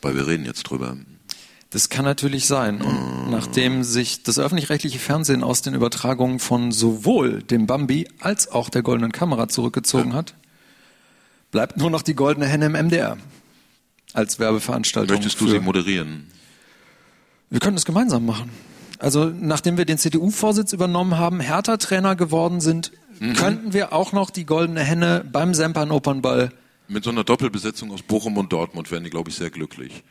Weil 0.03 0.15
wir 0.15 0.27
reden 0.27 0.45
jetzt 0.45 0.63
drüber. 0.63 0.95
Das 1.75 1.89
kann 1.89 2.05
natürlich 2.05 2.47
sein. 2.47 2.81
Und 2.81 3.29
nachdem 3.31 3.83
sich 3.83 4.23
das 4.23 4.39
öffentlich-rechtliche 4.39 4.97
Fernsehen 4.97 5.43
aus 5.43 5.61
den 5.61 5.73
Übertragungen 5.73 6.39
von 6.39 6.71
sowohl 6.71 7.43
dem 7.43 7.67
Bambi 7.67 8.07
als 8.21 8.49
auch 8.49 8.69
der 8.69 8.81
Goldenen 8.81 9.11
Kamera 9.11 9.49
zurückgezogen 9.49 10.11
Ja. 10.11 10.15
hat, 10.15 10.35
bleibt 11.51 11.75
nur 11.75 11.89
noch 11.89 12.01
die 12.01 12.13
Goldene 12.15 12.45
Henne 12.45 12.67
im 12.67 12.75
MDR 12.75 13.17
als 14.13 14.39
Werbeveranstaltung. 14.39 15.17
Möchtest 15.17 15.41
du 15.41 15.47
für- 15.47 15.51
sie 15.51 15.59
moderieren? 15.59 16.27
Wir 17.49 17.59
können 17.59 17.75
es 17.75 17.83
gemeinsam 17.83 18.25
machen. 18.25 18.51
Also 18.99 19.25
nachdem 19.25 19.77
wir 19.77 19.83
den 19.83 19.97
CDU-Vorsitz 19.97 20.71
übernommen 20.71 21.17
haben, 21.17 21.41
Hertha-Trainer 21.41 22.15
geworden 22.15 22.61
sind, 22.61 22.93
Mhm. 23.19 23.33
könnten 23.33 23.73
wir 23.73 23.91
auch 23.91 24.13
noch 24.13 24.29
die 24.29 24.45
Goldene 24.45 24.79
Henne 24.79 25.25
beim 25.29 25.53
Sempern-Opernball 25.53 26.53
Mit 26.87 27.03
so 27.03 27.09
einer 27.09 27.25
Doppelbesetzung 27.25 27.91
aus 27.91 28.01
Bochum 28.01 28.37
und 28.37 28.53
Dortmund 28.53 28.91
wären 28.91 29.03
die, 29.03 29.09
glaube 29.09 29.29
ich, 29.29 29.35
sehr 29.35 29.49
glücklich. 29.49 30.03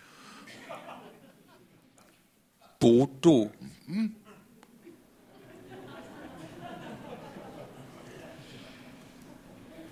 Bodo. 2.85 3.51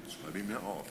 Schreibe 0.07 0.39
ich 0.41 0.45
mir 0.45 0.63
auf. 0.63 0.85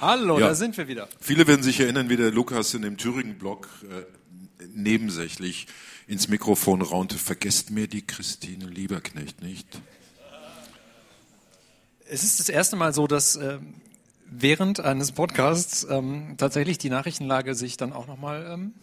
Hallo, 0.00 0.38
Ja. 0.38 0.48
da 0.48 0.54
sind 0.54 0.76
wir 0.76 0.88
wieder. 0.88 1.08
Viele 1.20 1.46
werden 1.46 1.62
sich 1.62 1.80
erinnern, 1.80 2.10
wie 2.10 2.16
der 2.16 2.30
Lukas 2.30 2.74
in 2.74 2.82
dem 2.82 2.98
Thüringen-Blog 2.98 3.68
äh, 3.84 4.64
nebensächlich 4.74 5.66
ins 6.06 6.28
Mikrofon 6.28 6.82
raunte, 6.82 7.16
vergesst 7.16 7.70
mir 7.70 7.88
die 7.88 8.06
Christine 8.06 8.66
Lieberknecht 8.66 9.42
nicht. 9.42 9.66
Es 12.08 12.22
ist 12.22 12.38
das 12.38 12.48
erste 12.48 12.76
Mal 12.76 12.94
so, 12.94 13.06
dass 13.06 13.36
ähm, 13.36 13.74
während 14.26 14.80
eines 14.80 15.12
Podcasts 15.12 15.86
ähm, 15.90 16.36
tatsächlich 16.36 16.78
die 16.78 16.90
Nachrichtenlage 16.90 17.54
sich 17.54 17.76
dann 17.76 17.92
auch 17.92 18.06
nochmal. 18.06 18.46
Ähm, 18.48 18.74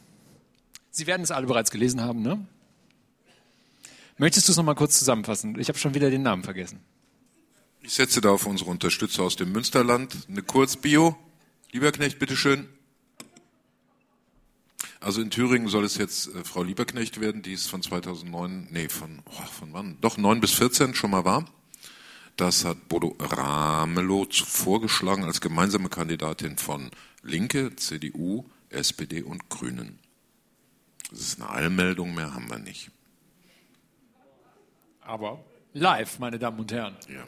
Sie 0.91 1.07
werden 1.07 1.23
es 1.23 1.31
alle 1.31 1.47
bereits 1.47 1.71
gelesen 1.71 2.01
haben, 2.01 2.21
ne? 2.21 2.45
Möchtest 4.17 4.47
du 4.47 4.51
es 4.51 4.57
nochmal 4.57 4.75
kurz 4.75 4.99
zusammenfassen? 4.99 5.57
Ich 5.59 5.67
habe 5.69 5.79
schon 5.79 5.95
wieder 5.95 6.11
den 6.11 6.21
Namen 6.21 6.43
vergessen. 6.43 6.79
Ich 7.81 7.93
setze 7.93 8.21
da 8.21 8.29
auf 8.29 8.45
unsere 8.45 8.69
Unterstützer 8.69 9.23
aus 9.23 9.35
dem 9.35 9.51
Münsterland 9.51 10.15
eine 10.29 10.43
Kurzbio. 10.43 11.17
Lieberknecht, 11.71 12.19
bitteschön. 12.19 12.69
Also 14.99 15.21
in 15.21 15.31
Thüringen 15.31 15.67
soll 15.67 15.83
es 15.83 15.97
jetzt 15.97 16.27
äh, 16.27 16.43
Frau 16.43 16.61
Lieberknecht 16.61 17.19
werden, 17.19 17.41
die 17.41 17.53
ist 17.53 17.67
von 17.67 17.81
2009, 17.81 18.67
nee, 18.69 18.87
von, 18.87 19.23
oh, 19.25 19.45
von 19.47 19.73
wann? 19.73 19.97
Doch 20.01 20.17
9 20.17 20.39
bis 20.39 20.51
14 20.51 20.93
schon 20.93 21.09
mal 21.09 21.25
war. 21.25 21.45
Das 22.35 22.65
hat 22.65 22.89
Bodo 22.89 23.15
Ramelow 23.19 24.27
vorgeschlagen 24.31 25.23
als 25.23 25.39
gemeinsame 25.39 25.89
Kandidatin 25.89 26.57
von 26.57 26.89
Linke, 27.21 27.75
CDU, 27.75 28.45
SPD 28.69 29.21
und 29.21 29.49
Grünen. 29.49 29.99
Das 31.11 31.19
ist 31.19 31.39
eine 31.39 31.49
Allmeldung, 31.49 32.15
mehr 32.15 32.33
haben 32.33 32.49
wir 32.49 32.57
nicht. 32.57 32.89
Aber 35.01 35.43
live, 35.73 36.17
meine 36.17 36.39
Damen 36.39 36.59
und 36.59 36.71
Herren. 36.71 36.95
Ja. 37.07 37.23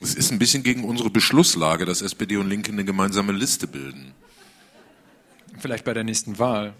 Es 0.00 0.14
ist 0.14 0.30
ein 0.30 0.38
bisschen 0.38 0.62
gegen 0.62 0.84
unsere 0.84 1.10
Beschlusslage, 1.10 1.84
dass 1.84 2.02
SPD 2.02 2.36
und 2.36 2.48
Linke 2.48 2.72
eine 2.72 2.84
gemeinsame 2.84 3.32
Liste 3.32 3.66
bilden. 3.66 4.12
Vielleicht 5.58 5.84
bei 5.84 5.94
der 5.94 6.04
nächsten 6.04 6.38
Wahl. 6.38 6.74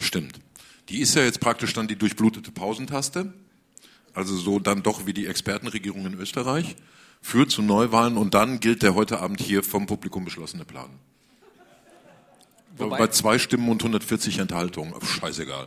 Stimmt. 0.00 0.40
Die 0.88 1.00
ist 1.00 1.14
ja 1.14 1.22
jetzt 1.22 1.40
praktisch 1.40 1.72
dann 1.72 1.86
die 1.86 1.96
durchblutete 1.96 2.50
Pausentaste. 2.50 3.32
Also 4.14 4.36
so 4.36 4.58
dann 4.58 4.82
doch 4.82 5.06
wie 5.06 5.12
die 5.12 5.26
Expertenregierung 5.26 6.04
in 6.06 6.14
Österreich. 6.14 6.74
Führt 7.22 7.50
zu 7.50 7.62
Neuwahlen 7.62 8.16
und 8.16 8.34
dann 8.34 8.58
gilt 8.60 8.82
der 8.82 8.94
heute 8.94 9.20
Abend 9.20 9.40
hier 9.40 9.62
vom 9.62 9.86
Publikum 9.86 10.24
beschlossene 10.24 10.64
Plan. 10.64 10.90
Wobei- 12.76 12.98
Bei 12.98 13.06
zwei 13.08 13.38
Stimmen 13.38 13.68
und 13.68 13.82
140 13.82 14.38
Enthaltungen. 14.38 14.94
Pf, 14.98 15.20
Scheißegal. 15.20 15.66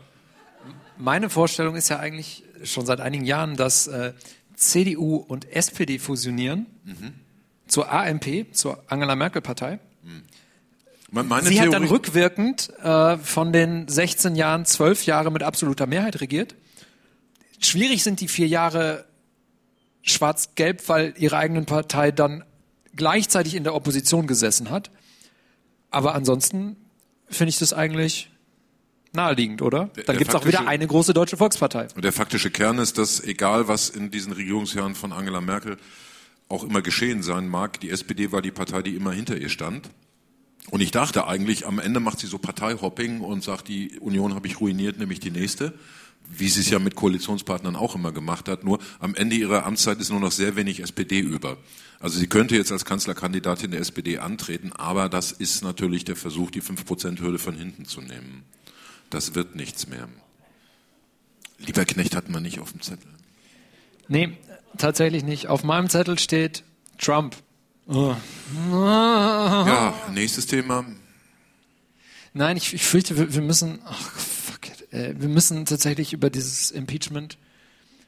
Meine 0.97 1.29
Vorstellung 1.29 1.75
ist 1.75 1.89
ja 1.89 1.99
eigentlich 1.99 2.43
schon 2.63 2.85
seit 2.85 3.01
einigen 3.01 3.25
Jahren, 3.25 3.55
dass 3.55 3.87
äh, 3.87 4.13
CDU 4.55 5.15
und 5.17 5.45
SPD 5.51 5.99
fusionieren 5.99 6.65
zur 7.67 7.91
AMP, 7.91 8.47
zur 8.53 8.83
Angela 8.87 9.15
Merkel 9.15 9.41
Partei. 9.41 9.79
Me- 10.03 10.21
Meine 11.13 11.47
Sie 11.47 11.59
hat 11.61 11.71
dann 11.71 11.83
Theorie- 11.83 11.89
rückwirkend 11.93 12.71
äh, 12.81 13.17
von 13.17 13.53
den 13.53 13.87
16 13.87 14.35
Jahren 14.35 14.65
12 14.65 15.05
Jahre 15.05 15.31
mit 15.31 15.43
absoluter 15.43 15.85
Mehrheit 15.87 16.19
regiert. 16.21 16.55
Schwierig 17.59 18.03
sind 18.03 18.19
die 18.19 18.27
vier 18.27 18.47
Jahre 18.47 19.05
schwarz-gelb, 20.01 20.89
weil 20.89 21.13
ihre 21.17 21.37
eigene 21.37 21.61
Partei 21.63 22.11
dann 22.11 22.43
gleichzeitig 22.95 23.55
in 23.55 23.63
der 23.63 23.73
Opposition 23.75 24.27
gesessen 24.27 24.69
hat. 24.69 24.91
Aber 25.91 26.15
ansonsten 26.15 26.75
finde 27.29 27.49
ich 27.49 27.59
das 27.59 27.73
eigentlich 27.73 28.29
naheliegend, 29.13 29.61
oder? 29.61 29.85
Der- 29.95 30.03
Dann 30.05 30.17
gibt 30.17 30.29
es 30.29 30.35
auch 30.35 30.45
wieder 30.45 30.67
eine 30.67 30.87
große 30.87 31.13
deutsche 31.13 31.37
Volkspartei. 31.37 31.87
Und 31.95 32.03
der 32.03 32.11
faktische 32.11 32.49
Kern 32.49 32.79
ist, 32.79 32.97
dass 32.97 33.23
egal 33.23 33.67
was 33.67 33.89
in 33.89 34.09
diesen 34.11 34.33
Regierungsjahren 34.33 34.95
von 34.95 35.13
Angela 35.13 35.39
Merkel 35.41 35.77
auch 36.49 36.63
immer 36.63 36.81
geschehen 36.81 37.23
sein 37.23 37.47
mag, 37.47 37.79
die 37.79 37.89
SPD 37.91 38.31
war 38.31 38.41
die 38.41 38.51
Partei, 38.51 38.81
die 38.81 38.95
immer 38.95 39.11
hinter 39.13 39.37
ihr 39.37 39.49
stand. 39.49 39.89
Und 40.69 40.81
ich 40.81 40.91
dachte 40.91 41.27
eigentlich, 41.27 41.67
am 41.67 41.79
Ende 41.79 41.99
macht 41.99 42.19
sie 42.19 42.27
so 42.27 42.37
Parteihopping 42.37 43.21
und 43.21 43.43
sagt, 43.43 43.67
die 43.67 43.99
Union 43.99 44.33
habe 44.33 44.47
ich 44.47 44.59
ruiniert, 44.59 44.97
nämlich 44.97 45.19
die 45.19 45.31
nächste, 45.31 45.73
wie 46.29 46.47
sie 46.47 46.61
es 46.61 46.69
ja 46.69 46.79
mit 46.79 46.95
Koalitionspartnern 46.95 47.75
auch 47.75 47.95
immer 47.95 48.11
gemacht 48.11 48.47
hat. 48.47 48.63
Nur 48.63 48.79
am 48.99 49.13
Ende 49.13 49.35
ihrer 49.35 49.65
Amtszeit 49.65 49.99
ist 49.99 50.09
nur 50.09 50.19
noch 50.19 50.31
sehr 50.31 50.55
wenig 50.55 50.79
SPD 50.79 51.19
über. 51.19 51.57
Also 51.99 52.19
sie 52.19 52.27
könnte 52.27 52.55
jetzt 52.55 52.71
als 52.71 52.85
Kanzlerkandidatin 52.85 53.71
der 53.71 53.81
SPD 53.81 54.17
antreten, 54.17 54.73
aber 54.73 55.09
das 55.09 55.31
ist 55.31 55.63
natürlich 55.63 56.05
der 56.05 56.15
Versuch, 56.15 56.49
die 56.49 56.61
5%-Hürde 56.61 57.39
von 57.39 57.55
hinten 57.55 57.85
zu 57.85 58.01
nehmen. 58.01 58.43
Das 59.09 59.35
wird 59.35 59.55
nichts 59.55 59.87
mehr. 59.87 60.07
Lieberknecht 61.59 62.15
hatten 62.15 62.33
wir 62.33 62.39
nicht 62.39 62.59
auf 62.59 62.71
dem 62.71 62.81
Zettel. 62.81 63.09
Nee, 64.07 64.37
tatsächlich 64.77 65.23
nicht. 65.23 65.47
Auf 65.47 65.63
meinem 65.63 65.89
Zettel 65.89 66.19
steht 66.19 66.63
Trump. 66.97 67.35
Ja, 67.87 68.17
nächstes 70.11 70.47
Thema. 70.47 70.85
Nein, 72.33 72.57
ich, 72.57 72.73
ich 72.73 72.83
fürchte, 72.83 73.17
wir, 73.17 73.33
wir 73.33 73.41
müssen, 73.41 73.79
ach, 73.85 74.11
fuck 74.11 74.67
it, 74.67 74.93
äh, 74.93 75.13
wir 75.19 75.29
müssen 75.29 75.65
tatsächlich 75.65 76.13
über 76.13 76.29
dieses 76.29 76.71
Impeachment 76.71 77.37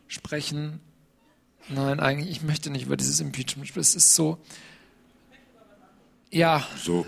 sprechen. 0.08 0.80
Nein, 1.70 2.00
eigentlich, 2.00 2.32
ich 2.32 2.42
möchte 2.42 2.70
nicht 2.70 2.86
über 2.86 2.98
dieses 2.98 3.20
Impeachment 3.20 3.68
sprechen. 3.68 3.82
Es 3.82 3.96
ist 3.96 4.16
so, 4.16 4.40
ja, 6.32 6.66
So, 6.84 7.06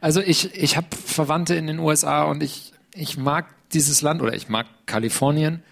also 0.00 0.20
ich, 0.20 0.54
ich 0.54 0.76
habe 0.76 0.88
Verwandte 0.96 1.54
in 1.54 1.66
den 1.66 1.78
USA 1.78 2.24
und 2.24 2.42
ich, 2.42 2.72
ich 2.92 3.16
mag 3.16 3.46
dieses 3.72 4.02
Land 4.02 4.22
oder 4.22 4.34
ich 4.34 4.48
mag 4.48 4.66
Kalifornien. 4.86 5.62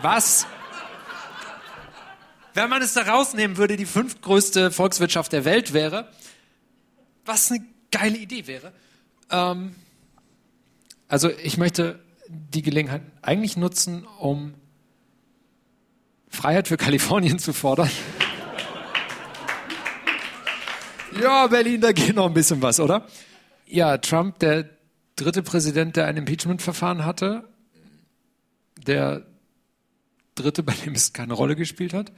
Was? 0.00 0.46
Wenn 2.58 2.70
man 2.70 2.82
es 2.82 2.92
da 2.92 3.02
rausnehmen 3.02 3.56
würde, 3.56 3.76
die 3.76 3.86
fünftgrößte 3.86 4.72
Volkswirtschaft 4.72 5.32
der 5.32 5.44
Welt 5.44 5.72
wäre, 5.74 6.08
was 7.24 7.52
eine 7.52 7.64
geile 7.92 8.16
Idee 8.16 8.48
wäre. 8.48 8.72
Ähm, 9.30 9.76
also 11.06 11.30
ich 11.30 11.56
möchte 11.56 12.00
die 12.28 12.62
Gelegenheit 12.62 13.02
eigentlich 13.22 13.56
nutzen, 13.56 14.04
um 14.18 14.54
Freiheit 16.30 16.66
für 16.66 16.76
Kalifornien 16.76 17.38
zu 17.38 17.52
fordern. 17.52 17.90
Ja, 21.22 21.46
Berlin, 21.46 21.80
da 21.80 21.92
geht 21.92 22.16
noch 22.16 22.26
ein 22.26 22.34
bisschen 22.34 22.60
was, 22.60 22.80
oder? 22.80 23.06
Ja, 23.66 23.98
Trump, 23.98 24.40
der 24.40 24.68
dritte 25.14 25.44
Präsident, 25.44 25.94
der 25.94 26.06
ein 26.06 26.16
Impeachment-Verfahren 26.16 27.04
hatte, 27.04 27.48
der 28.84 29.24
dritte, 30.34 30.64
bei 30.64 30.74
dem 30.74 30.94
es 30.94 31.12
keine 31.12 31.34
Rolle 31.34 31.54
gespielt 31.54 31.94
hat. 31.94 32.10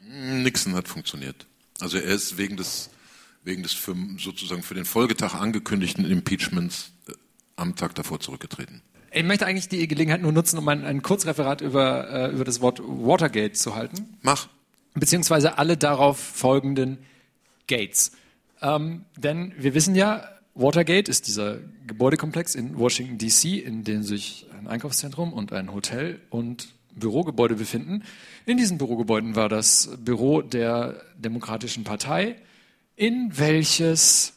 Nixon 0.00 0.74
hat 0.74 0.88
funktioniert. 0.88 1.46
Also 1.80 1.98
er 1.98 2.04
ist 2.04 2.38
wegen 2.38 2.56
des, 2.56 2.90
wegen 3.44 3.62
des 3.62 3.72
für, 3.72 3.94
sozusagen 4.18 4.62
für 4.62 4.74
den 4.74 4.84
Folgetag 4.84 5.34
angekündigten 5.34 6.04
Impeachments 6.04 6.92
äh, 7.08 7.12
am 7.56 7.76
Tag 7.76 7.94
davor 7.94 8.20
zurückgetreten. 8.20 8.82
Ich 9.10 9.24
möchte 9.24 9.46
eigentlich 9.46 9.68
die 9.68 9.86
Gelegenheit 9.88 10.20
nur 10.20 10.32
nutzen, 10.32 10.58
um 10.58 10.68
ein, 10.68 10.84
ein 10.84 11.02
Kurzreferat 11.02 11.60
über, 11.60 12.10
äh, 12.10 12.30
über 12.30 12.44
das 12.44 12.60
Wort 12.60 12.80
Watergate 12.82 13.54
zu 13.54 13.74
halten, 13.74 14.18
Mach. 14.22 14.48
beziehungsweise 14.94 15.56
alle 15.58 15.76
darauf 15.76 16.18
folgenden 16.18 16.98
Gates. 17.66 18.12
Ähm, 18.60 19.04
denn 19.16 19.54
wir 19.56 19.74
wissen 19.74 19.94
ja, 19.94 20.28
Watergate 20.54 21.08
ist 21.08 21.28
dieser 21.28 21.58
Gebäudekomplex 21.86 22.54
in 22.54 22.76
Washington 22.76 23.16
DC, 23.16 23.64
in 23.64 23.84
dem 23.84 24.02
sich 24.02 24.46
ein 24.58 24.66
Einkaufszentrum 24.66 25.32
und 25.32 25.52
ein 25.52 25.72
Hotel 25.72 26.20
und 26.30 26.68
Bürogebäude 26.98 27.54
befinden. 27.54 28.02
In 28.46 28.56
diesen 28.56 28.78
Bürogebäuden 28.78 29.36
war 29.36 29.48
das 29.48 29.90
Büro 29.98 30.42
der 30.42 31.02
Demokratischen 31.16 31.84
Partei, 31.84 32.36
in 32.96 33.36
welches 33.38 34.34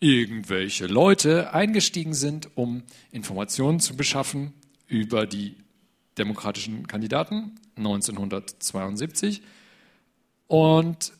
irgendwelche 0.00 0.86
Leute 0.86 1.54
eingestiegen 1.54 2.12
sind, 2.12 2.50
um 2.56 2.82
Informationen 3.12 3.78
zu 3.78 3.96
beschaffen 3.96 4.52
über 4.88 5.26
die 5.26 5.54
demokratischen 6.18 6.86
Kandidaten 6.86 7.52
1972. 7.76 9.42
Und 10.48 11.12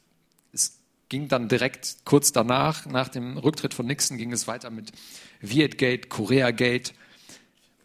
es 0.53 0.79
ging 1.09 1.29
dann 1.29 1.49
direkt 1.49 1.99
kurz 2.05 2.33
danach, 2.33 2.87
nach 2.87 3.09
dem 3.09 3.39
Rücktritt 3.39 3.73
von 3.73 3.87
Nixon, 3.87 4.19
ging 4.19 4.33
es 4.33 4.47
weiter 4.47 4.71
mit 4.71 4.93
Vietgate, 5.41 6.09
Koreagate. 6.09 6.93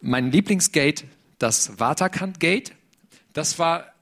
Mein 0.00 0.30
Lieblingsgate, 0.30 1.04
das 1.38 1.78
Waterkant-Gate. 1.78 2.72
Das 3.38 3.60
war 3.60 3.94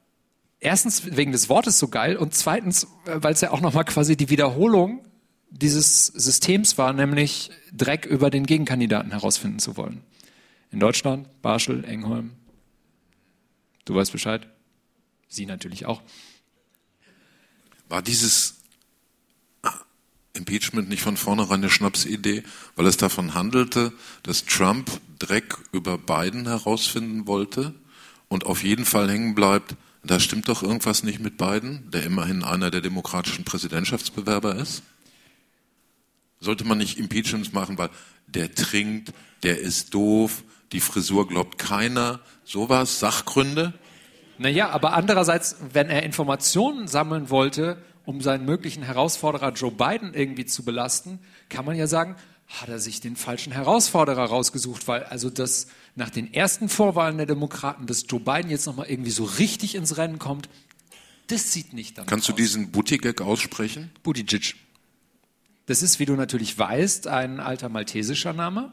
erstens 0.61 1.15
wegen 1.15 1.31
des 1.31 1.51
Wortes 1.51 1.79
so 1.79 1.89
geil 1.89 2.17
und 2.17 2.33
zweitens, 2.33 2.85
äh, 3.05 3.17
weil 3.17 3.35
es 3.35 3.43
ja 3.43 3.51
auch 3.51 3.61
nochmal 3.61 3.85
quasi 3.85 4.17
die 4.17 4.31
Wiederholung 4.31 5.05
dieses 5.51 6.07
Systems 6.07 6.79
war, 6.79 6.95
nämlich 6.95 7.51
Dreck 7.71 8.07
über 8.07 8.31
den 8.31 8.47
Gegenkandidaten 8.47 9.11
herausfinden 9.11 9.59
zu 9.59 9.77
wollen. 9.77 10.01
In 10.71 10.81
Deutschland, 10.81 11.29
Barschel, 11.43 11.85
Engholm. 11.85 12.33
Du 13.85 13.95
weißt 13.95 14.11
Bescheid. 14.11 14.47
Sie 15.29 15.45
natürlich 15.45 15.85
auch. 15.85 16.01
War 17.91 18.01
dieses 18.01 18.55
Impeachment 20.33 20.89
nicht 20.89 21.03
von 21.03 21.19
vornherein 21.19 21.61
eine 21.61 21.69
Schnapsidee, 21.69 22.43
weil 22.75 22.87
es 22.87 22.97
davon 22.97 23.35
handelte, 23.35 23.93
dass 24.23 24.47
Trump 24.47 24.91
Dreck 25.19 25.59
über 25.73 25.99
Biden 25.99 26.47
herausfinden 26.47 27.27
wollte 27.27 27.75
und 28.29 28.47
auf 28.47 28.63
jeden 28.63 28.85
Fall 28.85 29.11
hängen 29.11 29.35
bleibt, 29.35 29.77
da 30.03 30.21
stimmt 30.21 30.49
doch 30.49 30.63
irgendwas 30.63 31.03
nicht 31.03 31.21
mit 31.21 31.37
Biden, 31.37 31.91
der 31.91 32.05
immerhin 32.05 32.45
einer 32.45 32.71
der 32.71 32.81
demokratischen 32.81 33.45
Präsidentschaftsbewerber 33.45 34.55
ist? 34.57 34.83
Sollte 36.39 36.65
man 36.65 36.79
nicht 36.79 36.99
Impeachments 36.99 37.53
machen, 37.53 37.79
weil 37.79 37.91
der 38.27 38.55
trinkt, 38.55 39.13
der 39.43 39.59
ist 39.59 39.95
doof, 39.95 40.45
die 40.73 40.81
Frisur 40.81 41.27
glaubt 41.27 41.59
keiner, 41.59 42.21
sowas, 42.45 43.01
Sachgründe? 43.01 43.73
Naja, 44.39 44.69
aber 44.71 44.93
andererseits, 44.93 45.57
wenn 45.73 45.89
er 45.89 46.03
Informationen 46.03 46.89
sammeln 46.89 47.31
wollte, 47.31 47.83
um 48.05 48.21
seinen 48.21 48.45
möglichen 48.45 48.83
Herausforderer 48.83 49.53
Joe 49.53 49.73
Biden 49.73 50.15
irgendwie 50.15 50.47
zu 50.47 50.65
belasten, 50.65 51.19
kann 51.49 51.65
man 51.65 51.77
ja 51.77 51.87
sagen, 51.87 52.17
hat 52.47 52.69
er 52.69 52.79
sich 52.79 53.01
den 53.01 53.17
falschen 53.17 53.53
Herausforderer 53.53 54.25
rausgesucht, 54.25 54.87
weil 54.87 55.03
also 55.05 55.31
das 55.31 55.67
nach 55.97 56.11
den 56.11 56.33
ersten 56.33 56.69
Vorwahlen 56.69 57.17
der 57.17 57.27
Demokraten, 57.27 57.87
dass 57.87 58.05
Joe 58.09 58.21
Biden 58.21 58.51
jetzt 58.51 58.67
nochmal 58.67 58.87
irgendwie 58.89 59.11
so 59.11 59.25
richtig 59.25 59.75
ins 59.75 59.97
Rennen 59.97 60.19
kommt, 60.19 60.49
das 61.27 61.53
sieht 61.53 61.73
nicht 61.73 61.97
danach 61.99 62.09
Kannst 62.09 62.29
du 62.29 62.33
aus. 62.33 62.37
diesen 62.37 62.71
Buttigieg 62.71 63.21
aussprechen? 63.21 63.91
Buttigieg. 64.03 64.55
Das 65.67 65.83
ist, 65.83 65.99
wie 65.99 66.05
du 66.07 66.15
natürlich 66.15 66.57
weißt, 66.57 67.09
ein 67.09 67.41
alter 67.41 67.69
maltesischer 67.69 68.33
Name. 68.33 68.73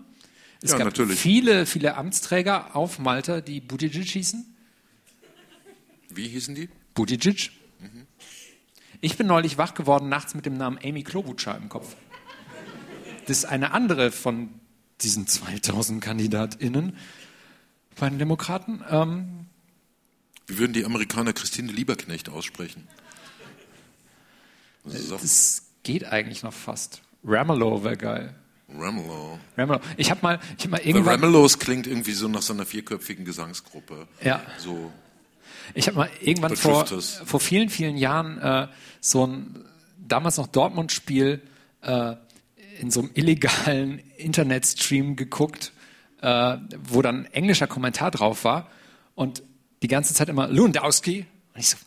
Es 0.61 0.71
Ja, 0.71 0.77
gab 0.77 0.85
natürlich. 0.85 1.17
viele, 1.19 1.65
viele 1.65 1.95
Amtsträger 1.95 2.75
auf 2.75 2.99
Malta, 2.99 3.41
die 3.41 3.59
Buttigieg 3.61 4.07
hießen. 4.07 4.45
Wie 6.09 6.27
hießen 6.27 6.53
die? 6.53 6.69
Buttigieg. 6.93 7.51
Ich 9.01 9.17
bin 9.17 9.27
neulich 9.27 9.57
wach 9.57 9.73
geworden 9.73 10.07
nachts 10.09 10.35
mit 10.35 10.45
dem 10.45 10.55
Namen 10.55 10.77
Amy 10.83 11.03
Klobuchar 11.03 11.57
im 11.57 11.67
Kopf. 11.69 11.95
Das 13.27 13.39
ist 13.39 13.45
eine 13.45 13.71
andere 13.71 14.11
von 14.11 14.49
diesen 15.01 15.27
2000 15.27 16.03
KandidatInnen 16.03 16.97
bei 17.99 18.09
den 18.09 18.19
Demokraten. 18.19 18.83
Ähm, 18.89 19.45
Wie 20.47 20.57
würden 20.57 20.73
die 20.73 20.85
Amerikaner 20.85 21.33
Christine 21.33 21.71
Lieberknecht 21.71 22.29
aussprechen? 22.29 22.87
So, 24.85 25.17
das 25.17 25.63
geht 25.83 26.05
eigentlich 26.05 26.43
noch 26.43 26.53
fast. 26.53 27.01
Ramelow 27.23 27.83
wäre 27.83 27.97
geil. 27.97 28.35
Ramelow. 28.69 29.39
Ramelow. 29.57 29.79
Ich 29.97 30.09
habe 30.09 30.21
mal, 30.23 30.39
ich 30.57 30.63
hab 30.65 30.71
mal 30.71 30.79
Weil 30.79 30.87
irgendwann, 30.87 31.21
Ramelows 31.21 31.59
klingt 31.59 31.87
irgendwie 31.87 32.13
so 32.13 32.27
nach 32.27 32.41
so 32.41 32.53
einer 32.53 32.65
vierköpfigen 32.65 33.23
Gesangsgruppe. 33.23 34.07
Ja. 34.21 34.41
So. 34.57 34.91
ich 35.73 35.87
habe 35.87 35.97
mal 35.97 36.09
irgendwann 36.21 36.55
vor, 36.55 36.91
es. 36.91 37.21
vor 37.25 37.39
vielen, 37.39 37.69
vielen 37.69 37.97
Jahren 37.97 38.39
äh, 38.39 38.67
so 38.99 39.27
ein 39.27 39.65
damals 39.97 40.37
noch 40.37 40.47
Dortmund-Spiel 40.47 41.41
äh, 41.81 42.15
in 42.83 42.91
so 42.91 42.99
einem 42.99 43.11
illegalen 43.13 43.99
Internetstream 44.17 45.15
geguckt, 45.15 45.71
äh, 46.21 46.57
wo 46.83 47.01
dann 47.01 47.25
englischer 47.27 47.65
Kommentar 47.65 48.11
drauf 48.11 48.43
war 48.43 48.69
und 49.15 49.41
die 49.81 49.87
ganze 49.87 50.13
Zeit 50.13 50.27
immer 50.27 50.49
Lewandowski. 50.49 51.25
Und 51.53 51.59
ich 51.61 51.69
so, 51.69 51.77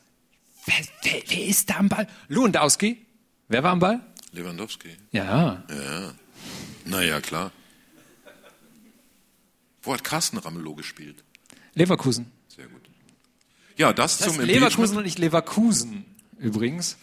wer, 0.65 0.75
wer, 1.03 1.23
wer 1.29 1.45
ist 1.47 1.69
da 1.69 1.77
am 1.77 1.91
Ball? 1.91 2.09
Lewandowski. 2.29 3.05
Wer 3.49 3.63
war 3.63 3.73
am 3.73 3.79
Ball? 3.79 4.01
Lewandowski. 4.33 4.89
Ja, 5.13 5.63
Ja. 5.69 6.13
Naja, 6.87 7.21
klar. 7.21 7.51
Wo 9.83 9.93
hat 9.93 10.03
Carsten 10.03 10.39
Ramelow 10.39 10.75
gespielt? 10.77 11.25
Leverkusen. 11.75 12.31
Sehr 12.49 12.67
gut. 12.69 12.81
Ja, 13.77 13.93
das, 13.93 14.19
Das 14.19 14.29
zum 14.29 14.41
Impeachment. 14.41 14.55
Leverkusen 14.55 14.97
und 14.97 15.05
nicht 15.05 15.19
Leverkusen 15.19 16.05
übrigens. 16.39 16.97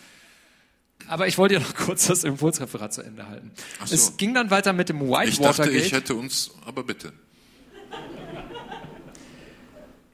Aber 1.08 1.28
ich 1.28 1.38
wollte 1.38 1.56
ja 1.56 1.60
noch 1.60 1.76
kurz 1.86 2.08
das 2.08 2.24
Impulsreferat 2.24 2.94
zu 2.94 3.02
Ende 3.02 3.28
halten. 3.28 3.52
Ach 3.80 3.88
so. 3.88 3.96
Es 3.96 4.18
ging 4.18 4.34
dann 4.34 4.50
weiter 4.50 4.74
mit 4.74 4.90
dem 4.90 5.02
Ich 5.02 5.10
dachte, 5.10 5.64
Whitewater 5.64 5.72
ich 5.72 5.92
hätte 5.92 6.16
uns, 6.16 6.52
aber 6.66 6.84
bitte. 6.84 7.14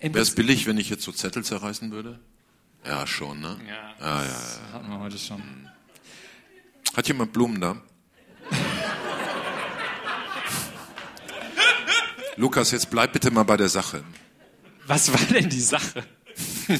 Wäre 0.01 0.19
es 0.19 0.33
billig, 0.33 0.65
wenn 0.65 0.77
ich 0.77 0.89
jetzt 0.89 1.03
so 1.03 1.11
Zettel 1.11 1.43
zerreißen 1.43 1.91
würde? 1.91 2.19
Ja, 2.85 3.05
schon, 3.05 3.41
ne? 3.41 3.57
Ja, 3.67 3.93
Ja, 3.99 4.23
ja, 4.23 4.27
das 4.29 4.59
hatten 4.71 4.89
wir 4.89 4.99
heute 4.99 5.17
schon. 5.17 5.41
Hat 6.95 7.07
jemand 7.07 7.33
Blumen 7.33 7.59
da? 7.59 7.75
Lukas, 12.37 12.71
jetzt 12.71 12.89
bleib 12.89 13.11
bitte 13.11 13.31
mal 13.31 13.43
bei 13.43 13.57
der 13.57 13.67
Sache. 13.67 14.03
Was 14.87 15.11
war 15.11 15.19
denn 15.19 15.49
die 15.49 15.59
Sache? 15.59 16.03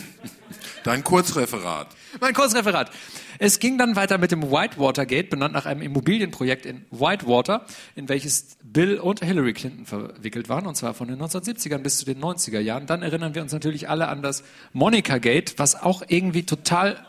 Dein 0.84 1.04
Kurzreferat. 1.04 1.88
Mein 2.20 2.34
Kurzreferat. 2.34 2.92
Es 3.38 3.60
ging 3.60 3.78
dann 3.78 3.96
weiter 3.96 4.18
mit 4.18 4.32
dem 4.32 4.52
Whitewater 4.52 5.06
Gate, 5.06 5.30
benannt 5.30 5.54
nach 5.54 5.66
einem 5.66 5.82
Immobilienprojekt 5.82 6.66
in 6.66 6.86
Whitewater, 6.92 7.66
in 7.96 8.10
welches 8.10 8.58
Bill 8.64 8.98
und 8.98 9.24
Hillary 9.24 9.54
Clinton 9.54 9.86
verwickelt 9.86 10.50
waren, 10.50 10.68
und 10.68 10.76
zwar 10.76 10.94
von 10.94 11.08
den 11.08 11.22
1970ern 11.22 11.80
bis 11.80 11.98
zu 12.00 12.06
den 12.06 12.20
90er 12.20 12.60
Jahren. 12.60 12.86
Dann 12.86 13.02
erinnern 13.02 13.36
wir 13.36 13.42
uns 13.42 13.54
natürlich 13.54 13.90
alle 13.90 14.08
an 14.08 14.22
das 14.22 14.44
Monica 14.74 15.18
Gate, 15.18 15.56
was 15.58 15.82
auch 15.82 16.04
irgendwie 16.08 16.44
total 16.44 17.06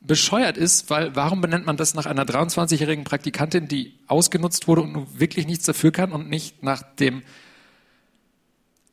bescheuert 0.00 0.56
ist, 0.56 0.90
weil 0.90 1.14
warum 1.14 1.40
benennt 1.40 1.66
man 1.66 1.76
das 1.76 1.94
nach 1.94 2.06
einer 2.06 2.24
23-jährigen 2.24 3.04
Praktikantin, 3.04 3.68
die 3.68 3.98
ausgenutzt 4.06 4.66
wurde 4.66 4.82
und 4.82 5.20
wirklich 5.20 5.46
nichts 5.46 5.64
dafür 5.64 5.92
kann 5.92 6.12
und 6.12 6.30
nicht 6.30 6.62
nach 6.62 6.82
dem 6.82 7.22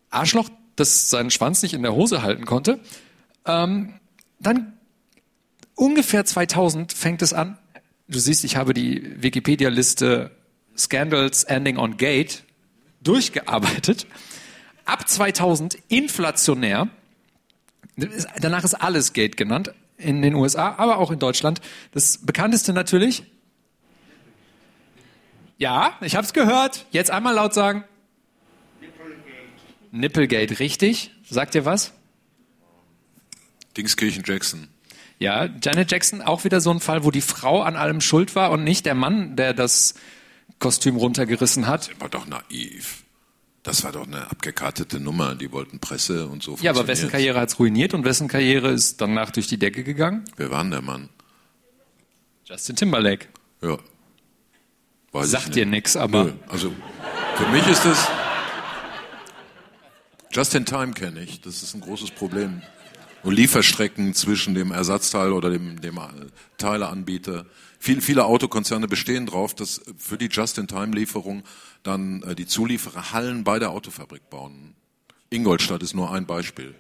Arschloch, 0.10 0.50
das 0.76 1.10
seinen 1.10 1.32
Schwanz 1.32 1.64
nicht 1.64 1.74
in 1.74 1.82
der 1.82 1.94
Hose 1.94 2.22
halten 2.22 2.46
konnte? 2.46 2.80
Ähm, 3.48 3.94
dann 4.40 4.74
ungefähr 5.76 6.26
2000 6.26 6.94
fängt 6.94 7.22
es 7.22 7.34
an. 7.34 7.58
Du 8.08 8.20
siehst, 8.20 8.44
ich 8.44 8.56
habe 8.56 8.74
die 8.74 9.22
Wikipedia-Liste 9.22 10.32
Scandals 10.78 11.44
Ending 11.44 11.78
on 11.78 11.98
Gate 11.98 12.44
durchgearbeitet. 13.02 14.08
Ab 14.86 15.08
2000 15.08 15.78
inflationär. 15.88 16.90
Danach 18.40 18.64
ist 18.64 18.76
alles 18.76 19.14
Gate 19.14 19.38
genannt 19.38 19.74
in 19.98 20.22
den 20.22 20.36
USA, 20.36 20.76
aber 20.78 21.00
auch 21.00 21.12
in 21.12 21.20
Deutschland. 21.20 21.62
Das 21.92 22.20
bekannteste 22.20 22.74
natürlich. 22.74 23.24
Ja, 25.58 25.98
ich 26.02 26.16
habe 26.16 26.26
es 26.26 26.34
gehört. 26.34 26.86
Jetzt 26.92 27.10
einmal 27.10 27.34
laut 27.34 27.54
sagen. 27.54 27.84
Nipplegate, 29.92 30.60
richtig. 30.60 31.12
Sagt 31.28 31.56
ihr 31.56 31.66
was? 31.66 31.94
Dingskirchen 33.78 34.24
Jackson. 34.26 34.68
Ja, 35.20 35.50
Janet 35.62 35.92
Jackson, 35.92 36.22
auch 36.22 36.44
wieder 36.44 36.62
so 36.62 36.72
ein 36.72 36.80
Fall, 36.80 37.04
wo 37.04 37.12
die 37.12 37.22
Frau 37.22 37.62
an 37.62 37.76
allem 37.76 38.02
schuld 38.02 38.36
war 38.36 38.52
und 38.52 38.64
nicht 38.64 38.86
der 38.86 38.96
Mann, 38.96 39.36
der 39.36 39.54
das 39.54 39.96
Kostüm 40.60 40.96
runtergerissen 40.96 41.68
hat. 41.68 41.90
Der 41.90 42.02
war 42.02 42.10
doch 42.10 42.28
naiv. 42.28 43.04
Das 43.64 43.84
war 43.84 43.92
doch 43.92 44.08
eine 44.08 44.30
abgekartete 44.32 45.00
Nummer. 45.00 45.36
Die 45.36 45.52
wollten 45.52 45.80
Presse 45.80 46.28
und 46.28 46.42
so. 46.42 46.58
Ja, 46.62 46.72
aber 46.72 46.88
wessen. 46.88 47.10
Karriere 47.10 47.40
hat's 47.40 47.60
ruiniert 47.60 47.94
und 47.94 48.06
wessen 48.06 48.28
Karriere 48.28 48.70
ist 48.70 49.02
danach 49.02 49.32
durch 49.32 49.48
die 49.48 49.58
Decke 49.58 49.84
gegangen? 49.84 50.24
Wer 50.38 50.52
war 50.52 50.64
denn 50.64 50.72
der 50.72 50.82
Mann? 50.82 51.10
Justin 52.46 52.78
Timberlake. 52.78 53.28
Ja. 53.62 53.78
Weiß 55.12 55.26
ich 55.26 55.32
Sagt 55.32 55.56
dir 55.56 55.66
nix, 55.66 55.98
aber 55.98 56.26
Nö. 56.26 56.34
Also, 56.48 56.74
für 57.36 57.48
mich 57.50 57.68
ist 57.68 57.86
es. 57.86 58.08
Just 60.32 60.56
in 60.56 60.66
Time 60.66 60.94
kenne 60.94 61.22
ich. 61.22 61.42
Das 61.42 61.64
ist 61.64 61.74
ein 61.74 61.82
großes 61.82 62.12
Problem. 62.12 62.62
Und 63.24 63.34
Lieferstrecken 63.34 64.14
zwischen 64.14 64.54
dem 64.54 64.72
Ersatzteil 64.72 65.32
oder 65.32 65.50
dem, 65.50 65.82
dem 65.82 66.00
Teileanbieter. 66.58 67.46
Viel, 67.80 68.02
viele 68.02 68.26
Autokonzerne 68.26 68.88
bestehen 68.88 69.26
darauf, 69.26 69.54
dass 69.54 69.82
für 69.98 70.18
die 70.18 70.28
Just-in-Time-Lieferung 70.28 71.44
dann 71.84 72.24
äh, 72.24 72.36
die 72.36 72.46
Zulieferer 72.46 73.12
Hallen 73.12 73.44
bei 73.44 73.60
der 73.60 73.72
Autofabrik 73.72 74.30
bauen. 74.30 74.76
Ingolstadt 75.30 75.84
ist 75.84 75.94
nur 75.94 76.12
ein 76.12 76.26
Beispiel. 76.26 76.74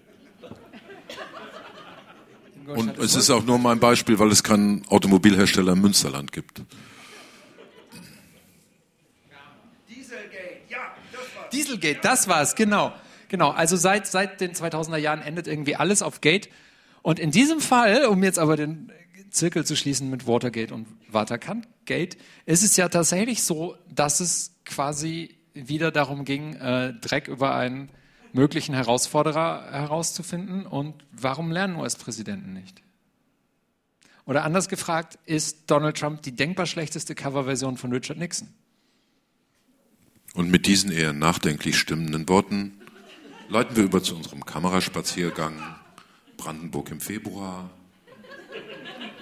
Und 2.67 2.97
es 2.97 3.15
ist 3.15 3.29
auch 3.29 3.43
nur 3.45 3.59
mein 3.59 3.79
Beispiel, 3.79 4.19
weil 4.19 4.29
es 4.29 4.43
keinen 4.43 4.85
Automobilhersteller 4.87 5.73
im 5.73 5.81
Münsterland 5.81 6.31
gibt. 6.31 6.61
Dieselgate, 11.51 11.99
das 12.01 12.27
war's, 12.27 12.55
genau. 12.55 12.93
Genau, 13.29 13.49
also 13.49 13.75
seit, 13.75 14.07
seit 14.07 14.41
den 14.41 14.53
2000er 14.53 14.97
Jahren 14.97 15.21
endet 15.21 15.47
irgendwie 15.47 15.75
alles 15.75 16.01
auf 16.01 16.21
Gate. 16.21 16.49
Und 17.01 17.19
in 17.19 17.31
diesem 17.31 17.59
Fall, 17.59 18.05
um 18.05 18.23
jetzt 18.23 18.39
aber 18.39 18.57
den 18.57 18.91
Zirkel 19.29 19.65
zu 19.65 19.75
schließen 19.75 20.09
mit 20.09 20.27
Watergate 20.27 20.73
und 20.73 20.87
Waterkant-Gate, 21.09 22.17
ist 22.45 22.63
es 22.63 22.77
ja 22.77 22.89
tatsächlich 22.89 23.43
so, 23.43 23.75
dass 23.93 24.19
es 24.19 24.55
quasi 24.65 25.35
wieder 25.53 25.91
darum 25.91 26.25
ging, 26.25 26.53
äh, 26.55 26.93
Dreck 26.93 27.27
über 27.27 27.55
einen 27.55 27.89
möglichen 28.33 28.75
Herausforderer 28.75 29.71
herauszufinden. 29.71 30.65
Und 30.65 31.05
warum 31.11 31.51
lernen 31.51 31.75
US-Präsidenten 31.77 32.53
nicht? 32.53 32.81
Oder 34.25 34.43
anders 34.43 34.67
gefragt, 34.67 35.17
ist 35.25 35.71
Donald 35.71 35.97
Trump 35.97 36.21
die 36.21 36.35
denkbar 36.35 36.65
schlechteste 36.65 37.15
Coverversion 37.15 37.77
von 37.77 37.91
Richard 37.93 38.17
Nixon? 38.17 38.49
Und 40.33 40.51
mit 40.51 40.67
diesen 40.67 40.91
eher 40.91 41.13
nachdenklich 41.13 41.77
stimmenden 41.79 42.27
Worten 42.27 42.81
leiten 43.49 43.75
wir 43.75 43.83
über 43.83 44.03
zu 44.03 44.15
unserem 44.15 44.45
Kameraspaziergang 44.45 45.75
Brandenburg 46.35 46.91
im 46.91 46.99
Februar 46.99 47.69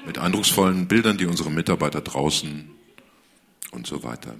mit 0.05 0.17
eindrucksvollen 0.17 0.87
Bildern, 0.87 1.17
die 1.17 1.25
unsere 1.25 1.51
Mitarbeiter 1.51 2.01
draußen 2.01 2.69
und 3.71 3.87
so 3.87 4.03
weiter. 4.03 4.35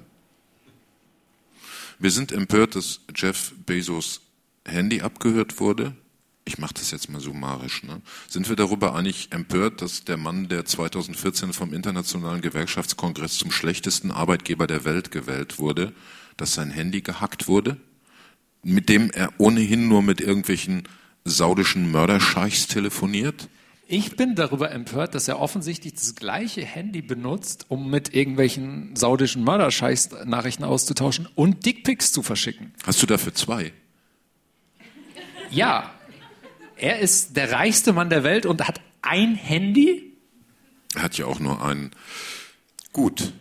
Wir 2.00 2.12
sind 2.12 2.32
empört, 2.32 2.76
dass 2.76 3.02
Jeff 3.16 3.54
Bezos 3.66 4.22
Handy 4.66 5.02
abgehört 5.02 5.60
wurde. 5.60 5.96
Ich 6.44 6.58
mache 6.58 6.76
das 6.76 6.92
jetzt 6.92 7.10
mal 7.10 7.22
summarisch. 7.22 7.84
Ne? 7.84 8.02
Sind 8.28 8.50
wir 8.50 8.56
darüber 8.56 8.94
eigentlich 8.94 9.32
empört, 9.32 9.82
dass 9.82 10.04
der 10.04 10.18
Mann, 10.18 10.48
der 10.48 10.66
2014 10.66 11.54
vom 11.54 11.74
Internationalen 11.74 12.42
Gewerkschaftskongress 12.42 13.38
zum 13.38 13.52
schlechtesten 13.52 14.12
Arbeitgeber 14.12 14.68
der 14.68 14.84
Welt 14.84 15.10
gewählt 15.12 15.58
wurde, 15.58 15.94
dass 16.38 16.54
sein 16.54 16.70
Handy 16.70 17.02
gehackt 17.02 17.48
wurde, 17.48 17.78
mit 18.66 18.90
dem 18.90 19.12
er 19.12 19.32
ohnehin 19.38 19.88
nur 19.88 20.02
mit 20.02 20.20
irgendwelchen 20.20 20.84
saudischen 21.24 21.92
Mörderscheichs 21.92 22.68
telefoniert? 22.68 23.48
Ich 23.88 24.16
bin 24.16 24.34
darüber 24.34 24.72
empört, 24.72 25.14
dass 25.14 25.28
er 25.28 25.40
offensichtlich 25.40 25.94
das 25.94 26.16
gleiche 26.16 26.66
Handy 26.66 27.04
benutzt, 27.04 27.68
um 27.70 27.92
mit 27.92 28.16
irgendwelchen 28.16 28.96
saudischen 28.96 29.44
Mörderscheichs 29.44 30.10
Nachrichten 30.26 30.64
auszutauschen 30.64 31.28
und 31.36 31.64
Dickpics 31.68 32.12
zu 32.12 32.24
verschicken. 32.24 32.74
Hast 32.84 33.04
du 33.04 33.06
dafür 33.06 33.36
zwei? 33.36 33.72
Ja. 35.52 35.94
Er 36.76 37.00
ist 37.00 37.38
der 37.38 37.52
reichste 37.52 37.94
Mann 37.94 38.10
der 38.10 38.24
Welt 38.24 38.48
und 38.48 38.68
hat 38.68 38.82
ein 39.04 39.36
Handy? 39.36 40.18
Er 40.96 41.04
hat 41.04 41.18
ja 41.20 41.28
auch 41.28 41.40
nur 41.40 41.64
ein. 41.64 41.92
Gut. 42.92 43.32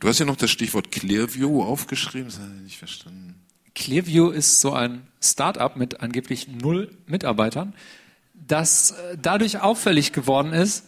Du 0.00 0.08
hast 0.08 0.18
ja 0.18 0.26
noch 0.26 0.36
das 0.36 0.50
Stichwort 0.50 0.92
Clearview 0.92 1.62
aufgeschrieben, 1.62 2.26
das 2.26 2.38
habe 2.38 2.52
ich 2.56 2.62
nicht 2.62 2.78
verstanden. 2.78 3.45
Clearview 3.76 4.30
ist 4.30 4.60
so 4.60 4.72
ein 4.72 5.06
Start-up 5.22 5.76
mit 5.76 6.00
angeblich 6.00 6.48
null 6.48 6.96
Mitarbeitern, 7.06 7.74
das 8.34 8.92
äh, 8.92 9.16
dadurch 9.20 9.60
auffällig 9.60 10.12
geworden 10.12 10.52
ist, 10.52 10.86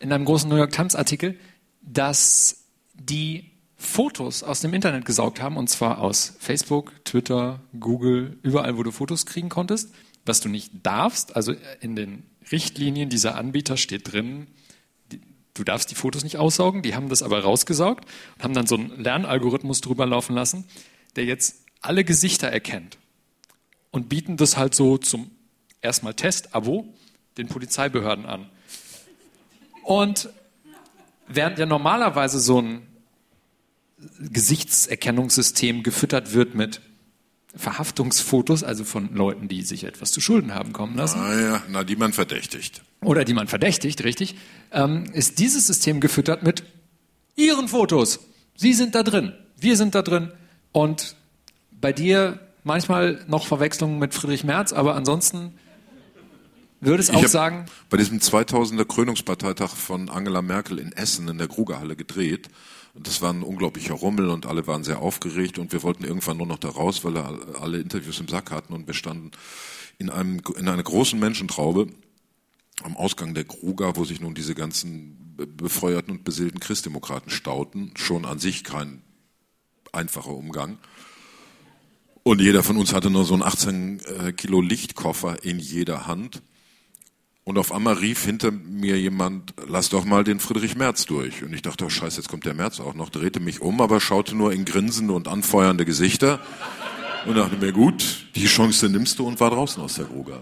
in 0.00 0.12
einem 0.12 0.24
großen 0.24 0.48
New 0.48 0.56
York 0.56 0.72
Times 0.72 0.96
Artikel, 0.96 1.38
dass 1.82 2.64
die 2.94 3.52
Fotos 3.76 4.42
aus 4.42 4.60
dem 4.60 4.72
Internet 4.74 5.04
gesaugt 5.04 5.42
haben, 5.42 5.56
und 5.56 5.68
zwar 5.68 5.98
aus 5.98 6.34
Facebook, 6.40 7.04
Twitter, 7.04 7.60
Google, 7.78 8.38
überall, 8.42 8.76
wo 8.76 8.82
du 8.82 8.90
Fotos 8.92 9.26
kriegen 9.26 9.48
konntest, 9.48 9.94
was 10.24 10.40
du 10.40 10.48
nicht 10.48 10.72
darfst. 10.82 11.36
Also 11.36 11.54
in 11.80 11.96
den 11.96 12.24
Richtlinien 12.50 13.10
dieser 13.10 13.36
Anbieter 13.36 13.76
steht 13.76 14.12
drin, 14.12 14.46
du 15.54 15.64
darfst 15.64 15.90
die 15.90 15.96
Fotos 15.96 16.24
nicht 16.24 16.38
aussaugen, 16.38 16.82
die 16.82 16.94
haben 16.94 17.08
das 17.08 17.22
aber 17.22 17.42
rausgesaugt 17.42 18.06
und 18.36 18.44
haben 18.44 18.54
dann 18.54 18.66
so 18.66 18.76
einen 18.76 19.02
Lernalgorithmus 19.02 19.82
drüber 19.82 20.06
laufen 20.06 20.34
lassen, 20.34 20.64
der 21.16 21.24
jetzt 21.24 21.61
alle 21.82 22.04
Gesichter 22.04 22.48
erkennt 22.48 22.98
und 23.90 24.08
bieten 24.08 24.36
das 24.36 24.56
halt 24.56 24.74
so 24.74 24.98
zum 24.98 25.30
erstmal 25.80 26.14
Test-Abo 26.14 26.86
den 27.36 27.48
Polizeibehörden 27.48 28.26
an. 28.26 28.48
Und 29.82 30.30
während 31.26 31.58
ja 31.58 31.66
normalerweise 31.66 32.40
so 32.40 32.60
ein 32.60 32.86
Gesichtserkennungssystem 34.20 35.82
gefüttert 35.82 36.32
wird 36.32 36.54
mit 36.54 36.80
Verhaftungsfotos, 37.54 38.64
also 38.64 38.84
von 38.84 39.14
Leuten, 39.14 39.48
die 39.48 39.62
sich 39.62 39.84
etwas 39.84 40.10
zu 40.10 40.20
Schulden 40.20 40.54
haben 40.54 40.72
kommen 40.72 40.96
lassen. 40.96 41.20
Ah 41.20 41.40
ja, 41.40 41.62
na, 41.68 41.84
die 41.84 41.96
man 41.96 42.12
verdächtigt. 42.12 42.82
Oder 43.02 43.24
die 43.24 43.34
man 43.34 43.46
verdächtigt, 43.46 44.02
richtig, 44.04 44.36
ähm, 44.70 45.04
ist 45.12 45.38
dieses 45.38 45.66
System 45.66 46.00
gefüttert 46.00 46.42
mit 46.42 46.64
Ihren 47.36 47.68
Fotos. 47.68 48.20
Sie 48.56 48.72
sind 48.72 48.94
da 48.94 49.02
drin, 49.02 49.34
wir 49.58 49.76
sind 49.76 49.94
da 49.94 50.02
drin. 50.02 50.32
Und 50.72 51.16
bei 51.82 51.92
dir 51.92 52.40
manchmal 52.64 53.22
noch 53.26 53.46
Verwechslungen 53.46 53.98
mit 53.98 54.14
Friedrich 54.14 54.44
Merz, 54.44 54.72
aber 54.72 54.94
ansonsten 54.94 55.58
würde 56.80 57.02
es 57.02 57.10
auch 57.10 57.26
sagen. 57.26 57.66
Bei 57.90 57.98
diesem 57.98 58.18
2000er 58.18 58.86
Krönungsparteitag 58.86 59.70
von 59.70 60.08
Angela 60.08 60.40
Merkel 60.40 60.78
in 60.78 60.92
Essen 60.92 61.28
in 61.28 61.36
der 61.36 61.48
Krugerhalle 61.48 61.94
gedreht. 61.94 62.48
Und 62.94 63.06
das 63.06 63.22
war 63.22 63.32
ein 63.32 63.42
unglaublicher 63.42 63.94
Rummel 63.94 64.28
und 64.28 64.46
alle 64.46 64.66
waren 64.66 64.84
sehr 64.84 65.00
aufgeregt 65.00 65.58
und 65.58 65.72
wir 65.72 65.82
wollten 65.82 66.04
irgendwann 66.04 66.36
nur 66.36 66.46
noch 66.46 66.58
da 66.58 66.68
raus, 66.68 67.04
weil 67.04 67.16
alle 67.16 67.78
Interviews 67.78 68.20
im 68.20 68.28
Sack 68.28 68.50
hatten 68.50 68.72
und 68.74 68.86
wir 68.86 68.94
standen 68.94 69.30
in 69.98 70.10
einem, 70.10 70.40
in 70.58 70.68
einer 70.68 70.82
großen 70.82 71.18
Menschentraube 71.18 71.86
am 72.82 72.96
Ausgang 72.96 73.32
der 73.34 73.44
Kruger, 73.44 73.96
wo 73.96 74.04
sich 74.04 74.20
nun 74.20 74.34
diese 74.34 74.54
ganzen 74.54 75.36
befeuerten 75.56 76.10
und 76.10 76.24
beseelten 76.24 76.60
Christdemokraten 76.60 77.30
stauten. 77.30 77.92
Schon 77.96 78.24
an 78.24 78.38
sich 78.38 78.62
kein 78.62 79.02
einfacher 79.92 80.34
Umgang. 80.34 80.78
Und 82.24 82.40
jeder 82.40 82.62
von 82.62 82.76
uns 82.76 82.92
hatte 82.92 83.10
nur 83.10 83.24
so 83.24 83.34
einen 83.34 83.42
18 83.42 84.00
äh, 84.00 84.32
Kilo 84.32 84.60
Lichtkoffer 84.60 85.42
in 85.44 85.58
jeder 85.58 86.06
Hand. 86.06 86.42
Und 87.44 87.58
auf 87.58 87.72
einmal 87.72 87.94
rief 87.94 88.24
hinter 88.24 88.52
mir 88.52 89.00
jemand, 89.00 89.54
lass 89.66 89.88
doch 89.88 90.04
mal 90.04 90.22
den 90.22 90.38
Friedrich 90.38 90.76
Merz 90.76 91.06
durch. 91.06 91.42
Und 91.42 91.52
ich 91.52 91.62
dachte, 91.62 91.84
oh 91.84 91.88
scheiße, 91.88 92.18
jetzt 92.18 92.28
kommt 92.28 92.46
der 92.46 92.54
Merz 92.54 92.78
auch 92.78 92.94
noch, 92.94 93.10
drehte 93.10 93.40
mich 93.40 93.60
um, 93.60 93.80
aber 93.80 94.00
schaute 94.00 94.36
nur 94.36 94.52
in 94.52 94.64
grinsende 94.64 95.12
und 95.12 95.26
anfeuernde 95.26 95.84
Gesichter 95.84 96.38
und 97.26 97.36
dachte 97.36 97.56
mir, 97.56 97.72
gut, 97.72 98.26
die 98.36 98.46
Chance 98.46 98.88
nimmst 98.88 99.18
du 99.18 99.26
und 99.26 99.40
war 99.40 99.50
draußen 99.50 99.82
aus 99.82 99.94
der 99.94 100.04
Gruga. 100.04 100.40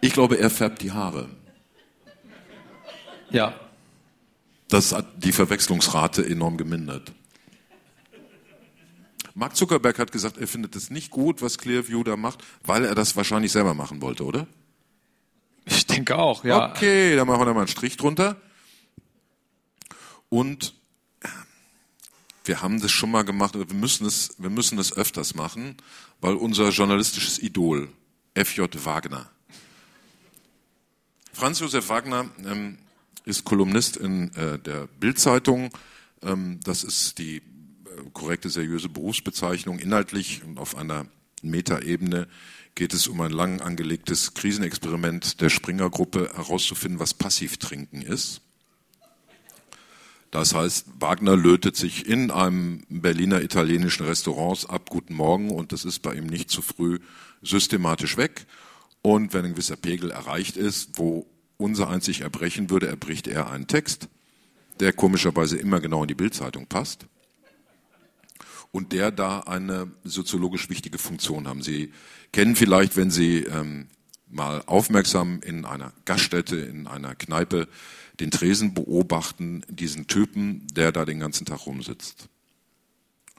Ich 0.00 0.14
glaube, 0.14 0.38
er 0.38 0.48
färbt 0.48 0.80
die 0.80 0.92
Haare. 0.92 1.28
Ja. 3.30 3.54
Das 4.68 4.92
hat 4.92 5.06
die 5.22 5.32
Verwechslungsrate 5.32 6.26
enorm 6.26 6.56
gemindert. 6.56 7.12
Mark 9.34 9.56
Zuckerberg 9.56 9.98
hat 9.98 10.12
gesagt, 10.12 10.36
er 10.36 10.46
findet 10.46 10.76
es 10.76 10.90
nicht 10.90 11.10
gut, 11.10 11.42
was 11.42 11.58
Clearview 11.58 12.02
da 12.04 12.16
macht, 12.16 12.44
weil 12.64 12.84
er 12.84 12.94
das 12.94 13.16
wahrscheinlich 13.16 13.52
selber 13.52 13.74
machen 13.74 14.02
wollte, 14.02 14.24
oder? 14.24 14.46
Ich 15.64 15.86
denke 15.86 16.18
auch, 16.18 16.44
ja. 16.44 16.70
Okay, 16.70 17.16
dann 17.16 17.26
machen 17.26 17.40
wir 17.40 17.46
da 17.46 17.54
mal 17.54 17.60
einen 17.60 17.68
Strich 17.68 17.96
drunter. 17.96 18.36
Und 20.28 20.74
wir 22.44 22.62
haben 22.62 22.80
das 22.80 22.90
schon 22.90 23.10
mal 23.10 23.22
gemacht, 23.22 23.54
wir 23.54 23.66
müssen 23.74 24.06
es, 24.06 24.34
wir 24.38 24.50
müssen 24.50 24.78
es 24.78 24.96
öfters 24.96 25.34
machen, 25.34 25.76
weil 26.20 26.34
unser 26.34 26.70
journalistisches 26.70 27.38
Idol, 27.38 27.88
F.J. 28.34 28.84
Wagner, 28.84 29.30
Franz 31.32 31.60
Josef 31.60 31.88
Wagner 31.88 32.30
ähm, 32.44 32.78
ist 33.24 33.44
Kolumnist 33.44 33.96
in 33.96 34.34
äh, 34.34 34.58
der 34.58 34.86
Bildzeitung. 35.00 35.70
Ähm, 36.22 36.60
das 36.64 36.84
ist 36.84 37.18
die 37.18 37.42
korrekte, 38.12 38.50
seriöse 38.50 38.88
Berufsbezeichnung. 38.88 39.78
Inhaltlich 39.78 40.42
und 40.44 40.58
auf 40.58 40.76
einer 40.76 41.06
Metaebene 41.42 42.28
geht 42.74 42.94
es 42.94 43.06
um 43.06 43.20
ein 43.20 43.32
lang 43.32 43.60
angelegtes 43.60 44.34
Krisenexperiment 44.34 45.40
der 45.40 45.50
Springer-Gruppe 45.50 46.30
herauszufinden, 46.34 47.00
was 47.00 47.14
Passivtrinken 47.14 48.02
ist. 48.02 48.40
Das 50.30 50.54
heißt, 50.54 50.86
Wagner 50.98 51.36
lötet 51.36 51.76
sich 51.76 52.06
in 52.08 52.30
einem 52.30 52.84
Berliner 52.88 53.42
italienischen 53.42 54.06
Restaurant 54.06 54.70
ab 54.70 54.88
Guten 54.88 55.14
Morgen 55.14 55.50
und 55.50 55.72
das 55.72 55.84
ist 55.84 55.98
bei 55.98 56.14
ihm 56.14 56.26
nicht 56.26 56.48
zu 56.48 56.62
früh 56.62 57.00
systematisch 57.42 58.16
weg. 58.16 58.46
Und 59.02 59.34
wenn 59.34 59.44
ein 59.44 59.52
gewisser 59.52 59.76
Pegel 59.76 60.10
erreicht 60.10 60.56
ist, 60.56 60.98
wo 60.98 61.26
unser 61.58 61.90
einzig 61.90 62.22
erbrechen 62.22 62.70
würde, 62.70 62.86
erbricht 62.86 63.26
er 63.26 63.50
einen 63.50 63.66
Text, 63.66 64.08
der 64.80 64.94
komischerweise 64.94 65.58
immer 65.58 65.80
genau 65.80 66.02
in 66.02 66.08
die 66.08 66.14
Bildzeitung 66.14 66.66
passt 66.66 67.06
und 68.72 68.92
der 68.92 69.12
da 69.12 69.40
eine 69.40 69.90
soziologisch 70.02 70.68
wichtige 70.68 70.98
Funktion 70.98 71.46
haben. 71.46 71.62
Sie 71.62 71.92
kennen 72.32 72.56
vielleicht, 72.56 72.96
wenn 72.96 73.10
Sie 73.10 73.40
ähm, 73.40 73.86
mal 74.28 74.62
aufmerksam 74.66 75.40
in 75.42 75.64
einer 75.64 75.92
Gaststätte, 76.06 76.56
in 76.56 76.86
einer 76.86 77.14
Kneipe 77.14 77.68
den 78.18 78.30
Tresen 78.30 78.74
beobachten, 78.74 79.62
diesen 79.68 80.06
Typen, 80.06 80.66
der 80.72 80.90
da 80.90 81.04
den 81.04 81.20
ganzen 81.20 81.44
Tag 81.44 81.66
rumsitzt. 81.66 82.28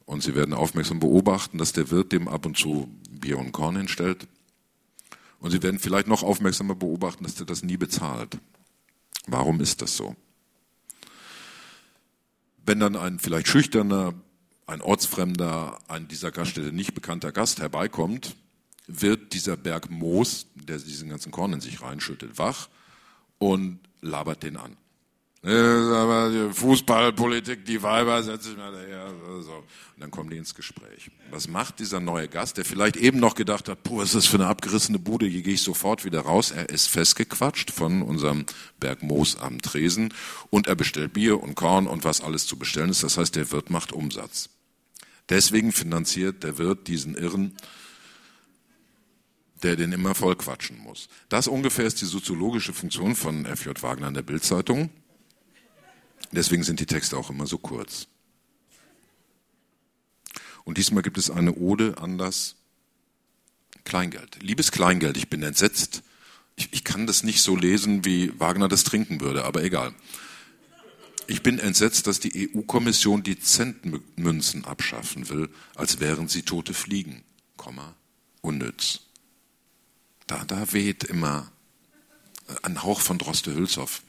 Und 0.06 0.22
Sie 0.22 0.36
werden 0.36 0.54
aufmerksam 0.54 1.00
beobachten, 1.00 1.58
dass 1.58 1.74
der 1.74 1.90
Wirt 1.90 2.12
dem 2.12 2.28
ab 2.28 2.46
und 2.46 2.58
zu 2.58 2.90
Bier 3.10 3.40
und 3.40 3.52
Korn 3.52 3.76
hinstellt. 3.76 4.28
Und 5.40 5.52
Sie 5.52 5.64
werden 5.64 5.80
vielleicht 5.80 6.08
noch 6.08 6.24
aufmerksamer 6.24 6.76
beobachten, 6.76 7.24
dass 7.24 7.36
der 7.36 7.46
das 7.46 7.64
nie 7.64 7.78
bezahlt. 7.78 8.38
Warum 9.26 9.62
ist 9.62 9.82
das 9.82 9.98
so? 9.98 10.16
Wenn 12.66 12.80
dann 12.80 12.96
ein 12.96 13.20
vielleicht 13.20 13.48
schüchterner, 13.48 14.14
ein 14.66 14.82
ortsfremder, 14.82 15.80
ein 15.88 16.08
dieser 16.08 16.32
Gaststätte 16.32 16.72
nicht 16.72 16.94
bekannter 16.94 17.32
Gast 17.32 17.60
herbeikommt, 17.60 18.36
wird 18.88 19.34
dieser 19.34 19.58
Berg 19.58 19.90
Moos, 19.90 20.48
der 20.56 20.78
diesen 20.78 21.10
ganzen 21.10 21.32
Korn 21.32 21.54
in 21.54 21.62
sich 21.62 21.82
reinschüttet, 21.82 22.38
wach 22.38 22.70
und 23.38 23.80
labert 24.02 24.44
den 24.44 24.58
an. 24.58 24.78
Fußballpolitik, 26.54 27.66
die 27.66 27.84
Weiber, 27.84 28.24
setz 28.24 28.46
sich 28.46 28.56
mal 28.56 28.72
daher. 28.72 29.14
So. 29.42 29.52
Und 29.52 29.66
dann 30.00 30.10
kommen 30.10 30.30
die 30.30 30.38
ins 30.38 30.56
Gespräch. 30.56 31.12
Was 31.32 31.50
macht 31.50 31.80
dieser 31.80 32.00
neue 32.00 32.30
Gast, 32.30 32.56
der 32.56 32.64
vielleicht 32.64 32.96
eben 32.96 33.20
noch 33.20 33.36
gedacht 33.36 33.68
hat, 33.68 33.84
puh, 33.84 33.98
was 33.98 34.06
ist 34.06 34.16
das 34.16 34.26
für 34.28 34.38
eine 34.38 34.48
abgerissene 34.48 35.00
Bude, 35.00 35.26
hier 35.26 35.42
gehe 35.42 35.56
ich 35.56 35.62
sofort 35.62 36.06
wieder 36.06 36.22
raus. 36.22 36.52
Er 36.52 36.70
ist 36.70 36.88
festgequatscht 36.88 37.72
von 37.72 38.04
unserem 38.04 38.46
Berg 38.80 39.04
Moos 39.04 39.36
am 39.36 39.62
Tresen 39.62 40.14
und 40.50 40.68
er 40.68 40.76
bestellt 40.76 41.12
Bier 41.12 41.44
und 41.44 41.56
Korn 41.56 41.88
und 41.88 42.06
was 42.06 42.22
alles 42.22 42.48
zu 42.48 42.58
bestellen 42.58 42.90
ist. 42.90 43.04
Das 43.04 43.18
heißt, 43.18 43.36
der 43.36 43.52
Wirt 43.52 43.70
macht 43.70 43.92
Umsatz. 43.92 44.50
Deswegen 45.34 45.72
finanziert 45.72 46.44
der 46.44 46.60
Wirt 46.60 46.88
diesen 46.88 47.16
Irren, 47.16 47.58
der 49.64 49.76
den 49.76 49.92
immer 49.92 50.14
voll 50.14 50.36
quatschen 50.36 50.78
muss. 50.78 51.08
Das 51.28 51.48
ungefähr 51.48 51.86
ist 51.86 52.02
die 52.02 52.06
soziologische 52.06 52.72
Funktion 52.72 53.16
von 53.16 53.48
F.J. 53.48 53.82
Wagner 53.82 54.10
in 54.10 54.14
der 54.14 54.22
Bildzeitung. 54.22 54.92
Deswegen 56.34 56.62
sind 56.62 56.80
die 56.82 56.86
Texte 56.86 57.18
auch 57.18 57.32
immer 57.32 57.48
so 57.48 57.58
kurz. 57.58 58.06
Und 60.66 60.78
diesmal 60.78 61.02
gibt 61.02 61.18
es 61.18 61.32
eine 61.32 61.56
Ode 61.56 61.98
an 61.98 62.20
das 62.20 62.56
Kleingeld. 63.86 64.38
Liebes 64.44 64.72
Kleingeld, 64.72 65.18
ich 65.18 65.30
bin 65.30 65.42
entsetzt. 65.42 66.04
Ich, 66.58 66.72
ich 66.74 66.84
kann 66.84 67.08
das 67.08 67.24
nicht 67.24 67.42
so 67.42 67.56
lesen, 67.56 68.06
wie 68.06 68.40
Wagner 68.40 68.68
das 68.68 68.84
trinken 68.84 69.20
würde, 69.20 69.46
aber 69.46 69.64
egal. 69.64 69.96
Ich 71.28 71.42
bin 71.42 71.60
entsetzt, 71.60 72.08
dass 72.08 72.20
die 72.20 72.50
EU-Kommission 72.54 73.24
die 73.24 73.40
Centmünzen 73.40 74.66
abschaffen 74.66 75.30
will, 75.30 75.50
als 75.76 76.00
wären 76.00 76.28
sie 76.28 76.44
tote 76.44 76.74
Fliegen. 76.74 77.24
Komma, 77.58 77.96
unnütz. 78.42 79.02
Da, 80.28 80.44
da 80.46 80.74
weht 80.74 81.04
immer 81.04 81.52
ein 82.64 82.84
Hauch 82.84 83.00
von 83.00 83.18
Droste 83.18 83.54
Hülshoff 83.56 84.02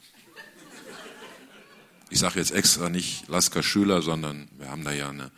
ich 2.09 2.19
sage 2.19 2.39
jetzt 2.39 2.51
extra 2.51 2.89
nicht 2.89 3.27
Lasker 3.27 3.63
Schüler, 3.63 4.01
sondern 4.01 4.47
wir 4.57 4.69
haben 4.69 4.83
da 4.83 4.91
ja 4.91 5.09
eine 5.09 5.31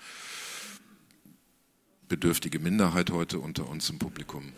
bedürftige 2.07 2.59
Minderheit 2.59 3.09
heute 3.11 3.39
unter 3.39 3.67
uns 3.67 3.89
im 3.89 3.99
Publikum. 3.99 4.53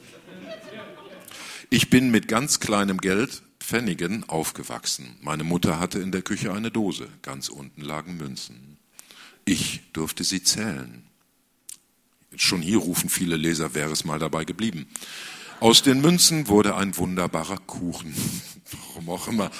Ich 1.70 1.90
bin 1.90 2.12
mit 2.12 2.28
ganz 2.28 2.60
kleinem 2.60 2.98
Geld, 2.98 3.42
Pfennigen, 3.70 4.28
aufgewachsen. 4.28 5.16
Meine 5.22 5.44
Mutter 5.44 5.80
hatte 5.80 6.00
in 6.00 6.12
der 6.12 6.24
Küche 6.24 6.52
eine 6.54 6.72
Dose. 6.72 7.08
Ganz 7.22 7.50
unten 7.50 7.82
lagen 7.82 8.18
Münzen. 8.18 8.80
Ich 9.46 9.82
durfte 9.94 10.24
sie 10.24 10.42
zählen. 10.42 11.04
Schon 12.36 12.64
hier 12.64 12.80
rufen 12.80 13.12
viele 13.12 13.36
Leser, 13.36 13.76
wäre 13.76 13.92
es 13.92 14.06
mal 14.06 14.18
dabei 14.18 14.44
geblieben. 14.44 14.88
Aus 15.60 15.84
den 15.84 16.02
Münzen 16.02 16.48
wurde 16.48 16.76
ein 16.78 16.98
wunderbarer 16.98 17.60
Kuchen. 17.60 18.12
Warum 18.72 19.10
auch 19.10 19.28
immer 19.28 19.52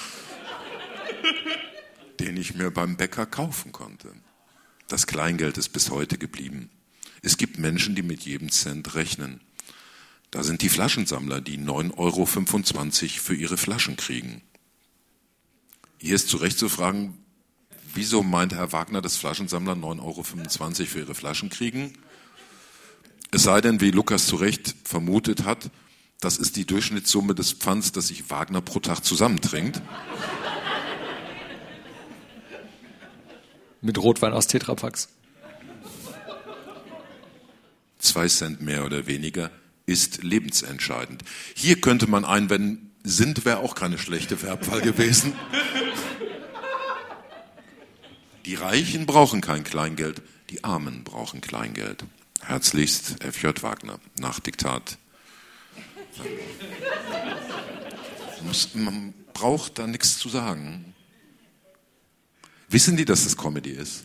den 2.18 2.36
ich 2.36 2.54
mir 2.56 2.72
beim 2.72 2.96
Bäcker 2.96 3.26
kaufen 3.26 3.70
konnte. 3.70 4.12
Das 4.88 5.06
Kleingeld 5.06 5.56
ist 5.56 5.68
bis 5.68 5.90
heute 5.90 6.18
geblieben. 6.18 6.68
Es 7.22 7.36
gibt 7.36 7.58
Menschen, 7.58 7.94
die 7.94 8.02
mit 8.02 8.22
jedem 8.22 8.50
Cent 8.50 8.96
rechnen. 8.96 9.40
Da 10.30 10.44
sind 10.44 10.62
die 10.62 10.68
Flaschensammler, 10.68 11.40
die 11.40 11.58
9,25 11.58 11.96
Euro 11.96 12.26
für 13.20 13.34
ihre 13.34 13.56
Flaschen 13.56 13.96
kriegen. 13.96 14.42
Hier 15.98 16.14
ist 16.14 16.28
zu 16.28 16.36
Recht 16.36 16.58
zu 16.58 16.68
fragen, 16.68 17.18
wieso 17.94 18.22
meint 18.22 18.54
Herr 18.54 18.72
Wagner, 18.72 19.02
dass 19.02 19.16
Flaschensammler 19.16 19.72
9,25 19.72 20.00
Euro 20.00 20.22
für 20.22 20.98
ihre 21.00 21.14
Flaschen 21.14 21.50
kriegen? 21.50 21.94
Es 23.32 23.42
sei 23.42 23.60
denn, 23.60 23.80
wie 23.80 23.90
Lukas 23.90 24.26
zu 24.26 24.36
Recht 24.36 24.74
vermutet 24.84 25.44
hat, 25.44 25.70
das 26.20 26.36
ist 26.36 26.56
die 26.56 26.66
Durchschnittssumme 26.66 27.34
des 27.34 27.52
Pfands, 27.52 27.92
das 27.92 28.08
sich 28.08 28.30
Wagner 28.30 28.60
pro 28.60 28.78
Tag 28.78 29.04
zusammentrinkt. 29.04 29.80
Mit 33.80 33.98
Rotwein 33.98 34.32
aus 34.32 34.46
Tetrapacks. 34.46 35.08
Zwei 37.98 38.28
Cent 38.28 38.60
mehr 38.60 38.84
oder 38.84 39.06
weniger 39.06 39.50
ist 39.90 40.22
lebensentscheidend. 40.22 41.24
Hier 41.54 41.80
könnte 41.80 42.06
man 42.06 42.24
einwenden, 42.24 42.92
sind 43.02 43.44
wäre 43.44 43.58
auch 43.58 43.74
keine 43.74 43.98
schlechte 43.98 44.36
Verbwahl 44.36 44.80
gewesen. 44.80 45.32
Die 48.46 48.54
Reichen 48.54 49.04
brauchen 49.04 49.40
kein 49.40 49.64
Kleingeld, 49.64 50.22
die 50.50 50.62
Armen 50.62 51.02
brauchen 51.02 51.40
Kleingeld. 51.40 52.04
Herzlichst 52.40 53.22
F.J. 53.22 53.62
Wagner, 53.62 53.98
nach 54.18 54.38
Diktat. 54.38 54.96
Man 58.74 59.12
braucht 59.34 59.78
da 59.78 59.86
nichts 59.86 60.18
zu 60.18 60.28
sagen. 60.28 60.94
Wissen 62.68 62.96
die, 62.96 63.04
dass 63.04 63.24
das 63.24 63.36
Comedy 63.36 63.70
ist? 63.70 64.04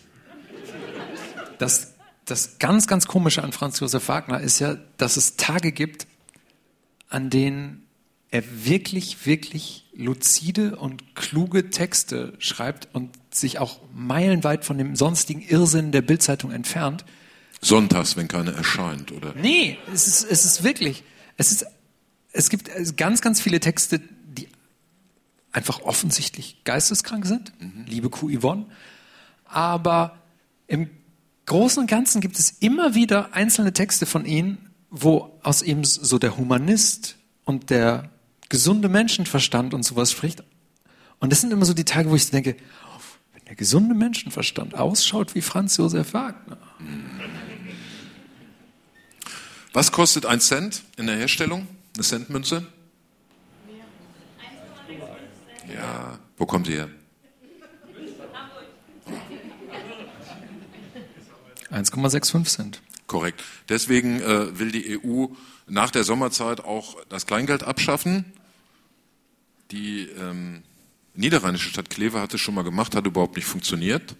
Das, 1.59 1.94
das 2.25 2.59
ganz, 2.59 2.87
ganz 2.87 3.07
Komische 3.07 3.43
an 3.43 3.51
Franz 3.51 3.79
Josef 3.79 4.07
Wagner 4.07 4.39
ist 4.39 4.59
ja, 4.59 4.77
dass 4.97 5.17
es 5.17 5.37
Tage 5.37 5.71
gibt, 5.71 6.07
an 7.09 7.29
denen 7.29 7.85
er 8.31 8.43
wirklich, 8.65 9.25
wirklich 9.25 9.85
luzide 9.95 10.75
und 10.75 11.15
kluge 11.15 11.69
Texte 11.69 12.33
schreibt 12.39 12.89
und 12.93 13.11
sich 13.29 13.59
auch 13.59 13.79
meilenweit 13.93 14.65
von 14.65 14.77
dem 14.77 14.95
sonstigen 14.95 15.41
Irrsinn 15.41 15.91
der 15.91 16.01
Bildzeitung 16.01 16.51
entfernt. 16.51 17.05
Sonntags, 17.61 18.17
wenn 18.17 18.27
keiner 18.27 18.53
erscheint, 18.53 19.11
oder? 19.11 19.33
Nee, 19.35 19.77
es 19.93 20.07
ist, 20.07 20.23
es 20.29 20.45
ist 20.45 20.63
wirklich, 20.63 21.03
es 21.37 21.51
ist, 21.51 21.65
es 22.33 22.49
gibt 22.49 22.69
ganz, 22.97 23.21
ganz 23.21 23.39
viele 23.39 23.59
Texte, 23.59 24.01
einfach 25.55 25.81
offensichtlich 25.81 26.63
geisteskrank 26.65 27.25
sind, 27.25 27.53
mhm. 27.61 27.85
liebe 27.87 28.09
Kuh 28.09 28.29
Yvonne. 28.29 28.65
Aber 29.45 30.17
im 30.67 30.89
Großen 31.45 31.81
und 31.81 31.87
Ganzen 31.87 32.21
gibt 32.21 32.39
es 32.39 32.51
immer 32.59 32.95
wieder 32.95 33.33
einzelne 33.33 33.71
Texte 33.71 34.05
von 34.05 34.25
ihnen, 34.25 34.69
wo 34.89 35.39
aus 35.43 35.61
ihm 35.61 35.83
so 35.83 36.17
der 36.17 36.37
Humanist 36.37 37.17
und 37.43 37.69
der 37.69 38.09
gesunde 38.49 38.89
Menschenverstand 38.89 39.73
und 39.73 39.83
sowas 39.83 40.11
spricht. 40.11 40.43
Und 41.19 41.31
das 41.31 41.41
sind 41.41 41.51
immer 41.51 41.65
so 41.65 41.73
die 41.73 41.85
Tage, 41.85 42.09
wo 42.09 42.15
ich 42.15 42.29
denke, 42.29 42.55
wenn 43.33 43.45
der 43.45 43.55
gesunde 43.55 43.93
Menschenverstand 43.93 44.75
ausschaut 44.75 45.35
wie 45.35 45.41
Franz 45.41 45.77
Josef 45.77 46.13
Wagner. 46.13 46.57
Was 49.73 49.91
kostet 49.91 50.25
ein 50.25 50.39
Cent 50.39 50.83
in 50.97 51.07
der 51.07 51.17
Herstellung? 51.17 51.67
Eine 51.95 52.03
Centmünze? 52.03 52.65
Ja, 55.73 56.19
wo 56.37 56.45
kommt 56.45 56.67
ihr 56.67 56.75
her? 56.75 56.89
1,65 61.75 62.45
Cent. 62.45 62.81
Korrekt. 63.07 63.43
Deswegen 63.69 64.21
äh, 64.21 64.57
will 64.57 64.71
die 64.71 64.99
EU 64.99 65.27
nach 65.67 65.91
der 65.91 66.03
Sommerzeit 66.03 66.63
auch 66.63 66.97
das 67.09 67.25
Kleingeld 67.25 67.63
abschaffen. 67.63 68.25
Die 69.71 70.07
ähm, 70.19 70.63
niederrheinische 71.13 71.69
Stadt 71.69 71.89
Kleve 71.89 72.19
hat 72.21 72.33
es 72.33 72.41
schon 72.41 72.55
mal 72.55 72.63
gemacht, 72.63 72.95
hat 72.95 73.05
überhaupt 73.05 73.35
nicht 73.35 73.47
funktioniert. 73.47 74.15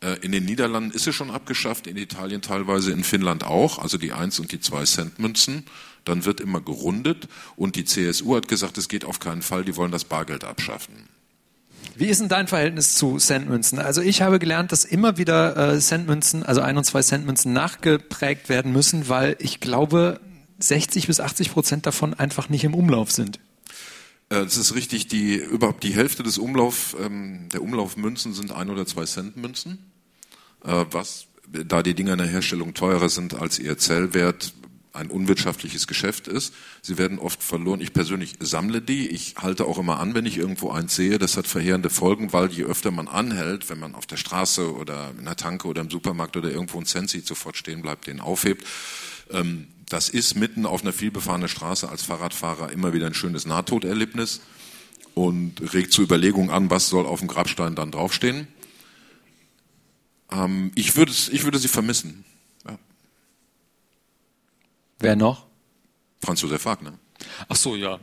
Äh, 0.00 0.18
in 0.20 0.32
den 0.32 0.44
Niederlanden 0.44 0.90
ist 0.92 1.06
es 1.06 1.14
schon 1.14 1.30
abgeschafft, 1.30 1.86
in 1.86 1.96
Italien 1.96 2.42
teilweise, 2.42 2.92
in 2.92 3.04
Finnland 3.04 3.44
auch, 3.44 3.78
also 3.78 3.98
die 3.98 4.12
1 4.12 4.38
und 4.40 4.52
die 4.52 4.60
2 4.60 4.84
Cent 4.84 5.18
Münzen 5.18 5.64
dann 6.06 6.24
wird 6.24 6.40
immer 6.40 6.60
gerundet 6.60 7.28
und 7.56 7.76
die 7.76 7.84
CSU 7.84 8.36
hat 8.36 8.48
gesagt, 8.48 8.78
es 8.78 8.88
geht 8.88 9.04
auf 9.04 9.20
keinen 9.20 9.42
Fall, 9.42 9.64
die 9.64 9.76
wollen 9.76 9.92
das 9.92 10.04
Bargeld 10.04 10.44
abschaffen. 10.44 11.08
Wie 11.96 12.06
ist 12.06 12.20
denn 12.20 12.28
dein 12.28 12.46
Verhältnis 12.46 12.94
zu 12.94 13.16
Centmünzen? 13.16 13.78
Also 13.78 14.02
ich 14.02 14.20
habe 14.20 14.38
gelernt, 14.38 14.70
dass 14.70 14.84
immer 14.84 15.16
wieder 15.16 15.74
äh, 15.74 15.80
Centmünzen, 15.80 16.42
also 16.42 16.60
ein 16.60 16.76
und 16.76 16.84
zwei 16.84 17.02
Centmünzen 17.02 17.52
nachgeprägt 17.54 18.48
werden 18.48 18.72
müssen, 18.72 19.08
weil 19.08 19.36
ich 19.38 19.60
glaube, 19.60 20.20
60 20.58 21.06
bis 21.06 21.20
80 21.20 21.52
Prozent 21.52 21.86
davon 21.86 22.14
einfach 22.14 22.48
nicht 22.48 22.64
im 22.64 22.74
Umlauf 22.74 23.10
sind. 23.10 23.38
Äh, 24.28 24.44
das 24.44 24.56
ist 24.56 24.74
richtig. 24.74 25.08
Die 25.08 25.36
überhaupt 25.36 25.82
die 25.82 25.94
Hälfte 25.94 26.22
des 26.22 26.38
Umlauf 26.38 26.96
ähm, 27.00 27.48
der 27.52 27.62
Umlaufmünzen 27.62 28.34
sind 28.34 28.52
ein 28.52 28.70
oder 28.70 28.86
zwei 28.86 29.04
Cent 29.04 29.36
Münzen, 29.36 29.78
äh, 30.64 30.84
was 30.90 31.26
da 31.48 31.82
die 31.82 31.94
Dinger 31.94 32.12
in 32.12 32.18
der 32.18 32.26
Herstellung 32.26 32.74
teurer 32.74 33.08
sind 33.08 33.34
als 33.34 33.58
ihr 33.58 33.78
Zellwert, 33.78 34.52
ein 34.96 35.10
unwirtschaftliches 35.10 35.86
Geschäft 35.86 36.28
ist. 36.28 36.54
Sie 36.82 36.98
werden 36.98 37.18
oft 37.18 37.42
verloren. 37.42 37.80
Ich 37.80 37.92
persönlich 37.92 38.34
sammle 38.40 38.80
die. 38.80 39.08
Ich 39.08 39.36
halte 39.38 39.66
auch 39.66 39.78
immer 39.78 40.00
an, 40.00 40.14
wenn 40.14 40.26
ich 40.26 40.38
irgendwo 40.38 40.70
eins 40.70 40.96
sehe. 40.96 41.18
Das 41.18 41.36
hat 41.36 41.46
verheerende 41.46 41.90
Folgen, 41.90 42.32
weil 42.32 42.50
je 42.50 42.64
öfter 42.64 42.90
man 42.90 43.08
anhält, 43.08 43.70
wenn 43.70 43.78
man 43.78 43.94
auf 43.94 44.06
der 44.06 44.16
Straße 44.16 44.74
oder 44.74 45.12
in 45.18 45.24
der 45.24 45.36
Tanke 45.36 45.68
oder 45.68 45.82
im 45.82 45.90
Supermarkt 45.90 46.36
oder 46.36 46.50
irgendwo 46.50 46.78
ein 46.78 46.86
Cent 46.86 47.10
sofort 47.10 47.56
stehen 47.56 47.82
bleibt, 47.82 48.06
den 48.06 48.20
aufhebt. 48.20 48.66
Ähm, 49.30 49.68
das 49.88 50.08
ist 50.08 50.34
mitten 50.34 50.66
auf 50.66 50.82
einer 50.82 50.92
vielbefahrenen 50.92 51.48
Straße 51.48 51.88
als 51.88 52.02
Fahrradfahrer 52.02 52.72
immer 52.72 52.92
wieder 52.92 53.06
ein 53.06 53.14
schönes 53.14 53.46
Nahtoderlebnis 53.46 54.40
und 55.14 55.72
regt 55.72 55.92
zur 55.92 56.04
Überlegung 56.04 56.50
an, 56.50 56.70
was 56.70 56.88
soll 56.88 57.06
auf 57.06 57.20
dem 57.20 57.28
Grabstein 57.28 57.74
dann 57.74 57.92
draufstehen. 57.92 58.48
Ähm, 60.30 60.72
ich, 60.74 60.96
würde, 60.96 61.12
ich 61.30 61.44
würde 61.44 61.58
sie 61.58 61.68
vermissen. 61.68 62.24
Wer 64.98 65.16
noch? 65.16 65.46
Franz 66.22 66.40
Josef 66.40 66.64
Wagner. 66.64 66.98
Ach 67.48 67.56
so, 67.56 67.76
ja. 67.76 67.98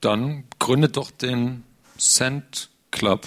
Dann 0.00 0.44
gründet 0.58 0.96
doch 0.96 1.10
den 1.10 1.64
Cent 1.98 2.70
Club. 2.90 3.26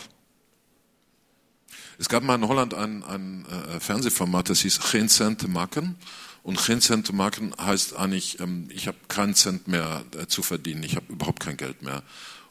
Es 1.98 2.10
gab 2.10 2.24
mal 2.24 2.36
in 2.36 2.48
Holland 2.48 2.74
ein, 2.74 3.04
ein 3.04 3.46
äh, 3.46 3.80
Fernsehformat, 3.80 4.50
das 4.50 4.62
hieß 4.62 4.92
Geen 4.92 5.08
Cent 5.08 5.48
Marken. 5.48 5.96
Und 6.44 6.64
Geen 6.64 6.82
Cent 6.82 7.12
Marken 7.14 7.54
heißt 7.58 7.96
eigentlich, 7.96 8.40
ähm, 8.40 8.68
ich 8.72 8.88
habe 8.88 8.98
keinen 9.08 9.34
Cent 9.34 9.68
mehr 9.68 10.04
äh, 10.18 10.28
zu 10.28 10.44
verdienen, 10.44 10.84
ich 10.84 10.96
habe 10.96 11.12
überhaupt 11.12 11.40
kein 11.40 11.58
Geld 11.58 11.82
mehr. 11.82 12.04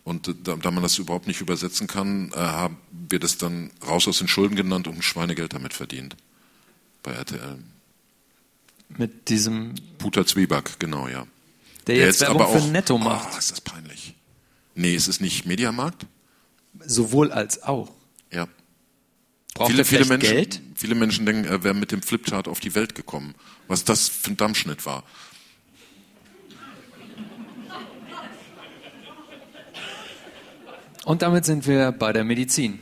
Und 0.02 0.28
äh, 0.28 0.34
da, 0.42 0.56
da, 0.56 0.70
man 0.70 0.82
das 0.82 0.98
überhaupt 0.98 1.26
nicht 1.26 1.40
übersetzen 1.40 1.86
kann, 1.86 2.30
äh, 2.32 2.36
haben 2.36 2.78
wir 2.90 3.18
das 3.18 3.38
dann 3.38 3.70
raus 3.86 4.08
aus 4.08 4.18
den 4.18 4.28
Schulden 4.28 4.56
genannt 4.56 4.88
und 4.88 4.96
ein 4.96 5.02
Schweinegeld 5.02 5.52
damit 5.52 5.74
verdient. 5.74 6.16
Bei 7.02 7.12
RTL. 7.12 7.58
Mit 8.88 9.28
diesem. 9.28 9.74
Puter 9.98 10.26
Zwieback, 10.26 10.78
genau, 10.78 11.08
ja. 11.08 11.26
Der, 11.86 11.96
der 11.96 12.06
jetzt, 12.06 12.20
jetzt 12.20 12.30
aber 12.30 12.48
auch, 12.48 12.58
für 12.58 12.68
Netto 12.68 12.98
macht. 12.98 13.30
Oh, 13.34 13.38
ist 13.38 13.50
das 13.50 13.60
peinlich. 13.60 14.14
Nee, 14.74 14.94
ist 14.94 15.08
es 15.08 15.20
nicht 15.20 15.46
Mediamarkt? 15.46 16.06
Sowohl 16.84 17.32
als 17.32 17.62
auch. 17.62 17.90
Ja. 18.32 18.48
Braucht 19.54 19.70
viele, 19.70 19.84
viele 19.84 20.04
Menschen, 20.06 20.34
Geld? 20.34 20.60
Viele 20.74 20.94
Menschen 20.94 21.26
denken, 21.26 21.44
er 21.44 21.62
wäre 21.62 21.74
mit 21.74 21.92
dem 21.92 22.02
Flipchart 22.02 22.48
auf 22.48 22.60
die 22.60 22.74
Welt 22.74 22.94
gekommen. 22.94 23.34
Was 23.68 23.84
das 23.84 24.08
für 24.08 24.30
ein 24.30 24.36
Dammschnitt 24.36 24.84
war. 24.84 25.04
Und 31.04 31.22
damit 31.22 31.44
sind 31.44 31.66
wir 31.66 31.92
bei 31.92 32.12
der 32.12 32.24
Medizin. 32.24 32.80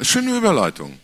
Schöne 0.00 0.36
Überleitung. 0.36 0.98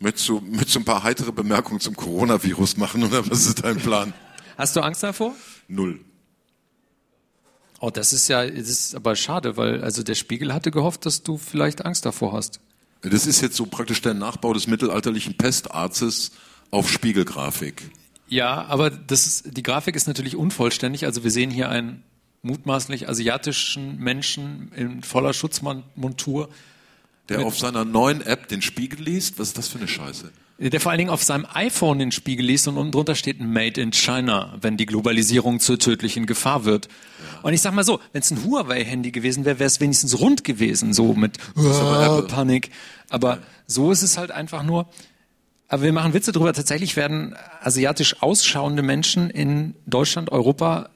Möchtest 0.00 0.28
du, 0.28 0.40
möchtest 0.40 0.76
du 0.76 0.80
ein 0.80 0.84
paar 0.84 1.02
heitere 1.02 1.30
Bemerkungen 1.30 1.78
zum 1.78 1.94
Coronavirus 1.94 2.78
machen 2.78 3.04
oder 3.04 3.30
was 3.30 3.46
ist 3.46 3.62
dein 3.62 3.76
Plan? 3.76 4.14
Hast 4.56 4.74
du 4.74 4.80
Angst 4.80 5.02
davor? 5.02 5.34
Null. 5.68 6.00
Oh, 7.80 7.90
das 7.90 8.14
ist 8.14 8.28
ja, 8.28 8.46
das 8.46 8.68
ist 8.68 8.94
aber 8.94 9.14
schade, 9.14 9.58
weil 9.58 9.82
also 9.82 10.02
der 10.02 10.14
Spiegel 10.14 10.54
hatte 10.54 10.70
gehofft, 10.70 11.04
dass 11.04 11.22
du 11.22 11.36
vielleicht 11.36 11.84
Angst 11.84 12.06
davor 12.06 12.32
hast. 12.32 12.60
Das 13.02 13.26
ist 13.26 13.42
jetzt 13.42 13.56
so 13.56 13.66
praktisch 13.66 14.00
der 14.00 14.14
Nachbau 14.14 14.54
des 14.54 14.66
mittelalterlichen 14.66 15.36
Pestarztes 15.36 16.32
auf 16.70 16.90
Spiegelgrafik. 16.90 17.90
Ja, 18.28 18.66
aber 18.66 18.90
das 18.90 19.26
ist, 19.26 19.56
die 19.56 19.62
Grafik 19.62 19.96
ist 19.96 20.06
natürlich 20.06 20.36
unvollständig. 20.36 21.04
Also 21.04 21.24
wir 21.24 21.30
sehen 21.30 21.50
hier 21.50 21.68
einen 21.68 22.04
mutmaßlich 22.42 23.08
asiatischen 23.08 23.98
Menschen 23.98 24.72
in 24.72 25.02
voller 25.02 25.34
Schutzmontur. 25.34 26.48
Der 27.30 27.46
auf 27.46 27.58
seiner 27.58 27.84
neuen 27.84 28.20
App 28.20 28.48
den 28.48 28.60
Spiegel 28.60 29.00
liest? 29.02 29.38
Was 29.38 29.48
ist 29.48 29.58
das 29.58 29.68
für 29.68 29.78
eine 29.78 29.88
Scheiße? 29.88 30.30
Der 30.58 30.78
vor 30.78 30.90
allen 30.90 30.98
Dingen 30.98 31.10
auf 31.10 31.22
seinem 31.22 31.46
iPhone 31.54 31.98
den 31.98 32.12
Spiegel 32.12 32.44
liest 32.44 32.68
und 32.68 32.76
unten 32.76 32.92
drunter 32.92 33.14
steht 33.14 33.40
Made 33.40 33.80
in 33.80 33.92
China, 33.92 34.58
wenn 34.60 34.76
die 34.76 34.84
Globalisierung 34.84 35.58
zur 35.58 35.78
tödlichen 35.78 36.26
Gefahr 36.26 36.66
wird. 36.66 36.86
Ja. 36.86 37.40
Und 37.40 37.54
ich 37.54 37.62
sag 37.62 37.72
mal 37.72 37.82
so, 37.82 37.98
wenn 38.12 38.20
es 38.20 38.30
ein 38.30 38.44
Huawei-Handy 38.44 39.10
gewesen 39.10 39.46
wäre, 39.46 39.58
wäre 39.58 39.68
es 39.68 39.80
wenigstens 39.80 40.20
rund 40.20 40.44
gewesen, 40.44 40.92
so 40.92 41.14
mit 41.14 41.38
uh, 41.56 42.22
Panik. 42.26 42.70
Aber 43.08 43.36
ja. 43.36 43.42
so 43.66 43.90
ist 43.90 44.02
es 44.02 44.18
halt 44.18 44.32
einfach 44.32 44.62
nur. 44.62 44.86
Aber 45.68 45.82
wir 45.82 45.92
machen 45.94 46.12
Witze 46.12 46.32
drüber. 46.32 46.52
Tatsächlich 46.52 46.94
werden 46.94 47.34
asiatisch 47.62 48.20
ausschauende 48.22 48.82
Menschen 48.82 49.30
in 49.30 49.76
Deutschland, 49.86 50.30
Europa 50.30 50.90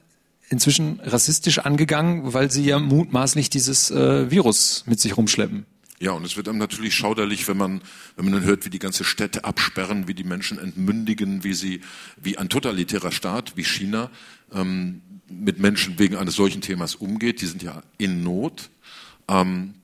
inzwischen 0.49 0.99
rassistisch 1.03 1.59
angegangen, 1.59 2.33
weil 2.33 2.51
sie 2.51 2.65
ja 2.65 2.77
mutmaßlich 2.77 3.49
dieses 3.49 3.89
äh, 3.89 4.29
Virus 4.29 4.83
mit 4.85 4.99
sich 4.99 5.17
rumschleppen. 5.17 5.65
Ja, 5.99 6.11
und 6.11 6.25
es 6.25 6.35
wird 6.35 6.49
einem 6.49 6.57
natürlich 6.57 6.93
schauderlich, 6.93 7.47
wenn 7.47 7.57
man, 7.57 7.81
wenn 8.15 8.25
man 8.25 8.33
dann 8.33 8.43
hört, 8.43 8.65
wie 8.65 8.69
die 8.69 8.79
ganze 8.79 9.05
Städte 9.05 9.45
absperren, 9.45 10.07
wie 10.07 10.13
die 10.13 10.25
Menschen 10.25 10.59
entmündigen, 10.59 11.43
wie 11.43 11.53
sie, 11.53 11.81
wie 12.17 12.37
ein 12.37 12.49
totalitärer 12.49 13.11
Staat 13.11 13.55
wie 13.55 13.63
China 13.63 14.09
ähm, 14.51 15.01
mit 15.29 15.59
Menschen 15.59 15.97
wegen 15.97 16.17
eines 16.17 16.35
solchen 16.35 16.61
Themas 16.61 16.95
umgeht. 16.95 17.41
Die 17.41 17.45
sind 17.45 17.63
ja 17.63 17.81
in 17.97 18.23
Not. 18.23 18.69
Ähm, 19.29 19.75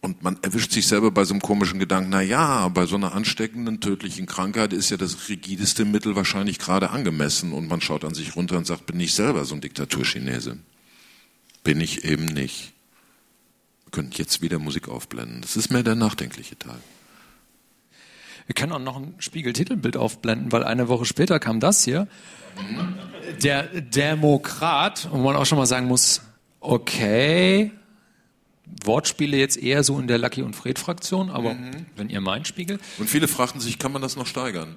und 0.00 0.22
man 0.22 0.38
erwischt 0.42 0.72
sich 0.72 0.86
selber 0.86 1.10
bei 1.10 1.24
so 1.24 1.34
einem 1.34 1.42
komischen 1.42 1.78
Gedanken, 1.78 2.10
na 2.10 2.22
ja, 2.22 2.68
bei 2.68 2.86
so 2.86 2.94
einer 2.94 3.12
ansteckenden, 3.12 3.80
tödlichen 3.80 4.26
Krankheit 4.26 4.72
ist 4.72 4.90
ja 4.90 4.96
das 4.96 5.28
rigideste 5.28 5.84
Mittel 5.84 6.14
wahrscheinlich 6.14 6.58
gerade 6.58 6.90
angemessen 6.90 7.52
und 7.52 7.66
man 7.66 7.80
schaut 7.80 8.04
an 8.04 8.14
sich 8.14 8.36
runter 8.36 8.56
und 8.56 8.66
sagt, 8.66 8.86
bin 8.86 9.00
ich 9.00 9.14
selber 9.14 9.44
so 9.44 9.56
ein 9.56 9.60
Diktaturchinese? 9.60 10.58
Bin 11.64 11.80
ich 11.80 12.04
eben 12.04 12.26
nicht. 12.26 12.75
Können 13.96 14.10
jetzt 14.12 14.42
wieder 14.42 14.58
Musik 14.58 14.88
aufblenden. 14.88 15.40
Das 15.40 15.56
ist 15.56 15.70
mehr 15.70 15.82
der 15.82 15.94
nachdenkliche 15.94 16.58
Teil. 16.58 16.76
Wir 18.44 18.54
können 18.54 18.72
auch 18.72 18.78
noch 18.78 18.98
ein 18.98 19.14
Spiegeltitelbild 19.16 19.96
aufblenden, 19.96 20.52
weil 20.52 20.64
eine 20.64 20.88
Woche 20.88 21.06
später 21.06 21.40
kam 21.40 21.60
das 21.60 21.82
hier. 21.82 22.06
Der 23.42 23.62
Demokrat, 23.62 25.08
wo 25.10 25.16
man 25.16 25.34
auch 25.34 25.46
schon 25.46 25.56
mal 25.56 25.64
sagen 25.64 25.86
muss, 25.86 26.20
okay, 26.60 27.70
Wortspiele 28.84 29.38
jetzt 29.38 29.56
eher 29.56 29.82
so 29.82 29.98
in 29.98 30.08
der 30.08 30.18
Lucky 30.18 30.42
und 30.42 30.54
Fred 30.54 30.78
Fraktion, 30.78 31.30
aber 31.30 31.54
mhm. 31.54 31.86
wenn 31.96 32.10
ihr 32.10 32.20
meint, 32.20 32.46
Spiegel. 32.46 32.78
Und 32.98 33.08
viele 33.08 33.28
fragten 33.28 33.62
sich, 33.62 33.78
kann 33.78 33.92
man 33.92 34.02
das 34.02 34.14
noch 34.14 34.26
steigern? 34.26 34.76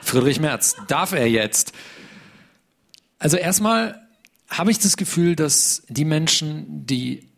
Friedrich 0.00 0.40
Merz, 0.40 0.74
darf 0.86 1.12
er 1.12 1.28
jetzt? 1.28 1.74
Also 3.18 3.36
erstmal 3.36 4.07
habe 4.48 4.70
ich 4.70 4.78
das 4.78 4.96
Gefühl, 4.96 5.36
dass 5.36 5.82
die 5.88 6.04
Menschen, 6.04 6.86
die 6.86 7.28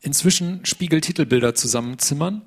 inzwischen 0.00 0.66
Spiegel-Titelbilder 0.66 1.54
zusammenzimmern, 1.54 2.42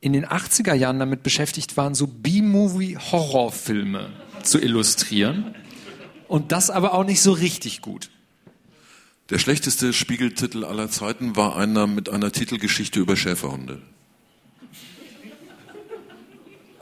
in 0.00 0.12
den 0.12 0.26
80er 0.26 0.74
Jahren 0.74 0.98
damit 0.98 1.22
beschäftigt 1.22 1.76
waren, 1.76 1.94
so 1.94 2.06
B-Movie-Horrorfilme 2.06 4.10
zu 4.42 4.58
illustrieren. 4.58 5.54
Und 6.28 6.52
das 6.52 6.70
aber 6.70 6.94
auch 6.94 7.04
nicht 7.04 7.20
so 7.20 7.32
richtig 7.32 7.82
gut. 7.82 8.10
Der 9.30 9.38
schlechteste 9.38 9.92
Spiegeltitel 9.92 10.64
aller 10.64 10.90
Zeiten 10.90 11.36
war 11.36 11.56
einer 11.56 11.86
mit 11.86 12.08
einer 12.08 12.32
Titelgeschichte 12.32 13.00
über 13.00 13.16
Schäferhunde. 13.16 13.80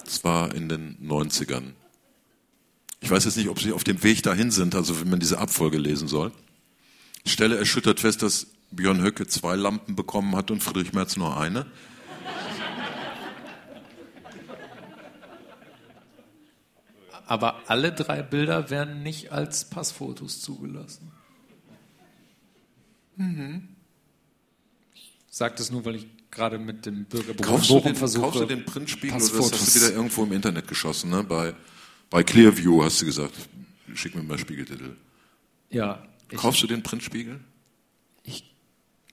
Das 0.04 0.24
war 0.24 0.54
in 0.54 0.68
den 0.68 0.96
90ern. 1.06 1.74
Ich 3.00 3.10
weiß 3.10 3.24
jetzt 3.24 3.36
nicht, 3.36 3.48
ob 3.48 3.58
Sie 3.58 3.72
auf 3.72 3.84
dem 3.84 4.02
Weg 4.02 4.22
dahin 4.22 4.50
sind, 4.50 4.74
also 4.74 5.00
wenn 5.00 5.08
man 5.08 5.20
diese 5.20 5.38
Abfolge 5.38 5.78
lesen 5.78 6.06
soll. 6.06 6.32
Ich 7.24 7.32
stelle 7.32 7.56
erschüttert 7.56 8.00
fest, 8.00 8.22
dass 8.22 8.46
Björn 8.70 9.02
Höcke 9.02 9.26
zwei 9.26 9.56
Lampen 9.56 9.96
bekommen 9.96 10.36
hat 10.36 10.50
und 10.50 10.62
Friedrich 10.62 10.92
Merz 10.92 11.16
nur 11.16 11.36
eine. 11.38 11.66
Aber 17.26 17.62
alle 17.70 17.92
drei 17.92 18.22
Bilder 18.22 18.70
werden 18.70 19.02
nicht 19.02 19.30
als 19.30 19.70
Passfotos 19.70 20.40
zugelassen. 20.40 21.12
Mhm. 23.16 23.68
Ich 24.94 25.12
sage 25.28 25.54
das 25.56 25.70
nur, 25.70 25.84
weil 25.84 25.94
ich 25.96 26.06
gerade 26.30 26.58
mit 26.58 26.86
dem 26.86 27.04
Bürgerbuch 27.04 27.44
kaufst 27.44 27.68
Bochum 27.68 27.94
versuche. 27.94 28.22
Kaufst 28.22 28.40
du 28.40 28.46
den 28.46 28.64
Printspiegel 28.64 29.16
oder 29.16 29.24
das 29.24 29.52
hast 29.52 29.76
du 29.76 29.80
wieder 29.80 29.92
irgendwo 29.92 30.24
im 30.24 30.32
Internet 30.32 30.66
geschossen? 30.66 31.10
Ne? 31.10 31.22
Bei, 31.22 31.54
bei 32.10 32.24
Clearview 32.24 32.82
hast 32.82 33.00
du 33.00 33.06
gesagt, 33.06 33.34
schick 33.94 34.14
mir 34.14 34.22
mal 34.22 34.38
Spiegeltitel. 34.38 34.96
Ja. 35.70 36.02
Kaufst 36.36 36.62
du 36.62 36.66
den 36.66 36.82
Printspiegel? 36.82 37.40
Ich 38.24 38.44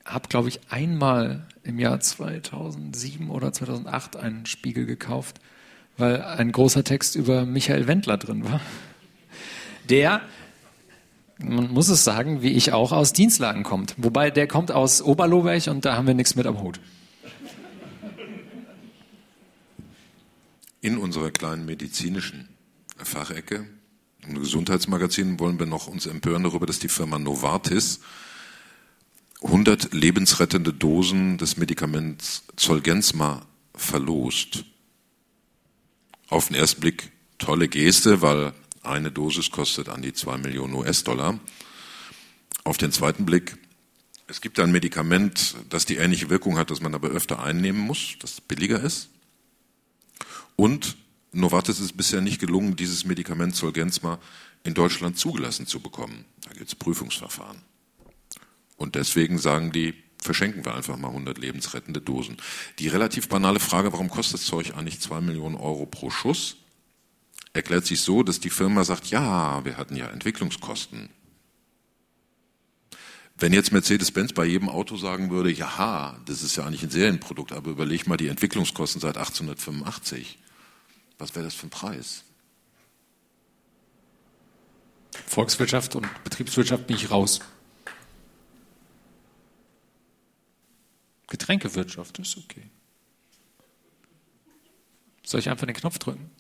habe, 0.04 0.28
glaube 0.28 0.50
ich, 0.50 0.60
einmal 0.70 1.48
im 1.64 1.80
Jahr 1.80 2.00
2007 2.00 3.30
oder 3.30 3.54
2008 3.54 4.18
einen 4.18 4.46
Spiegel 4.46 4.86
gekauft, 4.86 5.40
weil 5.98 6.22
ein 6.22 6.52
großer 6.52 6.84
Text 6.84 7.16
über 7.16 7.46
Michael 7.46 7.88
Wendler 7.88 8.18
drin 8.18 8.44
war. 8.44 8.62
Der 9.90 10.22
man 11.40 11.72
muss 11.72 11.88
es 11.90 12.04
sagen, 12.04 12.42
wie 12.42 12.52
ich 12.52 12.74
auch 12.74 12.92
aus 12.92 13.14
Dienstlagen 13.14 13.64
kommt. 13.64 13.94
Wobei 13.98 14.32
der 14.32 14.48
kommt 14.48 14.72
aus 14.72 15.04
Oberloberg 15.04 15.68
und 15.68 15.86
da 15.86 15.96
haben 15.96 16.08
wir 16.08 16.16
nichts 16.16 16.36
mit 16.36 16.48
am 16.48 16.62
Hut. 16.62 16.80
In 20.82 20.98
unserer 20.98 21.32
kleinen 21.32 21.66
medizinischen 21.66 22.50
Fachecke, 23.06 23.68
im 24.28 24.40
Gesundheitsmagazin, 24.40 25.40
wollen 25.40 25.60
wir 25.60 25.66
noch 25.66 25.88
uns 25.88 26.06
empören 26.06 26.44
darüber, 26.44 26.66
dass 26.66 26.80
die 26.80 26.90
Firma 26.90 27.20
Novartis 27.20 28.00
100 29.44 29.94
lebensrettende 29.94 30.74
Dosen 30.74 31.38
des 31.38 31.58
Medikaments 31.58 32.44
Zolgensma 32.56 33.46
verlost. 33.76 34.66
Auf 36.28 36.48
den 36.48 36.56
ersten 36.56 36.82
Blick 36.82 37.12
tolle 37.38 37.68
Geste, 37.68 38.22
weil 38.22 38.54
eine 38.82 39.12
Dosis 39.12 39.52
kostet 39.52 39.90
an 39.90 40.02
die 40.02 40.14
zwei 40.14 40.38
Millionen 40.38 40.74
US-Dollar. 40.74 41.40
Auf 42.64 42.78
den 42.78 42.92
zweiten 42.92 43.26
Blick, 43.26 43.58
es 44.28 44.42
gibt 44.42 44.60
ein 44.60 44.72
Medikament, 44.72 45.56
das 45.70 45.86
die 45.86 45.98
ähnliche 45.98 46.30
Wirkung 46.30 46.58
hat, 46.58 46.72
das 46.72 46.82
man 46.82 46.96
aber 46.96 47.10
öfter 47.10 47.42
einnehmen 47.42 47.80
muss, 47.80 48.16
das 48.20 48.42
billiger 48.42 48.82
ist. 48.82 49.10
Und 50.56 50.98
Novartis 51.38 51.80
ist 51.80 51.96
bisher 51.96 52.22
nicht 52.22 52.40
gelungen, 52.40 52.76
dieses 52.76 53.06
Medikament 53.06 53.56
Zolgensma 53.56 54.20
in 54.64 54.74
Deutschland 54.74 55.18
zugelassen 55.20 55.68
zu 55.68 55.80
bekommen. 55.80 56.26
Da 56.42 56.54
gibt 56.54 56.68
es 56.68 56.76
Prüfungsverfahren. 56.76 57.62
Und 58.76 58.96
deswegen 58.96 59.38
sagen 59.38 59.72
die, 59.72 59.94
verschenken 60.20 60.66
wir 60.66 60.74
einfach 60.74 60.98
mal 60.98 61.10
100 61.10 61.38
lebensrettende 61.38 62.02
Dosen. 62.02 62.38
Die 62.80 62.88
relativ 62.88 63.30
banale 63.30 63.60
Frage, 63.60 63.94
warum 63.94 64.10
kostet 64.10 64.36
das 64.36 64.46
Zeug 64.46 64.76
eigentlich 64.76 65.00
2 65.00 65.22
Millionen 65.22 65.56
Euro 65.56 65.86
pro 65.86 66.10
Schuss, 66.10 66.58
erklärt 67.54 67.86
sich 67.86 68.02
so, 68.02 68.24
dass 68.24 68.40
die 68.40 68.50
Firma 68.50 68.84
sagt, 68.84 69.08
ja, 69.08 69.64
wir 69.64 69.78
hatten 69.78 69.96
ja 69.96 70.08
Entwicklungskosten. 70.08 71.10
Wenn 73.38 73.54
jetzt 73.54 73.72
Mercedes-Benz 73.72 74.34
bei 74.34 74.46
jedem 74.46 74.70
Auto 74.70 74.98
sagen 74.98 75.30
würde, 75.30 75.52
ja, 75.52 76.20
das 76.26 76.42
ist 76.42 76.56
ja 76.56 76.66
eigentlich 76.66 76.82
ein 76.82 76.90
Serienprodukt, 76.90 77.52
aber 77.52 77.70
überleg 77.70 78.08
mal 78.08 78.18
die 78.18 78.28
Entwicklungskosten 78.28 79.00
seit 79.00 79.18
1885. 79.18 80.40
Was 81.18 81.36
wäre 81.36 81.46
das 81.46 81.56
für 81.56 81.68
ein 81.68 81.72
Preis? 81.72 82.24
Volkswirtschaft 85.26 85.96
und 85.96 86.08
Betriebswirtschaft 86.24 86.88
bin 86.88 86.96
ich 86.96 87.10
raus. 87.10 87.40
Getränkewirtschaft 91.28 92.20
ist 92.20 92.38
okay. 92.38 92.64
Soll 95.26 95.42
ich 95.42 95.50
einfach 95.50 95.66
den 95.66 95.76
Knopf 95.76 96.00
drücken? 96.00 96.32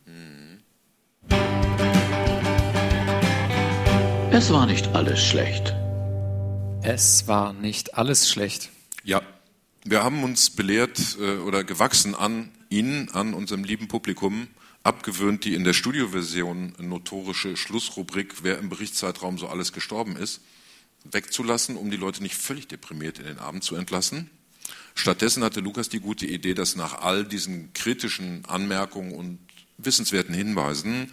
Es 4.31 4.51
war 4.53 4.65
nicht 4.65 4.87
alles 4.89 5.25
schlecht. 5.25 5.75
Es 6.83 7.27
war 7.27 7.53
nicht 7.53 7.95
alles 7.95 8.29
schlecht. 8.29 8.69
Ja, 9.03 9.21
wir 9.83 10.03
haben 10.03 10.23
uns 10.23 10.51
belehrt 10.51 11.17
äh, 11.19 11.37
oder 11.37 11.63
gewachsen 11.63 12.13
an 12.13 12.51
Ihnen, 12.69 13.09
an 13.09 13.33
unserem 13.33 13.63
lieben 13.63 13.87
Publikum, 13.87 14.47
abgewöhnt 14.87 15.43
die 15.43 15.53
in 15.53 15.65
der 15.65 15.73
Studioversion 15.73 16.73
notorische 16.79 17.57
Schlussrubrik, 17.57 18.35
wer 18.43 18.57
im 18.57 18.69
Berichtszeitraum 18.69 19.37
so 19.37 19.49
alles 19.49 19.73
gestorben 19.73 20.15
ist, 20.15 20.39
wegzulassen, 21.03 21.75
um 21.75 21.91
die 21.91 21.97
Leute 21.97 22.23
nicht 22.23 22.35
völlig 22.35 22.69
deprimiert 22.69 23.19
in 23.19 23.25
den 23.25 23.37
Abend 23.37 23.65
zu 23.65 23.75
entlassen. 23.75 24.29
Stattdessen 24.95 25.43
hatte 25.43 25.59
Lukas 25.59 25.89
die 25.89 25.99
gute 25.99 26.25
Idee, 26.25 26.53
dass 26.53 26.77
nach 26.77 27.01
all 27.01 27.25
diesen 27.25 27.73
kritischen 27.73 28.45
Anmerkungen 28.45 29.13
und 29.13 29.39
wissenswerten 29.77 30.33
Hinweisen 30.33 31.11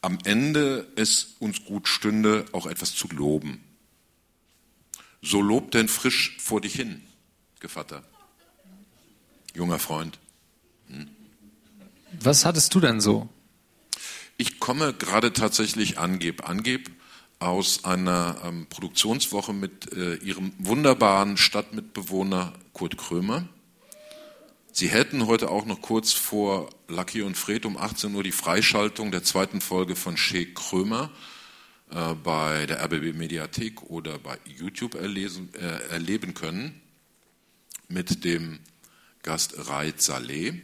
am 0.00 0.18
Ende 0.24 0.90
es 0.96 1.36
uns 1.38 1.64
gut 1.64 1.88
stünde, 1.88 2.46
auch 2.52 2.66
etwas 2.66 2.94
zu 2.94 3.08
loben. 3.08 3.62
So 5.20 5.42
lob 5.42 5.70
denn 5.70 5.88
frisch 5.88 6.36
vor 6.38 6.62
dich 6.62 6.74
hin, 6.74 7.02
Gevatter. 7.60 8.02
Junger 9.54 9.78
Freund. 9.78 10.18
Was 12.20 12.44
hattest 12.44 12.74
du 12.74 12.80
denn 12.80 13.00
so? 13.00 13.28
Ich 14.36 14.60
komme 14.60 14.92
gerade 14.92 15.32
tatsächlich 15.32 15.98
angeb, 15.98 16.48
angeb 16.48 16.90
aus 17.38 17.84
einer 17.84 18.36
ähm, 18.44 18.66
Produktionswoche 18.68 19.52
mit 19.52 19.92
äh, 19.92 20.16
ihrem 20.16 20.52
wunderbaren 20.58 21.36
Stadtmitbewohner 21.36 22.52
Kurt 22.72 22.96
Krömer. 22.96 23.48
Sie 24.72 24.88
hätten 24.88 25.26
heute 25.26 25.50
auch 25.50 25.64
noch 25.64 25.80
kurz 25.80 26.12
vor 26.12 26.70
Lucky 26.88 27.22
und 27.22 27.36
Fred 27.36 27.64
um 27.64 27.76
18 27.76 28.14
Uhr 28.14 28.22
die 28.22 28.32
Freischaltung 28.32 29.10
der 29.10 29.22
zweiten 29.22 29.60
Folge 29.60 29.96
von 29.96 30.16
Shea 30.16 30.44
Krömer 30.54 31.10
äh, 31.90 32.14
bei 32.14 32.66
der 32.66 32.82
RBB 32.84 33.16
Mediathek 33.16 33.82
oder 33.84 34.18
bei 34.18 34.38
YouTube 34.44 34.94
erlesen, 34.94 35.50
äh, 35.54 35.90
erleben 35.90 36.34
können 36.34 36.80
mit 37.88 38.24
dem 38.24 38.58
Gast 39.22 39.68
Raid 39.68 40.00
Saleh. 40.00 40.62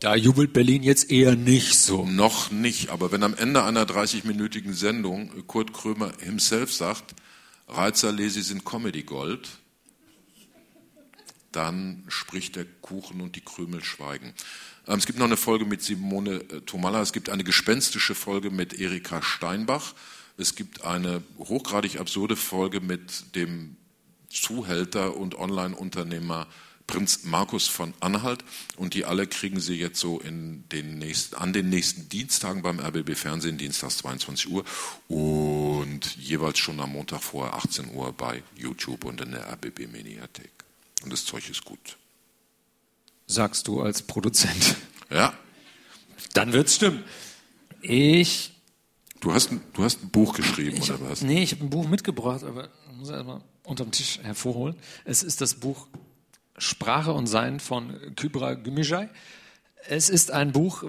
Da 0.00 0.14
jubelt 0.14 0.52
Berlin 0.52 0.82
jetzt 0.82 1.10
eher 1.10 1.36
nicht 1.36 1.74
so. 1.74 2.04
Noch 2.04 2.50
nicht, 2.50 2.90
aber 2.90 3.12
wenn 3.12 3.22
am 3.22 3.34
Ende 3.34 3.64
einer 3.64 3.86
30-minütigen 3.86 4.74
Sendung 4.74 5.46
Kurt 5.46 5.72
Krömer 5.72 6.12
himself 6.20 6.72
sagt, 6.72 7.14
Saleh, 7.94 8.28
Sie 8.28 8.42
sind 8.42 8.64
Comedy 8.64 9.04
Gold, 9.04 9.48
dann 11.50 12.04
spricht 12.08 12.56
der 12.56 12.66
Kuchen 12.82 13.22
und 13.22 13.36
die 13.36 13.40
Krümel 13.40 13.82
schweigen. 13.82 14.34
Ähm, 14.86 14.98
es 14.98 15.06
gibt 15.06 15.18
noch 15.18 15.26
eine 15.26 15.38
Folge 15.38 15.64
mit 15.64 15.82
Simone 15.82 16.34
äh, 16.50 16.60
Tomalla, 16.60 17.00
es 17.00 17.14
gibt 17.14 17.30
eine 17.30 17.44
gespenstische 17.44 18.14
Folge 18.14 18.50
mit 18.50 18.78
Erika 18.78 19.22
Steinbach, 19.22 19.94
es 20.36 20.54
gibt 20.54 20.84
eine 20.84 21.22
hochgradig 21.38 21.98
absurde 21.98 22.36
Folge 22.36 22.82
mit 22.82 23.34
dem 23.34 23.76
Zuhälter 24.28 25.16
und 25.16 25.36
Online-Unternehmer 25.36 26.46
Prinz 26.86 27.24
Markus 27.24 27.66
von 27.66 27.94
Anhalt 28.00 28.44
und 28.76 28.94
die 28.94 29.04
alle 29.04 29.26
kriegen 29.26 29.60
Sie 29.60 29.74
jetzt 29.74 29.98
so 29.98 30.20
in 30.20 30.64
den 30.70 30.98
nächsten, 30.98 31.34
an 31.36 31.52
den 31.52 31.68
nächsten 31.68 32.08
Dienstagen 32.08 32.62
beim 32.62 32.78
RBB 32.78 33.16
Fernsehen, 33.16 33.58
dienstags 33.58 33.98
22 33.98 34.48
Uhr 34.50 34.64
und 35.08 36.16
jeweils 36.16 36.58
schon 36.58 36.78
am 36.80 36.92
Montag 36.92 37.22
vorher 37.22 37.54
18 37.54 37.92
Uhr 37.94 38.12
bei 38.12 38.42
YouTube 38.56 39.04
und 39.04 39.20
in 39.20 39.32
der 39.32 39.52
RBB 39.52 39.88
Mediathek. 39.90 40.52
Und 41.02 41.12
das 41.12 41.24
Zeug 41.24 41.48
ist 41.50 41.64
gut. 41.64 41.96
Sagst 43.26 43.66
du 43.66 43.80
als 43.80 44.02
Produzent. 44.02 44.76
Ja. 45.10 45.34
Dann 46.34 46.52
wird's 46.52 46.74
stimmen. 46.76 47.04
Ich. 47.80 48.52
Du 49.20 49.32
hast, 49.32 49.50
ein, 49.50 49.60
du 49.72 49.82
hast 49.82 50.02
ein 50.02 50.10
Buch 50.10 50.34
geschrieben, 50.34 50.80
oder 50.82 51.00
was? 51.00 51.22
Nee, 51.22 51.42
ich 51.42 51.52
habe 51.52 51.64
ein 51.64 51.70
Buch 51.70 51.88
mitgebracht, 51.88 52.44
aber 52.44 52.68
ich 52.90 52.96
muss 52.96 53.08
erstmal 53.08 53.40
unterm 53.64 53.90
Tisch 53.90 54.18
hervorholen. 54.22 54.76
Es 55.04 55.22
ist 55.22 55.40
das 55.40 55.54
Buch 55.54 55.88
Sprache 56.58 57.12
und 57.12 57.26
Sein 57.26 57.60
von 57.60 57.94
Kybra 58.16 58.54
Gümüşay. 58.54 59.08
Es 59.88 60.08
ist 60.10 60.30
ein 60.30 60.52
Buch, 60.52 60.84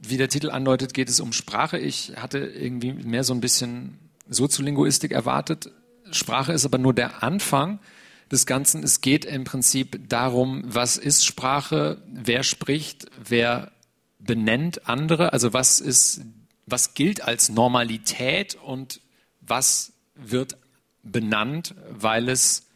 wie 0.00 0.16
der 0.16 0.28
Titel 0.28 0.50
andeutet, 0.50 0.94
geht 0.94 1.08
es 1.08 1.20
um 1.20 1.32
Sprache. 1.32 1.78
Ich 1.78 2.12
hatte 2.16 2.38
irgendwie 2.38 2.92
mehr 2.92 3.24
so 3.24 3.32
ein 3.32 3.40
bisschen 3.40 3.98
Soziolinguistik 4.28 5.12
erwartet. 5.12 5.70
Sprache 6.10 6.52
ist 6.52 6.64
aber 6.64 6.78
nur 6.78 6.94
der 6.94 7.22
Anfang 7.22 7.78
des 8.30 8.46
Ganzen. 8.46 8.82
Es 8.82 9.00
geht 9.00 9.24
im 9.24 9.44
Prinzip 9.44 10.08
darum, 10.08 10.62
was 10.66 10.96
ist 10.96 11.24
Sprache, 11.24 12.02
wer 12.06 12.42
spricht, 12.42 13.06
wer 13.22 13.72
benennt 14.18 14.88
andere, 14.88 15.32
also 15.32 15.52
was 15.52 15.80
ist, 15.80 16.22
was 16.66 16.94
gilt 16.94 17.22
als 17.22 17.48
Normalität 17.50 18.56
und 18.56 19.00
was 19.40 19.92
wird 20.14 20.56
benannt, 21.02 21.74
weil 21.90 22.28
es 22.28 22.66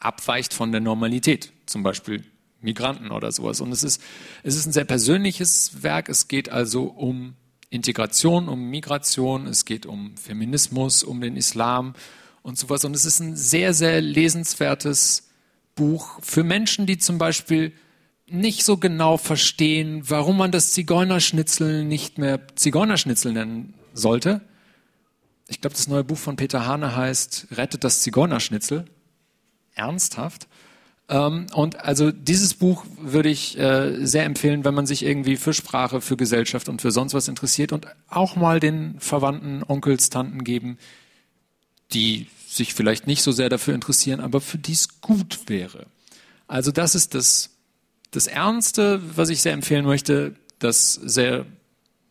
abweicht 0.00 0.52
von 0.52 0.72
der 0.72 0.80
Normalität 0.80 1.53
zum 1.66 1.82
Beispiel 1.82 2.24
Migranten 2.60 3.10
oder 3.10 3.30
sowas. 3.30 3.60
Und 3.60 3.72
es 3.72 3.82
ist, 3.82 4.02
es 4.42 4.56
ist 4.56 4.66
ein 4.66 4.72
sehr 4.72 4.84
persönliches 4.84 5.82
Werk. 5.82 6.08
Es 6.08 6.28
geht 6.28 6.48
also 6.48 6.84
um 6.84 7.34
Integration, 7.70 8.48
um 8.48 8.70
Migration, 8.70 9.46
es 9.46 9.64
geht 9.64 9.86
um 9.86 10.16
Feminismus, 10.16 11.02
um 11.02 11.20
den 11.20 11.36
Islam 11.36 11.94
und 12.42 12.58
sowas. 12.58 12.84
Und 12.84 12.94
es 12.94 13.04
ist 13.04 13.20
ein 13.20 13.36
sehr, 13.36 13.74
sehr 13.74 14.00
lesenswertes 14.00 15.28
Buch 15.74 16.18
für 16.22 16.44
Menschen, 16.44 16.86
die 16.86 16.98
zum 16.98 17.18
Beispiel 17.18 17.72
nicht 18.26 18.64
so 18.64 18.78
genau 18.78 19.16
verstehen, 19.16 20.02
warum 20.08 20.38
man 20.38 20.50
das 20.50 20.72
Zigeunerschnitzel 20.72 21.84
nicht 21.84 22.18
mehr 22.18 22.40
Zigeunerschnitzel 22.54 23.32
nennen 23.32 23.74
sollte. 23.92 24.40
Ich 25.48 25.60
glaube, 25.60 25.76
das 25.76 25.88
neue 25.88 26.04
Buch 26.04 26.16
von 26.16 26.36
Peter 26.36 26.66
Hane 26.66 26.96
heißt 26.96 27.48
Rettet 27.52 27.84
das 27.84 28.00
Zigeunerschnitzel. 28.00 28.86
Ernsthaft. 29.74 30.48
Ähm, 31.08 31.46
und 31.52 31.80
also 31.84 32.10
dieses 32.10 32.54
Buch 32.54 32.84
würde 32.98 33.28
ich 33.28 33.58
äh, 33.58 34.04
sehr 34.06 34.24
empfehlen, 34.24 34.64
wenn 34.64 34.74
man 34.74 34.86
sich 34.86 35.04
irgendwie 35.04 35.36
für 35.36 35.52
Sprache, 35.52 36.00
für 36.00 36.16
Gesellschaft 36.16 36.68
und 36.68 36.80
für 36.80 36.90
sonst 36.90 37.14
was 37.14 37.28
interessiert 37.28 37.72
und 37.72 37.86
auch 38.08 38.36
mal 38.36 38.60
den 38.60 38.98
Verwandten, 39.00 39.62
Onkels, 39.66 40.10
Tanten 40.10 40.44
geben, 40.44 40.78
die 41.92 42.28
sich 42.48 42.72
vielleicht 42.74 43.06
nicht 43.06 43.22
so 43.22 43.32
sehr 43.32 43.48
dafür 43.48 43.74
interessieren, 43.74 44.20
aber 44.20 44.40
für 44.40 44.58
die 44.58 44.72
es 44.72 45.00
gut 45.00 45.40
wäre. 45.48 45.86
Also 46.46 46.72
das 46.72 46.94
ist 46.94 47.14
das, 47.14 47.50
das 48.10 48.26
Ernste, 48.26 49.00
was 49.16 49.28
ich 49.28 49.42
sehr 49.42 49.52
empfehlen 49.52 49.84
möchte. 49.84 50.36
Das 50.58 50.94
sehr 50.94 51.46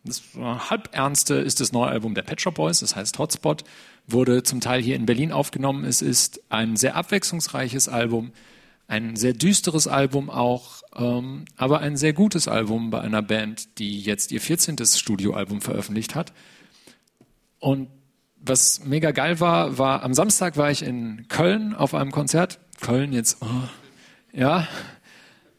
das 0.03 0.21
halbernste 0.35 1.35
ist 1.35 1.61
das 1.61 1.71
neue 1.71 1.89
Album 1.89 2.13
der 2.13 2.23
Pet 2.23 2.41
Shop 2.41 2.55
Boys, 2.55 2.81
das 2.81 2.95
heißt 2.95 3.17
Hotspot, 3.19 3.63
wurde 4.05 4.43
zum 4.43 4.59
Teil 4.59 4.81
hier 4.81 4.97
in 4.97 5.05
Berlin 5.05 5.31
aufgenommen. 5.31 5.85
Es 5.85 6.01
ist 6.01 6.41
ein 6.49 6.75
sehr 6.75 6.97
abwechslungsreiches 6.97 7.87
Album 7.87 8.33
ein 8.87 9.15
sehr 9.15 9.33
düsteres 9.33 9.87
Album 9.87 10.29
auch, 10.29 10.81
ähm, 10.95 11.45
aber 11.55 11.79
ein 11.79 11.97
sehr 11.97 12.13
gutes 12.13 12.47
Album 12.47 12.89
bei 12.89 13.01
einer 13.01 13.21
Band, 13.21 13.79
die 13.79 14.01
jetzt 14.01 14.31
ihr 14.31 14.41
14. 14.41 14.77
Studioalbum 14.85 15.61
veröffentlicht 15.61 16.15
hat. 16.15 16.33
Und 17.59 17.89
was 18.35 18.83
mega 18.83 19.11
geil 19.11 19.39
war, 19.39 19.77
war 19.77 20.03
am 20.03 20.13
Samstag 20.13 20.57
war 20.57 20.69
ich 20.69 20.83
in 20.83 21.27
Köln 21.29 21.73
auf 21.73 21.93
einem 21.93 22.11
Konzert. 22.11 22.59
Köln 22.81 23.13
jetzt, 23.13 23.37
oh, 23.41 23.69
ja. 24.33 24.67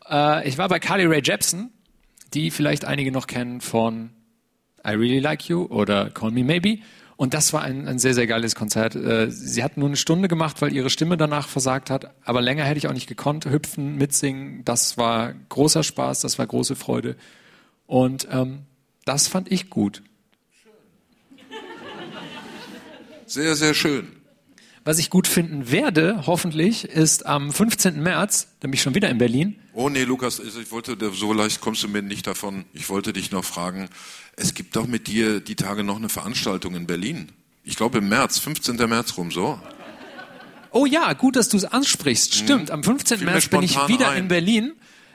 Äh, 0.09 0.46
ich 0.46 0.59
war 0.59 0.68
bei 0.68 0.78
Carly 0.78 1.06
Rae 1.06 1.22
Jepsen, 1.24 1.72
die 2.34 2.51
vielleicht 2.51 2.84
einige 2.84 3.10
noch 3.10 3.26
kennen 3.26 3.62
von 3.62 4.10
I 4.86 4.90
Really 4.90 5.20
Like 5.20 5.48
You 5.48 5.64
oder 5.64 6.10
Call 6.10 6.30
Me 6.30 6.44
Maybe. 6.44 6.80
Und 7.16 7.32
das 7.35 7.53
war 7.53 7.62
ein, 7.62 7.86
ein 7.86 7.99
sehr, 7.99 8.15
sehr 8.15 8.27
geiles 8.27 8.55
Konzert. 8.55 8.97
Äh, 8.97 9.31
sie 9.31 9.62
hat 9.62 9.77
nur 9.77 9.89
eine 9.89 9.97
Stunde 9.97 10.28
gemacht, 10.28 10.61
weil 10.61 10.73
ihre 10.73 10.91
Stimme 10.91 11.16
danach 11.16 11.49
versagt 11.49 11.91
hat. 11.91 12.12
Aber 12.24 12.41
länger 12.41 12.65
hätte 12.65 12.78
ich 12.78 12.89
auch 12.89 12.93
nicht 12.93 13.07
gekonnt. 13.07 13.47
Hüpfen, 13.47 13.97
mitsingen, 13.97 14.65
das 14.65 14.99
war 14.99 15.35
großer 15.49 15.82
Spaß, 15.82 16.20
das 16.20 16.39
war 16.39 16.47
große 16.47 16.74
Freude. 16.74 17.16
Und 17.86 18.27
ähm, 18.31 18.62
das 19.05 19.28
fand 19.28 19.53
ich 19.53 19.70
gut. 19.70 20.03
Sehr, 23.27 23.55
sehr 23.55 23.74
schön. 23.74 24.23
Was 24.86 24.98
ich 24.98 25.09
gut 25.09 25.27
finden 25.27 25.70
werde, 25.70 26.24
hoffentlich, 26.27 26.85
ist 26.85 27.24
am 27.24 27.52
15. 27.52 28.02
März, 28.02 28.48
nämlich 28.62 28.82
schon 28.82 28.94
wieder 28.94 29.09
in 29.09 29.16
Berlin. 29.16 29.56
Oh 29.73 29.89
nee, 29.89 30.05
Lukas, 30.05 30.40
ich 30.40 30.70
wollte, 30.70 30.97
so 31.15 31.32
leicht 31.32 31.62
kommst 31.62 31.82
du 31.82 31.89
mir 31.89 32.02
nicht 32.02 32.27
davon. 32.27 32.66
Ich 32.74 32.90
wollte 32.90 33.15
dich 33.15 33.31
noch 33.31 33.44
fragen, 33.44 33.89
es 34.36 34.52
gibt 34.52 34.77
doch 34.77 34.86
mit 34.86 35.06
dir 35.06 35.40
die 35.40 35.56
Tage 35.56 35.85
noch 35.85 35.97
eine 35.97 36.11
Veranstaltung 36.11 36.74
in 36.74 36.86
Berlin. 36.86 37.32
Ich 37.65 37.77
glaube 37.77 37.98
im 37.98 38.11
März, 38.11 38.39
15. 38.39 38.77
März 38.77 39.16
rum, 39.16 39.31
so. 39.31 39.59
Oh 40.70 40.85
ja, 40.85 41.15
gut, 41.15 41.36
dass 41.36 41.48
du 41.48 41.56
es 41.56 41.65
ansprichst. 41.65 42.35
Stimmt, 42.35 42.70
am 42.70 42.85
15. 42.85 43.19
Fiel 43.19 43.27
mir 43.27 43.32
März 43.32 43.48
bin 43.48 43.62
ich 43.62 43.77
wieder 43.89 44.11
ein. 44.11 44.24
in 44.24 44.28
Berlin 44.28 44.73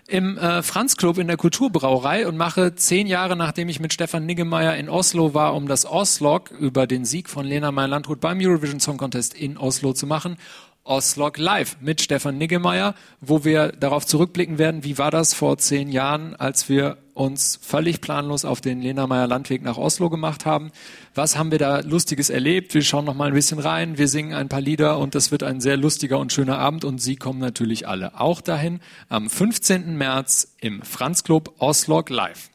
im 0.09 0.37
äh, 0.37 0.63
Franz 0.63 0.97
Club 0.97 1.17
in 1.17 1.27
der 1.27 1.37
Kulturbrauerei 1.37 2.27
und 2.27 2.35
mache 2.35 2.75
zehn 2.75 3.07
Jahre, 3.07 3.35
nachdem 3.35 3.69
ich 3.69 3.79
mit 3.79 3.93
Stefan 3.93 4.25
Niggemeier 4.25 4.75
in 4.75 4.89
Oslo 4.89 5.33
war, 5.33 5.55
um 5.55 5.67
das 5.67 5.85
Oslog 5.85 6.51
über 6.51 6.87
den 6.87 7.05
Sieg 7.05 7.29
von 7.29 7.45
Lena 7.45 7.71
Meyer-Landrut 7.71 8.19
beim 8.19 8.39
Eurovision 8.41 8.79
Song 8.79 8.97
Contest 8.97 9.33
in 9.33 9.57
Oslo 9.57 9.93
zu 9.93 10.07
machen. 10.07 10.37
Oslog 10.83 11.37
Live 11.37 11.77
mit 11.81 12.01
Stefan 12.01 12.37
Niggemeier, 12.39 12.95
wo 13.21 13.43
wir 13.43 13.71
darauf 13.71 14.07
zurückblicken 14.07 14.57
werden, 14.57 14.83
wie 14.83 14.97
war 14.97 15.11
das 15.11 15.35
vor 15.35 15.59
zehn 15.59 15.89
Jahren, 15.89 16.35
als 16.35 16.67
wir 16.67 16.97
uns 17.19 17.59
völlig 17.61 18.01
planlos 18.01 18.45
auf 18.45 18.61
den 18.61 18.81
Lena 18.81 19.05
Meyer 19.05 19.27
Landweg 19.27 19.61
nach 19.61 19.77
Oslo 19.77 20.09
gemacht 20.09 20.45
haben. 20.45 20.71
Was 21.13 21.37
haben 21.37 21.51
wir 21.51 21.59
da 21.59 21.81
Lustiges 21.81 22.29
erlebt? 22.29 22.73
Wir 22.73 22.81
schauen 22.81 23.05
noch 23.05 23.13
mal 23.13 23.27
ein 23.27 23.33
bisschen 23.33 23.59
rein, 23.59 23.97
wir 23.97 24.07
singen 24.07 24.33
ein 24.33 24.47
paar 24.47 24.61
Lieder 24.61 24.97
und 24.97 25.15
das 25.15 25.31
wird 25.31 25.43
ein 25.43 25.59
sehr 25.59 25.75
lustiger 25.75 26.17
und 26.17 26.31
schöner 26.31 26.57
Abend 26.57 26.85
und 26.85 26.99
Sie 26.99 27.17
kommen 27.17 27.39
natürlich 27.39 27.87
alle 27.87 28.19
auch 28.19 28.39
dahin 28.39 28.79
am 29.09 29.29
15. 29.29 29.97
März 29.97 30.55
im 30.61 30.81
Franz 30.81 31.23
Club 31.23 31.53
Oslog 31.59 32.09
Live. 32.09 32.49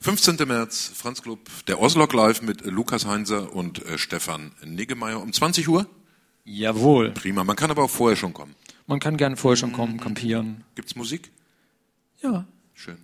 15. 0.00 0.36
März, 0.48 0.90
Franz 0.94 1.22
Club, 1.22 1.38
der 1.68 1.80
Oslog 1.80 2.12
Live 2.12 2.42
mit 2.42 2.66
Lukas 2.66 3.06
Heinzer 3.06 3.54
und 3.54 3.86
äh, 3.86 3.98
Stefan 3.98 4.50
Niggemeier 4.64 5.22
um 5.22 5.32
20 5.32 5.68
Uhr. 5.68 5.86
Jawohl. 6.44 7.12
Prima, 7.12 7.44
man 7.44 7.54
kann 7.54 7.70
aber 7.70 7.84
auch 7.84 7.90
vorher 7.90 8.16
schon 8.16 8.32
kommen. 8.32 8.56
Man 8.88 8.98
kann 8.98 9.16
gerne 9.16 9.36
vorher 9.36 9.56
schon 9.56 9.72
kommen, 9.72 10.00
kampieren. 10.00 10.64
Gibt's 10.74 10.96
Musik? 10.96 11.30
Ja. 12.20 12.46
Schön. 12.74 12.98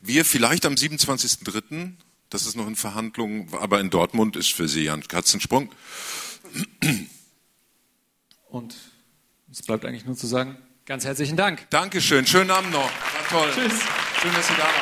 Wir 0.00 0.24
vielleicht 0.24 0.66
am 0.66 0.74
27.03., 0.74 1.92
das 2.30 2.46
ist 2.46 2.56
noch 2.56 2.66
in 2.66 2.76
Verhandlungen, 2.76 3.48
aber 3.54 3.80
in 3.80 3.90
Dortmund 3.90 4.36
ist 4.36 4.52
für 4.52 4.68
Sie 4.68 4.84
ja 4.84 4.94
ein 4.94 5.06
Katzensprung. 5.06 5.72
Und 8.48 8.74
es 9.50 9.62
bleibt 9.62 9.84
eigentlich 9.84 10.04
nur 10.04 10.16
zu 10.16 10.26
sagen, 10.26 10.58
ganz 10.84 11.04
herzlichen 11.04 11.36
Dank. 11.36 11.68
Dankeschön, 11.70 12.26
schönen 12.26 12.50
Abend 12.50 12.72
noch. 12.72 12.90
War 12.90 13.28
toll. 13.30 13.50
Tschüss. 13.54 13.80
Schön, 14.20 14.34
dass 14.34 14.46
Sie 14.48 14.54
da 14.54 14.64
waren. 14.64 14.74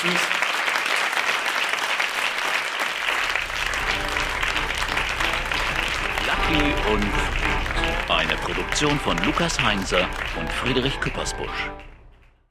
Tschüss. 0.00 0.20
Lucky 6.26 6.92
und 6.92 8.10
eine 8.10 8.36
Produktion 8.36 9.00
von 9.00 9.16
Lukas 9.24 9.58
Heinzer 9.60 10.08
und 10.38 10.50
Friedrich 10.52 11.00
Küppersbusch. 11.00 11.70